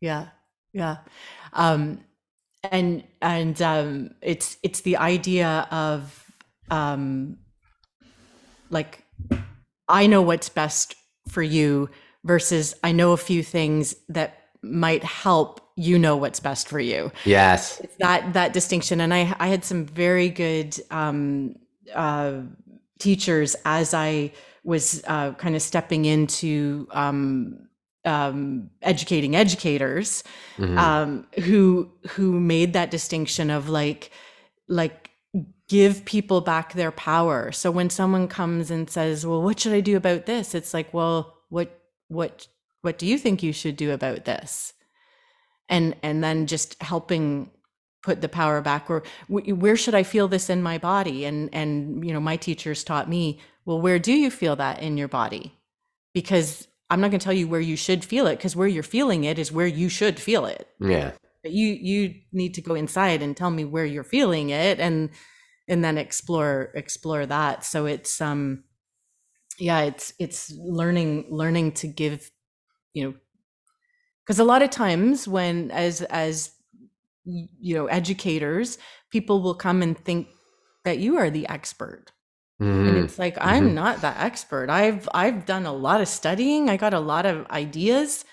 Yeah. 0.00 0.28
Yeah. 0.72 0.98
Um, 1.52 2.00
and 2.70 3.04
and 3.22 3.60
um, 3.62 4.10
it's 4.20 4.58
it's 4.62 4.80
the 4.80 4.96
idea 4.96 5.68
of 5.70 6.24
um, 6.70 7.38
like 8.70 9.04
I 9.88 10.06
know 10.06 10.22
what's 10.22 10.48
best 10.48 10.96
for 11.28 11.42
you 11.42 11.88
versus 12.24 12.74
I 12.82 12.92
know 12.92 13.12
a 13.12 13.16
few 13.16 13.42
things 13.42 13.94
that 14.08 14.35
might 14.62 15.04
help 15.04 15.60
you 15.76 15.98
know 15.98 16.16
what's 16.16 16.40
best 16.40 16.68
for 16.68 16.80
you. 16.80 17.12
Yes. 17.24 17.80
It's 17.80 17.96
that 17.96 18.32
that 18.32 18.52
distinction 18.52 19.00
and 19.00 19.12
I 19.12 19.34
I 19.38 19.48
had 19.48 19.64
some 19.64 19.84
very 19.86 20.28
good 20.28 20.78
um, 20.90 21.56
uh, 21.94 22.40
teachers 22.98 23.56
as 23.64 23.94
I 23.94 24.32
was 24.64 25.02
uh, 25.06 25.32
kind 25.34 25.54
of 25.54 25.62
stepping 25.62 26.04
into 26.06 26.88
um, 26.90 27.68
um, 28.04 28.70
educating 28.82 29.36
educators 29.36 30.24
mm-hmm. 30.56 30.78
um, 30.78 31.26
who 31.44 31.90
who 32.08 32.40
made 32.40 32.72
that 32.72 32.90
distinction 32.90 33.50
of 33.50 33.68
like 33.68 34.10
like 34.68 35.10
give 35.68 36.04
people 36.04 36.40
back 36.40 36.72
their 36.72 36.92
power. 36.92 37.52
So 37.52 37.70
when 37.70 37.90
someone 37.90 38.28
comes 38.28 38.70
and 38.70 38.88
says, 38.88 39.26
"Well, 39.26 39.42
what 39.42 39.60
should 39.60 39.72
I 39.72 39.80
do 39.80 39.96
about 39.96 40.26
this?" 40.26 40.54
It's 40.54 40.72
like, 40.72 40.94
"Well, 40.94 41.36
what 41.48 41.80
what 42.08 42.46
what 42.86 42.98
do 42.98 43.06
you 43.06 43.18
think 43.18 43.42
you 43.42 43.52
should 43.52 43.76
do 43.76 43.90
about 43.92 44.24
this?" 44.24 44.72
And 45.68 45.94
and 46.02 46.24
then 46.24 46.46
just 46.46 46.80
helping 46.82 47.50
put 48.02 48.20
the 48.20 48.28
power 48.28 48.60
back 48.60 48.88
or 48.88 49.02
where 49.28 49.76
should 49.76 49.94
I 49.94 50.04
feel 50.04 50.28
this 50.28 50.48
in 50.48 50.62
my 50.62 50.78
body? 50.78 51.24
And 51.24 51.50
and 51.52 52.06
you 52.06 52.12
know, 52.12 52.20
my 52.20 52.36
teachers 52.36 52.84
taught 52.84 53.08
me, 53.08 53.40
"Well, 53.64 53.80
where 53.80 53.98
do 53.98 54.12
you 54.12 54.30
feel 54.30 54.56
that 54.56 54.80
in 54.80 54.96
your 54.96 55.08
body?" 55.08 55.52
Because 56.14 56.68
I'm 56.88 57.00
not 57.00 57.10
going 57.10 57.18
to 57.18 57.24
tell 57.24 57.32
you 57.32 57.48
where 57.48 57.60
you 57.60 57.76
should 57.76 58.04
feel 58.04 58.26
it 58.28 58.36
because 58.36 58.54
where 58.54 58.68
you're 58.68 58.82
feeling 58.82 59.24
it 59.24 59.38
is 59.38 59.50
where 59.50 59.66
you 59.66 59.88
should 59.88 60.20
feel 60.20 60.46
it. 60.46 60.68
Yeah. 60.80 61.12
But 61.42 61.52
you 61.52 61.68
you 61.68 62.14
need 62.32 62.54
to 62.54 62.62
go 62.62 62.74
inside 62.74 63.22
and 63.22 63.36
tell 63.36 63.50
me 63.50 63.64
where 63.64 63.84
you're 63.84 64.04
feeling 64.04 64.50
it 64.50 64.78
and 64.78 65.10
and 65.68 65.84
then 65.84 65.98
explore 65.98 66.70
explore 66.74 67.26
that. 67.26 67.64
So 67.64 67.86
it's 67.86 68.20
um 68.20 68.64
yeah, 69.58 69.80
it's 69.82 70.12
it's 70.18 70.52
learning 70.56 71.26
learning 71.30 71.72
to 71.72 71.88
give 71.88 72.30
you 72.96 73.04
know 73.04 73.14
because 74.24 74.38
a 74.38 74.44
lot 74.44 74.62
of 74.62 74.70
times 74.70 75.28
when 75.28 75.70
as 75.70 76.02
as 76.02 76.52
you 77.24 77.74
know 77.74 77.86
educators 77.86 78.78
people 79.10 79.42
will 79.42 79.54
come 79.54 79.82
and 79.82 79.98
think 79.98 80.28
that 80.84 80.98
you 80.98 81.16
are 81.16 81.30
the 81.30 81.48
expert. 81.48 82.12
And 82.84 82.96
Mm, 82.96 82.98
it's 82.98 83.18
like 83.18 83.38
i'm 83.40 83.74
mhm. 83.74 83.74
not 83.74 84.02
the 84.02 84.18
expert. 84.20 84.70
I've 84.70 85.08
i've 85.14 85.46
done 85.46 85.66
a 85.66 85.72
lot 85.74 86.00
of 86.00 86.08
studying. 86.08 86.70
I 86.70 86.76
got 86.78 86.94
a 86.94 87.00
lot 87.00 87.26
of 87.26 87.46
ideas. 87.50 88.24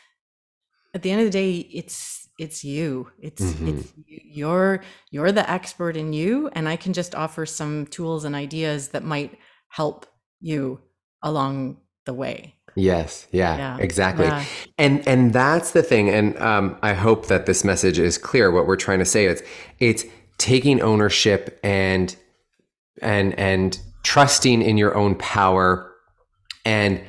At 0.94 1.02
the 1.02 1.12
end 1.12 1.22
of 1.22 1.28
the 1.28 1.32
day 1.32 1.58
it's 1.74 2.28
it's 2.40 2.64
you. 2.64 3.12
It's 3.20 3.56
Mhm. 3.56 3.64
it's 3.64 3.94
y- 3.96 4.04
you're 4.08 4.84
you're 5.12 5.32
the 5.32 5.50
expert 5.50 5.96
in 5.98 6.14
you 6.14 6.50
and 6.54 6.68
i 6.68 6.76
can 6.76 6.94
just 6.94 7.14
offer 7.16 7.46
some 7.46 7.86
tools 7.88 8.26
and 8.26 8.36
ideas 8.36 8.90
that 8.90 9.04
might 9.04 9.38
help 9.70 10.06
you 10.40 10.82
along 11.22 11.78
the 12.06 12.14
way 12.14 12.56
Yes, 12.76 13.28
yeah, 13.32 13.58
yeah 13.58 13.78
exactly. 13.80 14.26
yeah 14.26 14.44
And 14.78 15.08
and 15.08 15.34
that's 15.34 15.72
the 15.72 15.84
thing. 15.84 16.10
And 16.10 16.38
um, 16.40 16.78
I 16.82 16.94
hope 16.94 17.28
that 17.28 17.46
this 17.46 17.64
message 17.64 18.00
is 18.00 18.18
clear. 18.18 18.52
What 18.52 18.68
we're 18.68 18.76
trying 18.76 19.00
to 19.00 19.06
say 19.06 19.26
is 19.26 19.44
it's 19.80 20.06
taking 20.38 20.82
ownership 20.82 21.60
and 21.64 22.16
and 23.02 23.38
and 23.38 23.80
trusting 24.04 24.62
in 24.62 24.78
your 24.78 24.96
own 24.96 25.16
power 25.16 25.92
and 26.66 27.02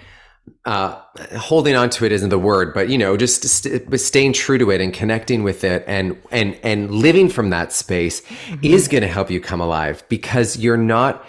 uh, 0.66 0.98
holding 1.38 1.74
on 1.74 1.90
to 1.90 2.04
it 2.04 2.12
isn't 2.12 2.30
the 2.30 2.38
word, 2.38 2.72
but 2.74 2.88
you 2.88 2.98
know, 2.98 3.16
just 3.16 3.44
st- 3.44 4.00
staying 4.00 4.32
true 4.32 4.58
to 4.58 4.70
it 4.70 4.80
and 4.80 4.92
connecting 4.92 5.42
with 5.42 5.64
it 5.64 5.84
and 5.86 6.20
and 6.30 6.58
and 6.62 6.90
living 6.90 7.28
from 7.28 7.50
that 7.50 7.72
space 7.72 8.22
is 8.62 8.88
going 8.88 9.02
to 9.02 9.08
help 9.08 9.30
you 9.30 9.40
come 9.40 9.60
alive 9.60 10.02
because 10.08 10.56
you're 10.56 10.76
not, 10.76 11.24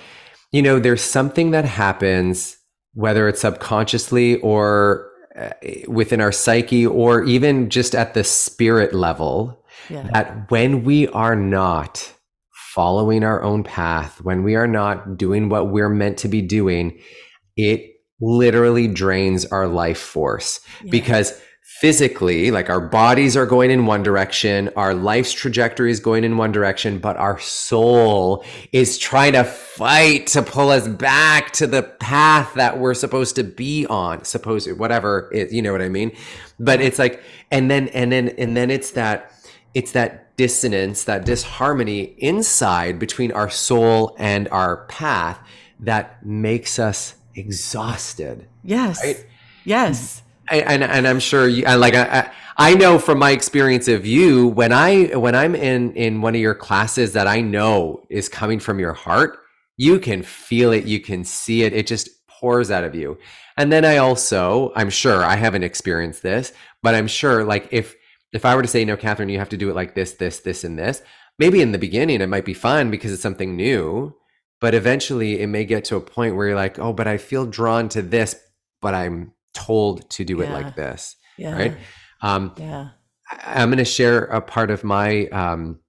you 0.51 0.61
know, 0.61 0.79
there's 0.79 1.01
something 1.01 1.51
that 1.51 1.65
happens 1.65 2.57
whether 2.95 3.27
it's 3.27 3.41
subconsciously 3.41 4.37
or 4.37 5.11
uh, 5.37 5.49
within 5.87 6.21
our 6.21 6.31
psyche 6.31 6.85
or 6.85 7.23
even 7.23 7.69
just 7.69 7.93
at 7.93 8.13
the 8.13 8.23
spirit 8.23 8.95
level 8.95 9.63
yeah. 9.89 10.03
that 10.13 10.49
when 10.49 10.83
we 10.83 11.07
are 11.09 11.35
not 11.35 12.11
following 12.51 13.23
our 13.23 13.43
own 13.43 13.63
path, 13.63 14.21
when 14.21 14.43
we 14.43 14.55
are 14.55 14.67
not 14.67 15.17
doing 15.17 15.49
what 15.49 15.69
we're 15.69 15.89
meant 15.89 16.17
to 16.17 16.27
be 16.27 16.41
doing, 16.41 16.99
it 17.55 17.91
literally 18.21 18.87
drains 18.87 19.45
our 19.45 19.67
life 19.67 19.99
force. 19.99 20.59
Yeah. 20.83 20.91
Because 20.91 21.39
physically, 21.79 22.51
like 22.51 22.69
our 22.69 22.79
bodies 22.79 23.35
are 23.35 23.45
going 23.45 23.69
in 23.69 23.85
one 23.85 24.01
direction, 24.01 24.69
our 24.77 24.93
life's 24.93 25.33
trajectory 25.33 25.91
is 25.91 25.99
going 25.99 26.23
in 26.23 26.37
one 26.37 26.51
direction, 26.51 26.99
but 26.99 27.17
our 27.17 27.37
soul 27.39 28.45
is 28.71 28.97
trying 28.97 29.33
to 29.33 29.43
fight 29.43 30.25
to 30.25 30.41
pull 30.41 30.69
us 30.69 30.87
back 30.87 31.51
to 31.51 31.67
the 31.67 31.83
path 31.83 32.53
that 32.53 32.79
we're 32.79 32.93
supposed 32.93 33.35
to 33.35 33.43
be 33.43 33.85
on, 33.87 34.23
suppose 34.23 34.67
whatever 34.67 35.29
it, 35.33 35.51
you 35.51 35.61
know 35.61 35.73
what 35.73 35.81
I 35.81 35.89
mean? 35.89 36.15
But 36.59 36.79
it's 36.79 36.97
like, 36.97 37.21
and 37.51 37.69
then, 37.69 37.89
and 37.89 38.09
then, 38.09 38.29
and 38.29 38.55
then 38.55 38.71
it's 38.71 38.91
that, 38.91 39.33
it's 39.73 39.91
that 39.91 40.37
dissonance, 40.37 41.03
that 41.03 41.25
disharmony 41.25 42.15
inside 42.19 42.99
between 42.99 43.33
our 43.33 43.49
soul 43.49 44.15
and 44.17 44.47
our 44.47 44.85
path 44.85 45.39
that 45.81 46.25
makes 46.25 46.79
us 46.79 47.15
exhausted. 47.35 48.47
yes 48.63 49.03
Right? 49.03 49.25
yes 49.65 50.21
and 50.49 50.83
and 50.83 51.07
I'm 51.07 51.19
sure 51.19 51.47
you 51.47 51.63
like 51.65 51.95
I, 51.95 52.03
I 52.03 52.31
I 52.57 52.73
know 52.75 52.99
from 52.99 53.19
my 53.19 53.31
experience 53.31 53.87
of 53.87 54.05
you 54.05 54.47
when 54.47 54.71
I 54.71 55.15
when 55.15 55.35
I'm 55.35 55.55
in 55.55 55.93
in 55.95 56.21
one 56.21 56.35
of 56.35 56.41
your 56.41 56.55
classes 56.55 57.13
that 57.13 57.27
I 57.27 57.41
know 57.41 58.05
is 58.09 58.29
coming 58.29 58.59
from 58.59 58.79
your 58.79 58.93
heart, 58.93 59.39
you 59.77 59.99
can 59.99 60.23
feel 60.23 60.71
it, 60.71 60.85
you 60.85 60.99
can 60.99 61.23
see 61.23 61.63
it, 61.63 61.73
it 61.73 61.87
just 61.87 62.09
pours 62.27 62.71
out 62.71 62.83
of 62.83 62.95
you. 62.95 63.17
And 63.57 63.71
then 63.71 63.85
I 63.85 63.97
also, 63.97 64.71
I'm 64.75 64.89
sure 64.89 65.23
I 65.23 65.35
haven't 65.35 65.63
experienced 65.63 66.23
this, 66.23 66.53
but 66.83 66.95
I'm 66.95 67.07
sure 67.07 67.43
like 67.43 67.67
if 67.71 67.95
if 68.33 68.45
I 68.45 68.55
were 68.55 68.61
to 68.61 68.67
say, 68.67 68.83
no, 68.83 68.97
Catherine, 68.97 69.29
you 69.29 69.39
have 69.39 69.49
to 69.49 69.57
do 69.57 69.69
it 69.69 69.75
like 69.75 69.95
this, 69.95 70.13
this, 70.13 70.39
this, 70.41 70.63
and 70.65 70.77
this, 70.77 71.01
maybe 71.39 71.61
in 71.61 71.71
the 71.71 71.77
beginning 71.77 72.21
it 72.21 72.27
might 72.29 72.45
be 72.45 72.53
fun 72.53 72.91
because 72.91 73.13
it's 73.13 73.21
something 73.21 73.55
new, 73.55 74.13
but 74.59 74.75
eventually 74.75 75.39
it 75.39 75.47
may 75.47 75.63
get 75.63 75.85
to 75.85 75.95
a 75.95 76.01
point 76.01 76.35
where 76.35 76.47
you're 76.47 76.55
like, 76.55 76.77
oh, 76.79 76.91
but 76.93 77.07
I 77.07 77.17
feel 77.17 77.45
drawn 77.45 77.87
to 77.89 78.01
this, 78.01 78.35
but 78.81 78.93
I'm 78.93 79.31
told 79.55 80.07
to 80.11 80.23
do 80.23 80.41
it 80.41 80.51
like 80.51 80.75
this, 80.75 81.15
yeah 81.37 81.53
right? 81.53 81.77
Um, 82.21 82.53
yeah 82.57 82.89
I'm 83.31 83.69
going 83.69 83.77
to 83.77 83.85
share 83.85 84.25
a 84.25 84.41
part 84.41 84.69
of 84.71 84.83
my 84.83 85.27
um, 85.27 85.79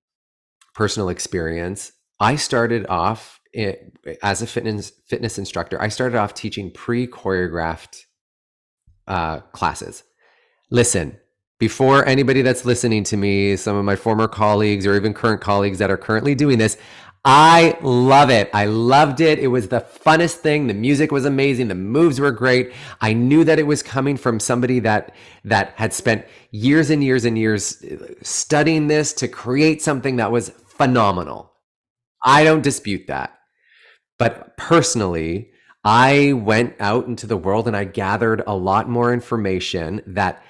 personal 0.74 1.08
experience. 1.08 1.92
I 2.18 2.36
started 2.36 2.86
off 2.88 3.40
i 3.56 3.76
as 4.22 4.42
a 4.42 4.46
fitness 4.46 4.92
fitness 5.06 5.38
instructor. 5.38 5.80
I 5.80 5.88
started 5.88 6.18
off 6.18 6.34
teaching 6.34 6.70
pre 6.70 7.06
choreographed 7.06 8.02
uh, 9.06 9.40
classes. 9.52 10.02
Listen, 10.70 11.18
before 11.58 12.04
anybody 12.06 12.42
that's 12.42 12.64
listening 12.64 13.04
to 13.04 13.16
me, 13.16 13.56
some 13.56 13.76
of 13.76 13.84
my 13.84 13.96
former 13.96 14.28
colleagues 14.28 14.86
or 14.86 14.94
even 14.94 15.14
current 15.14 15.40
colleagues 15.40 15.78
that 15.78 15.90
are 15.90 15.96
currently 15.96 16.34
doing 16.34 16.58
this, 16.58 16.76
I 17.28 17.76
love 17.82 18.30
it. 18.30 18.48
I 18.54 18.66
loved 18.66 19.20
it. 19.20 19.40
It 19.40 19.48
was 19.48 19.66
the 19.66 19.80
funnest 19.80 20.36
thing. 20.36 20.68
The 20.68 20.74
music 20.74 21.10
was 21.10 21.24
amazing. 21.24 21.66
The 21.66 21.74
moves 21.74 22.20
were 22.20 22.30
great. 22.30 22.72
I 23.00 23.14
knew 23.14 23.42
that 23.42 23.58
it 23.58 23.66
was 23.66 23.82
coming 23.82 24.16
from 24.16 24.38
somebody 24.38 24.78
that 24.80 25.12
that 25.44 25.72
had 25.74 25.92
spent 25.92 26.24
years 26.52 26.88
and 26.88 27.02
years 27.02 27.24
and 27.24 27.36
years 27.36 27.82
uh, 27.82 28.14
studying 28.22 28.86
this 28.86 29.12
to 29.14 29.26
create 29.26 29.82
something 29.82 30.16
that 30.16 30.30
was 30.30 30.50
phenomenal. 30.68 31.52
I 32.22 32.44
don't 32.44 32.62
dispute 32.62 33.08
that. 33.08 33.36
But 34.20 34.56
personally, 34.56 35.50
I 35.82 36.32
went 36.32 36.76
out 36.78 37.08
into 37.08 37.26
the 37.26 37.36
world 37.36 37.66
and 37.66 37.76
I 37.76 37.84
gathered 37.84 38.44
a 38.46 38.56
lot 38.56 38.88
more 38.88 39.12
information 39.12 40.00
that 40.06 40.44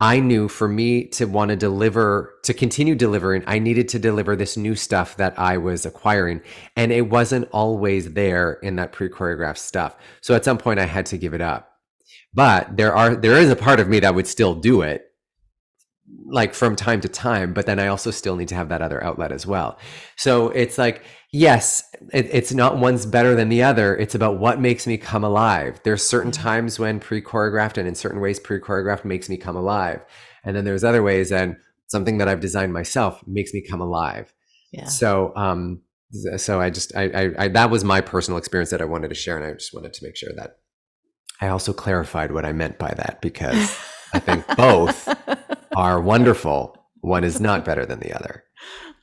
I 0.00 0.20
knew 0.20 0.48
for 0.48 0.68
me 0.68 1.04
to 1.08 1.26
want 1.26 1.50
to 1.50 1.56
deliver, 1.56 2.34
to 2.42 2.52
continue 2.52 2.94
delivering, 2.94 3.44
I 3.46 3.58
needed 3.58 3.88
to 3.90 3.98
deliver 3.98 4.34
this 4.34 4.56
new 4.56 4.74
stuff 4.74 5.16
that 5.16 5.38
I 5.38 5.56
was 5.56 5.86
acquiring. 5.86 6.42
And 6.76 6.92
it 6.92 7.08
wasn't 7.08 7.48
always 7.52 8.12
there 8.12 8.54
in 8.54 8.76
that 8.76 8.92
pre 8.92 9.08
choreographed 9.08 9.58
stuff. 9.58 9.96
So 10.20 10.34
at 10.34 10.44
some 10.44 10.58
point 10.58 10.80
I 10.80 10.86
had 10.86 11.06
to 11.06 11.18
give 11.18 11.32
it 11.32 11.40
up. 11.40 11.70
But 12.32 12.76
there 12.76 12.94
are, 12.94 13.14
there 13.14 13.38
is 13.38 13.50
a 13.50 13.56
part 13.56 13.78
of 13.78 13.88
me 13.88 14.00
that 14.00 14.14
would 14.14 14.26
still 14.26 14.54
do 14.54 14.82
it 14.82 15.13
like 16.26 16.54
from 16.54 16.76
time 16.76 17.00
to 17.00 17.08
time, 17.08 17.52
but 17.52 17.66
then 17.66 17.78
I 17.78 17.88
also 17.88 18.10
still 18.10 18.36
need 18.36 18.48
to 18.48 18.54
have 18.54 18.68
that 18.68 18.82
other 18.82 19.02
outlet 19.02 19.32
as 19.32 19.46
well. 19.46 19.78
So 20.16 20.48
it's 20.50 20.78
like, 20.78 21.02
yes, 21.32 21.82
it, 22.12 22.28
it's 22.32 22.52
not 22.52 22.78
one's 22.78 23.06
better 23.06 23.34
than 23.34 23.48
the 23.48 23.62
other. 23.62 23.96
It's 23.96 24.14
about 24.14 24.38
what 24.38 24.60
makes 24.60 24.86
me 24.86 24.96
come 24.96 25.24
alive. 25.24 25.80
There's 25.84 26.02
certain 26.02 26.32
times 26.32 26.78
when 26.78 27.00
pre 27.00 27.22
choreographed 27.22 27.78
and 27.78 27.86
in 27.86 27.94
certain 27.94 28.20
ways 28.20 28.40
pre 28.40 28.60
choreographed 28.60 29.04
makes 29.04 29.28
me 29.28 29.36
come 29.36 29.56
alive. 29.56 30.00
And 30.44 30.56
then 30.56 30.64
there's 30.64 30.84
other 30.84 31.02
ways 31.02 31.32
and 31.32 31.56
something 31.88 32.18
that 32.18 32.28
I've 32.28 32.40
designed 32.40 32.72
myself 32.72 33.22
makes 33.26 33.52
me 33.52 33.62
come 33.68 33.80
alive. 33.80 34.32
yeah 34.72 34.84
So, 34.84 35.32
um, 35.36 35.82
so 36.36 36.60
I 36.60 36.70
just, 36.70 36.94
I, 36.96 37.04
I, 37.04 37.30
I, 37.44 37.48
that 37.48 37.70
was 37.70 37.84
my 37.84 38.00
personal 38.00 38.38
experience 38.38 38.70
that 38.70 38.80
I 38.80 38.84
wanted 38.84 39.08
to 39.08 39.14
share. 39.14 39.36
And 39.36 39.46
I 39.46 39.52
just 39.52 39.74
wanted 39.74 39.92
to 39.94 40.04
make 40.04 40.16
sure 40.16 40.32
that 40.36 40.58
I 41.40 41.48
also 41.48 41.72
clarified 41.72 42.32
what 42.32 42.44
I 42.44 42.52
meant 42.52 42.78
by 42.78 42.94
that 42.96 43.20
because 43.20 43.76
I 44.12 44.20
think 44.20 44.46
both 44.56 45.08
are 45.76 46.00
wonderful. 46.00 46.76
One 47.00 47.24
is 47.24 47.40
not 47.40 47.64
better 47.64 47.84
than 47.86 48.00
the 48.00 48.12
other. 48.14 48.44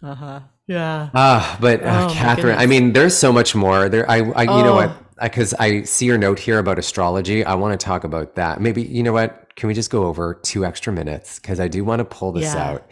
uh-huh 0.04 0.40
yeah 0.68 1.10
Ah, 1.14 1.58
but 1.60 1.84
uh, 1.84 2.08
Oh, 2.10 2.14
Catherine, 2.14 2.58
I 2.58 2.66
mean, 2.66 2.94
there's 2.94 3.18
so 3.18 3.32
much 3.34 3.54
more 3.56 3.90
there. 3.90 4.10
I, 4.10 4.18
I 4.18 4.44
you 4.44 4.64
know 4.64 4.76
what? 4.76 4.90
Oh. 4.90 5.06
Because 5.22 5.54
I, 5.54 5.84
see 5.84 6.08
your 6.08 6.18
note 6.18 6.40
here 6.40 6.58
about 6.58 6.80
astrology. 6.80 7.46
I 7.46 7.54
want 7.54 7.80
to 7.80 7.86
talk 7.86 8.04
about 8.04 8.36
that. 8.36 8.60
Maybe 8.60 8.82
you 8.82 9.04
know 9.04 9.14
what? 9.14 9.56
Can 9.56 9.68
we 9.68 9.76
just 9.76 9.92
go 9.92 10.06
over 10.06 10.40
two 10.42 10.66
extra 10.66 10.92
minutes? 10.92 11.38
Because 11.38 11.60
I 11.60 11.68
do 11.68 11.84
want 11.84 12.00
to 12.00 12.06
pull 12.06 12.32
this 12.32 12.46
Yeah. 12.56 12.70
out. 12.72 12.90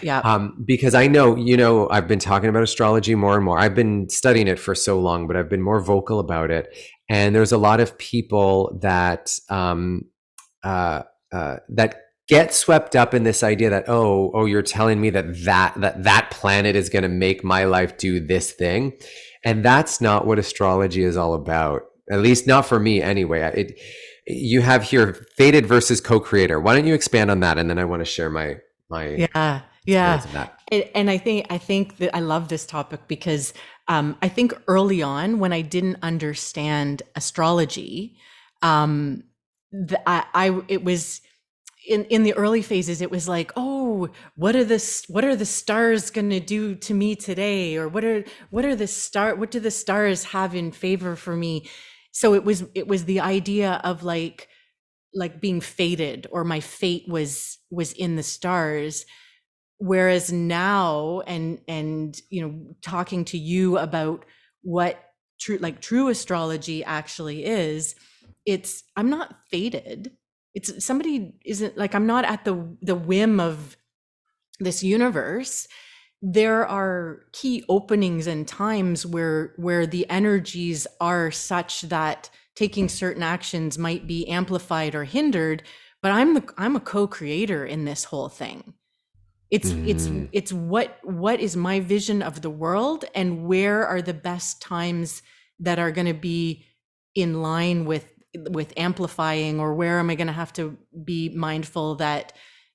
yeah 0.00 0.20
Um, 0.20 0.62
because 0.64 0.94
I 0.94 1.06
know, 1.06 1.36
you 1.36 1.56
know, 1.58 1.86
I've 1.90 2.08
been 2.08 2.18
talking 2.18 2.48
about 2.48 2.62
astrology 2.62 3.14
more 3.14 3.34
and 3.36 3.44
more. 3.44 3.58
I've 3.58 3.74
been 3.74 4.08
studying 4.08 4.48
it 4.48 4.58
for 4.58 4.74
so 4.74 4.98
long, 4.98 5.26
but 5.26 5.36
I've 5.36 5.50
been 5.50 5.60
more 5.60 5.80
vocal 5.80 6.18
about 6.18 6.50
it. 6.50 6.74
And 7.10 7.34
there's 7.34 7.52
a 7.52 7.58
lot 7.58 7.80
of 7.80 7.98
people 7.98 8.78
that 8.80 9.38
um, 9.50 10.02
uh, 10.64 11.02
uh, 11.32 11.56
that 11.70 12.05
get 12.28 12.52
swept 12.52 12.96
up 12.96 13.14
in 13.14 13.22
this 13.22 13.42
idea 13.42 13.70
that 13.70 13.88
oh, 13.88 14.30
oh, 14.34 14.44
you're 14.44 14.62
telling 14.62 15.00
me 15.00 15.10
that 15.10 15.44
that 15.44 15.74
that 15.80 16.02
that 16.04 16.30
planet 16.30 16.76
is 16.76 16.88
going 16.88 17.02
to 17.02 17.08
make 17.08 17.44
my 17.44 17.64
life 17.64 17.96
do 17.96 18.20
this 18.20 18.52
thing, 18.52 18.92
and 19.44 19.64
that's 19.64 20.00
not 20.00 20.26
what 20.26 20.38
astrology 20.38 21.02
is 21.02 21.16
all 21.16 21.34
about. 21.34 21.82
At 22.10 22.20
least 22.20 22.46
not 22.46 22.66
for 22.66 22.78
me, 22.78 23.02
anyway. 23.02 23.40
It 23.54 23.80
you 24.26 24.60
have 24.60 24.82
here 24.82 25.26
fated 25.36 25.66
versus 25.66 26.00
co-creator. 26.00 26.60
Why 26.60 26.74
don't 26.74 26.86
you 26.86 26.94
expand 26.94 27.30
on 27.30 27.40
that, 27.40 27.58
and 27.58 27.70
then 27.70 27.78
I 27.78 27.84
want 27.84 28.00
to 28.00 28.04
share 28.04 28.30
my 28.30 28.56
my 28.88 29.28
yeah 29.34 29.62
yeah 29.84 30.16
that. 30.32 30.58
And, 30.72 30.84
and 30.94 31.10
I 31.10 31.18
think 31.18 31.46
I 31.50 31.58
think 31.58 31.98
that 31.98 32.14
I 32.14 32.20
love 32.20 32.48
this 32.48 32.66
topic 32.66 33.00
because 33.06 33.54
um, 33.88 34.16
I 34.20 34.28
think 34.28 34.52
early 34.66 35.00
on 35.00 35.38
when 35.38 35.52
I 35.52 35.60
didn't 35.60 35.98
understand 36.02 37.02
astrology, 37.14 38.16
um, 38.62 39.22
the, 39.70 40.00
I, 40.08 40.24
I 40.34 40.60
it 40.66 40.82
was 40.82 41.20
in 41.86 42.04
in 42.06 42.22
the 42.22 42.34
early 42.34 42.62
phases. 42.62 43.00
It 43.00 43.10
was 43.10 43.28
like, 43.28 43.52
oh, 43.56 44.08
what 44.34 44.56
are 44.56 44.64
the 44.64 45.04
what 45.08 45.24
are 45.24 45.36
the 45.36 45.46
stars 45.46 46.10
going 46.10 46.30
to 46.30 46.40
do 46.40 46.74
to 46.74 46.94
me 46.94 47.16
today, 47.16 47.76
or 47.76 47.88
what 47.88 48.04
are 48.04 48.24
what 48.50 48.64
are 48.64 48.76
the 48.76 48.86
star 48.86 49.34
what 49.34 49.50
do 49.50 49.60
the 49.60 49.70
stars 49.70 50.24
have 50.24 50.54
in 50.54 50.72
favor 50.72 51.16
for 51.16 51.36
me? 51.36 51.68
So 52.12 52.34
it 52.34 52.44
was 52.44 52.64
it 52.74 52.86
was 52.86 53.04
the 53.04 53.20
idea 53.20 53.80
of 53.84 54.02
like 54.02 54.48
like 55.14 55.40
being 55.40 55.60
fated 55.60 56.26
or 56.30 56.44
my 56.44 56.60
fate 56.60 57.04
was 57.08 57.58
was 57.70 57.92
in 57.92 58.16
the 58.16 58.22
stars 58.22 59.06
whereas 59.78 60.32
now 60.32 61.20
and 61.26 61.60
and 61.68 62.20
you 62.30 62.42
know 62.42 62.74
talking 62.82 63.24
to 63.24 63.38
you 63.38 63.78
about 63.78 64.24
what 64.62 65.02
true 65.40 65.58
like 65.58 65.80
true 65.80 66.08
astrology 66.08 66.84
actually 66.84 67.44
is 67.44 67.94
it's 68.44 68.84
i'm 68.96 69.10
not 69.10 69.36
fated 69.50 70.12
it's 70.56 70.84
somebody 70.84 71.34
isn't 71.44 71.76
like 71.76 71.94
i'm 71.94 72.06
not 72.06 72.24
at 72.24 72.44
the 72.44 72.76
the 72.82 72.94
whim 72.94 73.38
of 73.38 73.76
this 74.58 74.82
universe 74.82 75.68
there 76.22 76.66
are 76.66 77.20
key 77.32 77.62
openings 77.68 78.26
and 78.26 78.48
times 78.48 79.04
where 79.04 79.52
where 79.58 79.86
the 79.86 80.08
energies 80.08 80.86
are 81.00 81.30
such 81.30 81.82
that 81.82 82.30
taking 82.56 82.88
certain 82.88 83.22
actions 83.22 83.76
might 83.76 84.06
be 84.06 84.26
amplified 84.28 84.94
or 84.94 85.04
hindered 85.04 85.62
but 86.02 86.10
i'm 86.10 86.32
the 86.32 86.44
i'm 86.56 86.74
a 86.74 86.80
co-creator 86.80 87.64
in 87.64 87.84
this 87.84 88.04
whole 88.04 88.30
thing 88.30 88.72
it's 89.50 89.70
mm. 89.70 89.86
it's 89.86 90.10
it's 90.32 90.52
what 90.52 90.98
what 91.04 91.38
is 91.38 91.54
my 91.54 91.80
vision 91.80 92.22
of 92.22 92.40
the 92.40 92.50
world 92.50 93.04
and 93.14 93.44
where 93.44 93.86
are 93.86 94.00
the 94.00 94.14
best 94.14 94.62
times 94.62 95.22
that 95.60 95.78
are 95.78 95.92
going 95.92 96.06
to 96.06 96.14
be 96.14 96.64
in 97.14 97.42
line 97.42 97.84
with 97.84 98.15
with 98.50 98.72
amplifying 98.76 99.60
or 99.60 99.74
where 99.74 99.98
am 99.98 100.10
i 100.10 100.14
going 100.14 100.26
to 100.26 100.32
have 100.32 100.52
to 100.52 100.76
be 101.04 101.28
mindful 101.30 101.96
that 101.96 102.32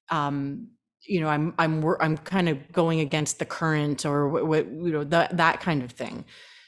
um 0.10 0.68
you 1.08 1.20
know 1.20 1.28
i'm 1.28 1.54
i'm 1.58 1.84
i'm 2.00 2.18
kind 2.18 2.50
of 2.50 2.72
going 2.72 3.00
against 3.00 3.40
the 3.40 3.46
current 3.46 4.06
or 4.06 4.30
what 4.30 4.66
you 4.66 4.92
know 4.92 5.04
that 5.04 5.36
that 5.38 5.60
kind 5.60 5.84
of 5.84 5.92
thing. 5.92 6.26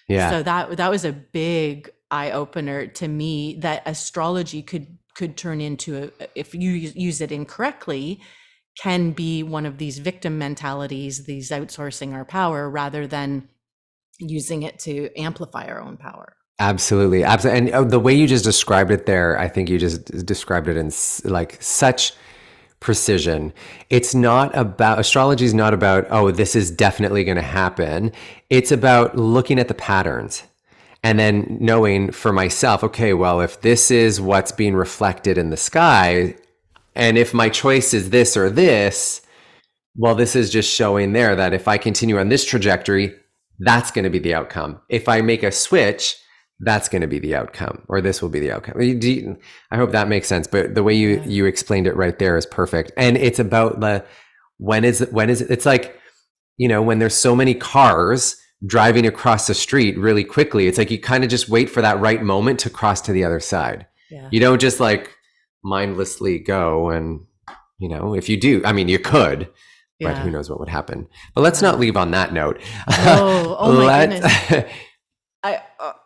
Yeah. 0.07 0.29
So 0.29 0.43
that 0.43 0.77
that 0.77 0.89
was 0.89 1.05
a 1.05 1.13
big 1.13 1.89
eye 2.11 2.31
opener 2.31 2.87
to 2.87 3.07
me 3.07 3.57
that 3.61 3.83
astrology 3.85 4.61
could 4.61 4.97
could 5.15 5.37
turn 5.37 5.61
into 5.61 6.11
a, 6.19 6.27
if 6.35 6.53
you 6.53 6.71
use 6.71 7.21
it 7.21 7.31
incorrectly 7.31 8.21
can 8.79 9.11
be 9.11 9.43
one 9.43 9.65
of 9.65 9.77
these 9.77 9.99
victim 9.99 10.37
mentalities 10.37 11.25
these 11.25 11.51
outsourcing 11.51 12.13
our 12.13 12.25
power 12.25 12.69
rather 12.69 13.05
than 13.07 13.47
using 14.19 14.63
it 14.63 14.79
to 14.79 15.09
amplify 15.15 15.67
our 15.67 15.81
own 15.81 15.97
power 15.97 16.35
absolutely 16.59 17.23
absolutely 17.23 17.59
and 17.59 17.75
oh, 17.75 17.83
the 17.83 17.99
way 17.99 18.13
you 18.13 18.27
just 18.27 18.45
described 18.45 18.91
it 18.91 19.05
there 19.05 19.37
i 19.39 19.47
think 19.47 19.69
you 19.69 19.77
just 19.77 20.05
described 20.25 20.67
it 20.67 20.77
in 20.77 20.91
like 21.25 21.57
such 21.61 22.13
precision. 22.83 23.53
It's 23.89 24.13
not 24.13 24.55
about 24.55 24.99
astrology 24.99 25.45
is 25.45 25.53
not 25.53 25.73
about, 25.73 26.05
oh, 26.09 26.29
this 26.31 26.53
is 26.53 26.69
definitely 26.69 27.23
going 27.23 27.37
to 27.37 27.41
happen. 27.41 28.11
It's 28.49 28.73
about 28.73 29.17
looking 29.17 29.57
at 29.57 29.69
the 29.69 29.73
patterns 29.73 30.43
and 31.01 31.17
then 31.17 31.57
knowing 31.59 32.11
for 32.11 32.33
myself, 32.33 32.83
okay, 32.83 33.13
well, 33.13 33.39
if 33.39 33.61
this 33.61 33.89
is 33.89 34.19
what's 34.19 34.51
being 34.51 34.75
reflected 34.75 35.37
in 35.37 35.49
the 35.49 35.57
sky, 35.57 36.35
and 36.93 37.17
if 37.17 37.33
my 37.33 37.49
choice 37.49 37.93
is 37.93 38.09
this 38.09 38.35
or 38.35 38.49
this, 38.49 39.21
well, 39.95 40.13
this 40.13 40.35
is 40.35 40.49
just 40.49 40.69
showing 40.71 41.13
there 41.13 41.35
that 41.37 41.53
if 41.53 41.67
I 41.69 41.77
continue 41.77 42.19
on 42.19 42.29
this 42.29 42.45
trajectory, 42.45 43.15
that's 43.59 43.91
going 43.91 44.03
to 44.03 44.09
be 44.09 44.19
the 44.19 44.33
outcome. 44.33 44.81
If 44.89 45.07
I 45.07 45.21
make 45.21 45.43
a 45.43 45.51
switch, 45.51 46.17
that's 46.63 46.89
going 46.89 47.01
to 47.01 47.07
be 47.07 47.19
the 47.19 47.35
outcome 47.35 47.83
or 47.87 48.01
this 48.01 48.21
will 48.21 48.29
be 48.29 48.39
the 48.39 48.51
outcome. 48.51 48.81
You, 48.81 49.37
i 49.71 49.77
hope 49.77 49.91
that 49.91 50.07
makes 50.07 50.27
sense 50.27 50.47
but 50.47 50.75
the 50.75 50.83
way 50.83 50.93
you 50.93 51.09
yeah. 51.09 51.25
you 51.25 51.45
explained 51.45 51.87
it 51.87 51.95
right 51.95 52.17
there 52.19 52.37
is 52.37 52.45
perfect. 52.45 52.91
And 52.97 53.17
it's 53.17 53.39
about 53.39 53.79
the 53.79 54.05
when 54.57 54.83
is 54.83 55.01
it 55.01 55.13
when 55.13 55.29
is 55.29 55.41
it 55.41 55.51
it's 55.51 55.65
like 55.65 55.99
you 56.57 56.67
know 56.67 56.81
when 56.81 56.99
there's 56.99 57.15
so 57.15 57.35
many 57.35 57.53
cars 57.53 58.35
driving 58.65 59.05
across 59.05 59.47
the 59.47 59.53
street 59.53 59.97
really 59.97 60.23
quickly 60.23 60.67
it's 60.67 60.77
like 60.77 60.89
you 60.89 60.99
kind 60.99 61.23
of 61.23 61.29
just 61.29 61.49
wait 61.49 61.69
for 61.69 61.81
that 61.81 61.99
right 61.99 62.23
moment 62.23 62.59
to 62.61 62.69
cross 62.69 63.01
to 63.01 63.11
the 63.11 63.23
other 63.23 63.39
side. 63.39 63.87
Yeah. 64.09 64.29
you 64.31 64.39
don't 64.39 64.61
just 64.61 64.79
like 64.79 65.15
mindlessly 65.63 66.37
go 66.37 66.89
and 66.89 67.25
you 67.79 67.89
know 67.89 68.13
if 68.13 68.29
you 68.29 68.39
do 68.39 68.61
i 68.63 68.71
mean 68.71 68.87
you 68.87 68.99
could 68.99 69.49
yeah. 69.99 70.13
but 70.13 70.21
who 70.21 70.31
knows 70.31 70.49
what 70.49 70.59
would 70.59 70.69
happen. 70.69 71.07
But 71.33 71.41
let's 71.41 71.61
not 71.61 71.79
leave 71.79 71.97
on 71.97 72.11
that 72.11 72.33
note. 72.33 72.59
Oh, 72.89 73.55
oh 73.59 73.85
my 73.85 74.05
goodness 74.07 74.71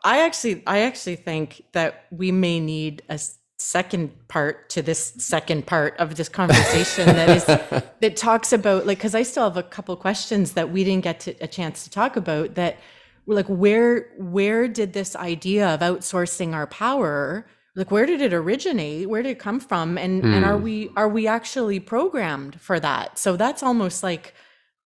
I 0.07 0.19
actually 0.19 0.63
I 0.65 0.79
actually 0.79 1.17
think 1.17 1.63
that 1.73 2.05
we 2.11 2.31
may 2.31 2.61
need 2.61 3.01
a 3.09 3.19
second 3.59 4.27
part 4.29 4.69
to 4.69 4.81
this 4.81 5.13
second 5.17 5.67
part 5.67 5.97
of 5.97 6.15
this 6.15 6.29
conversation 6.29 7.07
that 7.07 7.29
is 7.29 7.45
that 7.99 8.15
talks 8.15 8.53
about 8.53 8.85
like 8.87 8.99
because 8.99 9.13
I 9.13 9.23
still 9.23 9.43
have 9.43 9.57
a 9.57 9.63
couple 9.63 9.93
questions 9.97 10.53
that 10.53 10.71
we 10.71 10.85
didn't 10.85 11.03
get 11.03 11.19
to, 11.21 11.31
a 11.41 11.47
chance 11.47 11.83
to 11.83 11.89
talk 11.89 12.15
about 12.15 12.55
that 12.55 12.77
like 13.25 13.47
where 13.47 14.09
where 14.17 14.69
did 14.69 14.93
this 14.93 15.13
idea 15.17 15.67
of 15.67 15.81
outsourcing 15.81 16.53
our 16.53 16.67
power 16.67 17.45
like 17.75 17.91
where 17.91 18.05
did 18.05 18.21
it 18.21 18.31
originate 18.31 19.09
where 19.09 19.21
did 19.21 19.31
it 19.31 19.39
come 19.39 19.59
from 19.59 19.97
and 19.97 20.23
mm. 20.23 20.33
and 20.33 20.45
are 20.45 20.57
hmm. 20.57 20.63
we 20.63 20.89
are 20.95 21.09
we 21.09 21.27
actually 21.27 21.81
programmed 21.81 22.61
for 22.61 22.79
that 22.79 23.19
so 23.19 23.35
that's 23.35 23.61
almost 23.61 24.03
like 24.03 24.33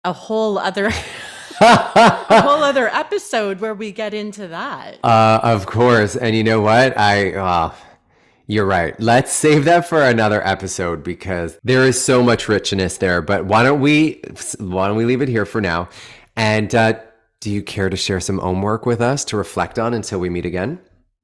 a 0.06 0.14
whole 0.14 0.58
other 0.58 0.90
a 2.32 2.42
whole 2.42 2.64
other 2.64 2.88
episode 2.94 3.60
where 3.60 3.74
we 3.74 3.92
get 3.92 4.14
into 4.14 4.48
that. 4.48 4.98
Uh, 5.04 5.40
of 5.44 5.66
course. 5.66 6.16
And 6.16 6.36
you 6.36 6.44
know 6.44 6.62
what? 6.62 6.98
I, 6.98 7.34
uh, 7.34 7.74
you're 8.48 8.66
right. 8.66 9.00
Let's 9.00 9.32
save 9.32 9.66
that 9.66 9.88
for 9.88 10.02
another 10.02 10.46
episode 10.46 11.04
because 11.04 11.58
there 11.64 11.86
is 11.86 12.02
so 12.04 12.24
much 12.24 12.48
richness 12.48 12.98
there. 12.98 13.22
But 13.22 13.46
why 13.46 13.64
don't 13.64 13.82
we, 13.82 14.22
why 14.60 14.88
don't 14.88 14.98
we 14.98 15.06
leave 15.06 15.22
it 15.22 15.30
here 15.30 15.46
for 15.46 15.62
now? 15.62 15.90
And, 16.36 16.74
uh, 16.74 17.00
do 17.42 17.50
you 17.50 17.62
care 17.62 17.90
to 17.90 17.96
share 17.96 18.20
some 18.20 18.38
homework 18.38 18.86
with 18.86 19.02
us 19.02 19.24
to 19.26 19.38
reflect 19.38 19.80
on 19.80 19.94
until 19.94 20.20
we 20.20 20.30
meet 20.30 20.46
again? 20.46 20.80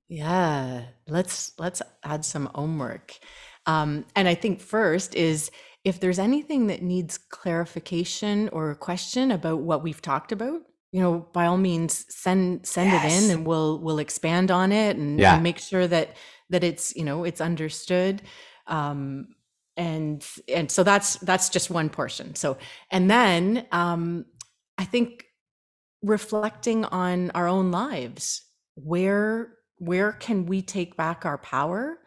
Yeah, 0.07 0.83
let's 1.07 1.53
let's 1.57 1.81
add 2.03 2.23
some 2.23 2.49
homework. 2.53 3.17
Um, 3.65 4.05
and 4.15 4.27
I 4.27 4.35
think 4.35 4.61
first 4.61 5.15
is 5.15 5.49
if 5.85 5.99
there's 5.99 6.19
anything 6.19 6.67
that 6.67 6.81
needs 6.81 7.17
clarification 7.17 8.49
or 8.49 8.71
a 8.71 8.75
question 8.75 9.31
about 9.31 9.59
what 9.59 9.83
we've 9.83 10.01
talked 10.01 10.31
about, 10.31 10.61
you 10.91 10.99
know, 10.99 11.27
by 11.31 11.45
all 11.45 11.57
means 11.57 12.05
send 12.09 12.65
send 12.65 12.91
yes. 12.91 13.05
it 13.05 13.23
in 13.23 13.31
and 13.31 13.45
we'll 13.45 13.79
we'll 13.79 13.99
expand 13.99 14.49
on 14.49 14.71
it 14.71 14.97
and, 14.97 15.19
yeah. 15.19 15.35
and, 15.35 15.43
make 15.43 15.59
sure 15.59 15.87
that 15.87 16.17
that 16.49 16.63
it's, 16.63 16.95
you 16.95 17.05
know, 17.05 17.23
it's 17.23 17.39
understood. 17.39 18.23
Um 18.67 19.27
and 19.77 20.25
and 20.47 20.71
so 20.71 20.83
that's 20.83 21.17
that's 21.17 21.49
just 21.49 21.69
one 21.69 21.89
portion. 21.89 22.33
So 22.33 22.57
and 22.89 23.09
then 23.09 23.67
um 23.71 24.25
I 24.77 24.85
think 24.85 25.25
reflecting 26.01 26.85
on 26.85 27.29
our 27.31 27.47
own 27.47 27.69
lives, 27.69 28.41
where 28.73 29.53
where 29.77 30.13
can 30.13 30.47
we 30.47 30.63
take 30.63 30.97
back 30.97 31.25
our 31.25 31.37
power? 31.37 31.99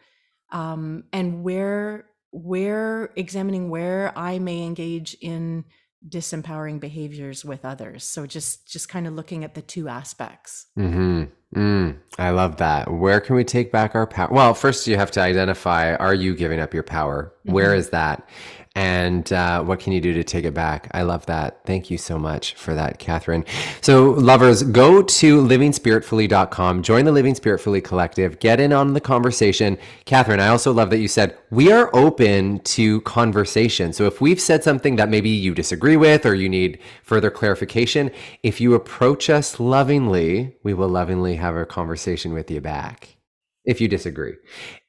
Um, 0.51 1.03
and 1.13 1.43
where 1.43 2.08
where 2.31 3.11
examining 3.15 3.69
where 3.69 4.17
I 4.17 4.39
may 4.39 4.63
engage 4.63 5.15
in 5.21 5.65
disempowering 6.07 6.79
behaviors 6.79 7.43
with 7.43 7.65
others. 7.65 8.03
So 8.03 8.25
just 8.25 8.67
just 8.67 8.89
kind 8.89 9.07
of 9.07 9.13
looking 9.13 9.43
at 9.43 9.55
the 9.55 9.61
two 9.61 9.87
aspects. 9.87 10.67
Mm-hmm. 10.77 11.25
Mm, 11.55 11.97
I 12.19 12.29
love 12.29 12.57
that. 12.57 12.91
Where 12.91 13.19
can 13.19 13.35
we 13.35 13.43
take 13.43 13.71
back 13.71 13.95
our 13.95 14.05
power? 14.05 14.29
Well, 14.31 14.53
first 14.53 14.85
you 14.87 14.97
have 14.97 15.11
to 15.11 15.21
identify: 15.21 15.95
Are 15.95 16.13
you 16.13 16.35
giving 16.35 16.59
up 16.59 16.73
your 16.73 16.83
power? 16.83 17.33
Mm-hmm. 17.45 17.53
Where 17.53 17.73
is 17.73 17.89
that? 17.89 18.27
and 18.75 19.33
uh, 19.33 19.63
what 19.63 19.79
can 19.79 19.93
you 19.93 19.99
do 19.99 20.13
to 20.13 20.23
take 20.23 20.45
it 20.45 20.53
back? 20.53 20.89
I 20.93 21.01
love 21.01 21.25
that. 21.25 21.65
Thank 21.65 21.89
you 21.89 21.97
so 21.97 22.19
much 22.19 22.53
for 22.53 22.75
that, 22.75 22.99
Catherine. 22.99 23.43
So, 23.81 24.11
lovers, 24.11 24.63
go 24.63 25.01
to 25.01 25.41
livingspiritfully.com, 25.41 26.83
join 26.83 27.05
the 27.05 27.11
Living 27.11 27.33
Spiritfully 27.33 27.83
Collective, 27.83 28.39
get 28.39 28.59
in 28.59 28.71
on 28.71 28.93
the 28.93 29.01
conversation. 29.01 29.77
Catherine, 30.05 30.39
I 30.39 30.49
also 30.49 30.71
love 30.71 30.91
that 30.91 30.99
you 30.99 31.07
said 31.07 31.37
we 31.49 31.71
are 31.71 31.93
open 31.95 32.59
to 32.59 33.01
conversation. 33.01 33.91
So, 33.91 34.05
if 34.05 34.21
we've 34.21 34.39
said 34.39 34.63
something 34.63 34.95
that 34.97 35.09
maybe 35.09 35.29
you 35.29 35.53
disagree 35.55 35.97
with 35.97 36.25
or 36.25 36.35
you 36.35 36.47
need 36.47 36.79
further 37.03 37.31
clarification, 37.31 38.11
if 38.43 38.61
you 38.61 38.75
approach 38.75 39.29
us 39.29 39.59
lovingly, 39.59 40.55
we 40.63 40.73
will 40.73 40.89
lovingly 40.89 41.35
have 41.39 41.55
a 41.55 41.65
conversation 41.65 42.33
with 42.33 42.51
you 42.51 42.61
back 42.61 43.17
if 43.65 43.81
you 43.81 43.87
disagree. 43.87 44.35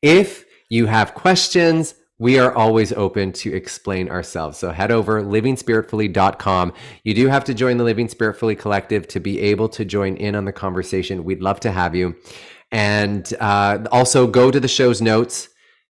If 0.03 0.45
you 0.69 0.87
have 0.87 1.15
questions, 1.15 1.95
we 2.19 2.39
are 2.39 2.55
always 2.55 2.93
open 2.93 3.33
to 3.33 3.55
explain 3.55 4.11
ourselves. 4.11 4.59
So 4.59 4.73
head 4.73 4.93
over 4.93 5.23
livingspiritfully.com. 5.23 6.73
You 7.03 7.15
do 7.15 7.29
have 7.29 7.45
to 7.45 7.55
join 7.55 7.79
the 7.79 7.85
Living 7.85 8.09
Spiritfully 8.09 8.59
Collective 8.59 9.09
to 9.09 9.21
be 9.21 9.41
able 9.41 9.71
to 9.71 9.87
join 9.87 10.17
in 10.17 10.35
on 10.35 10.45
the 10.45 10.53
conversation. 10.53 11.25
We'd 11.25 11.41
love 11.41 11.61
to 11.61 11.73
have 11.73 11.95
you. 11.95 12.15
And 12.71 13.33
uh, 13.41 13.87
also 13.91 14.27
go 14.27 14.51
to 14.51 14.61
the 14.61 14.69
show's 14.69 15.01
notes, 15.01 15.49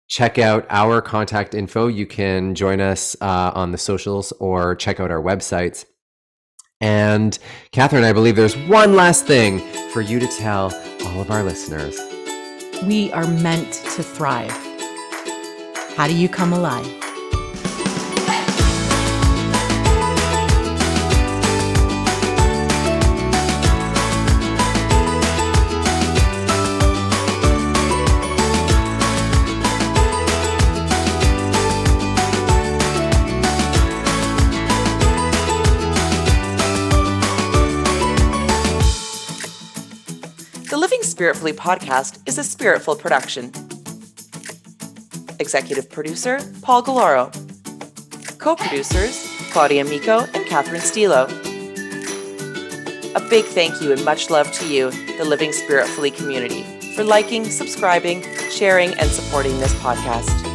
check 0.08 0.38
out 0.38 0.68
our 0.70 1.02
contact 1.02 1.56
info. 1.56 1.88
You 1.88 2.06
can 2.06 2.54
join 2.54 2.80
us 2.80 3.16
uh, 3.22 3.52
on 3.56 3.72
the 3.72 3.78
socials 3.80 4.32
or 4.34 4.76
check 4.76 5.00
out 5.00 5.10
our 5.12 5.22
websites. 5.22 5.86
And 6.82 7.38
Catherine, 7.72 8.06
I 8.06 8.14
believe 8.14 8.38
there's 8.38 8.56
one 8.56 8.96
last 8.96 9.26
thing 9.26 9.60
for 9.92 10.02
you 10.02 10.20
to 10.20 10.28
tell 10.28 10.74
all 11.06 11.22
of 11.22 11.30
our 11.30 11.44
listeners. 11.44 12.00
We 12.86 13.12
are 13.12 13.28
meant 13.28 13.74
to 13.74 14.04
thrive. 14.04 14.52
How 15.98 16.08
do 16.08 16.16
you 16.16 16.30
come 16.30 16.54
alive? 16.54 16.88
Spiritfully 41.20 41.52
podcast 41.52 42.18
is 42.26 42.38
a 42.38 42.42
Spiritful 42.44 42.98
production. 42.98 43.52
Executive 45.38 45.90
producer 45.90 46.40
Paul 46.62 46.82
Galoro. 46.82 47.30
Co 48.38 48.56
producers 48.56 49.28
Claudia 49.52 49.84
Miko 49.84 50.20
and 50.34 50.46
Catherine 50.46 50.80
Stilo. 50.80 51.26
A 53.16 53.28
big 53.30 53.44
thank 53.44 53.82
you 53.82 53.92
and 53.92 54.06
much 54.06 54.30
love 54.30 54.50
to 54.54 54.74
you, 54.74 54.92
the 55.18 55.26
Living 55.26 55.50
Spiritfully 55.50 56.16
community, 56.16 56.64
for 56.96 57.04
liking, 57.04 57.44
subscribing, 57.44 58.24
sharing, 58.50 58.94
and 58.94 59.10
supporting 59.10 59.60
this 59.60 59.74
podcast. 59.82 60.49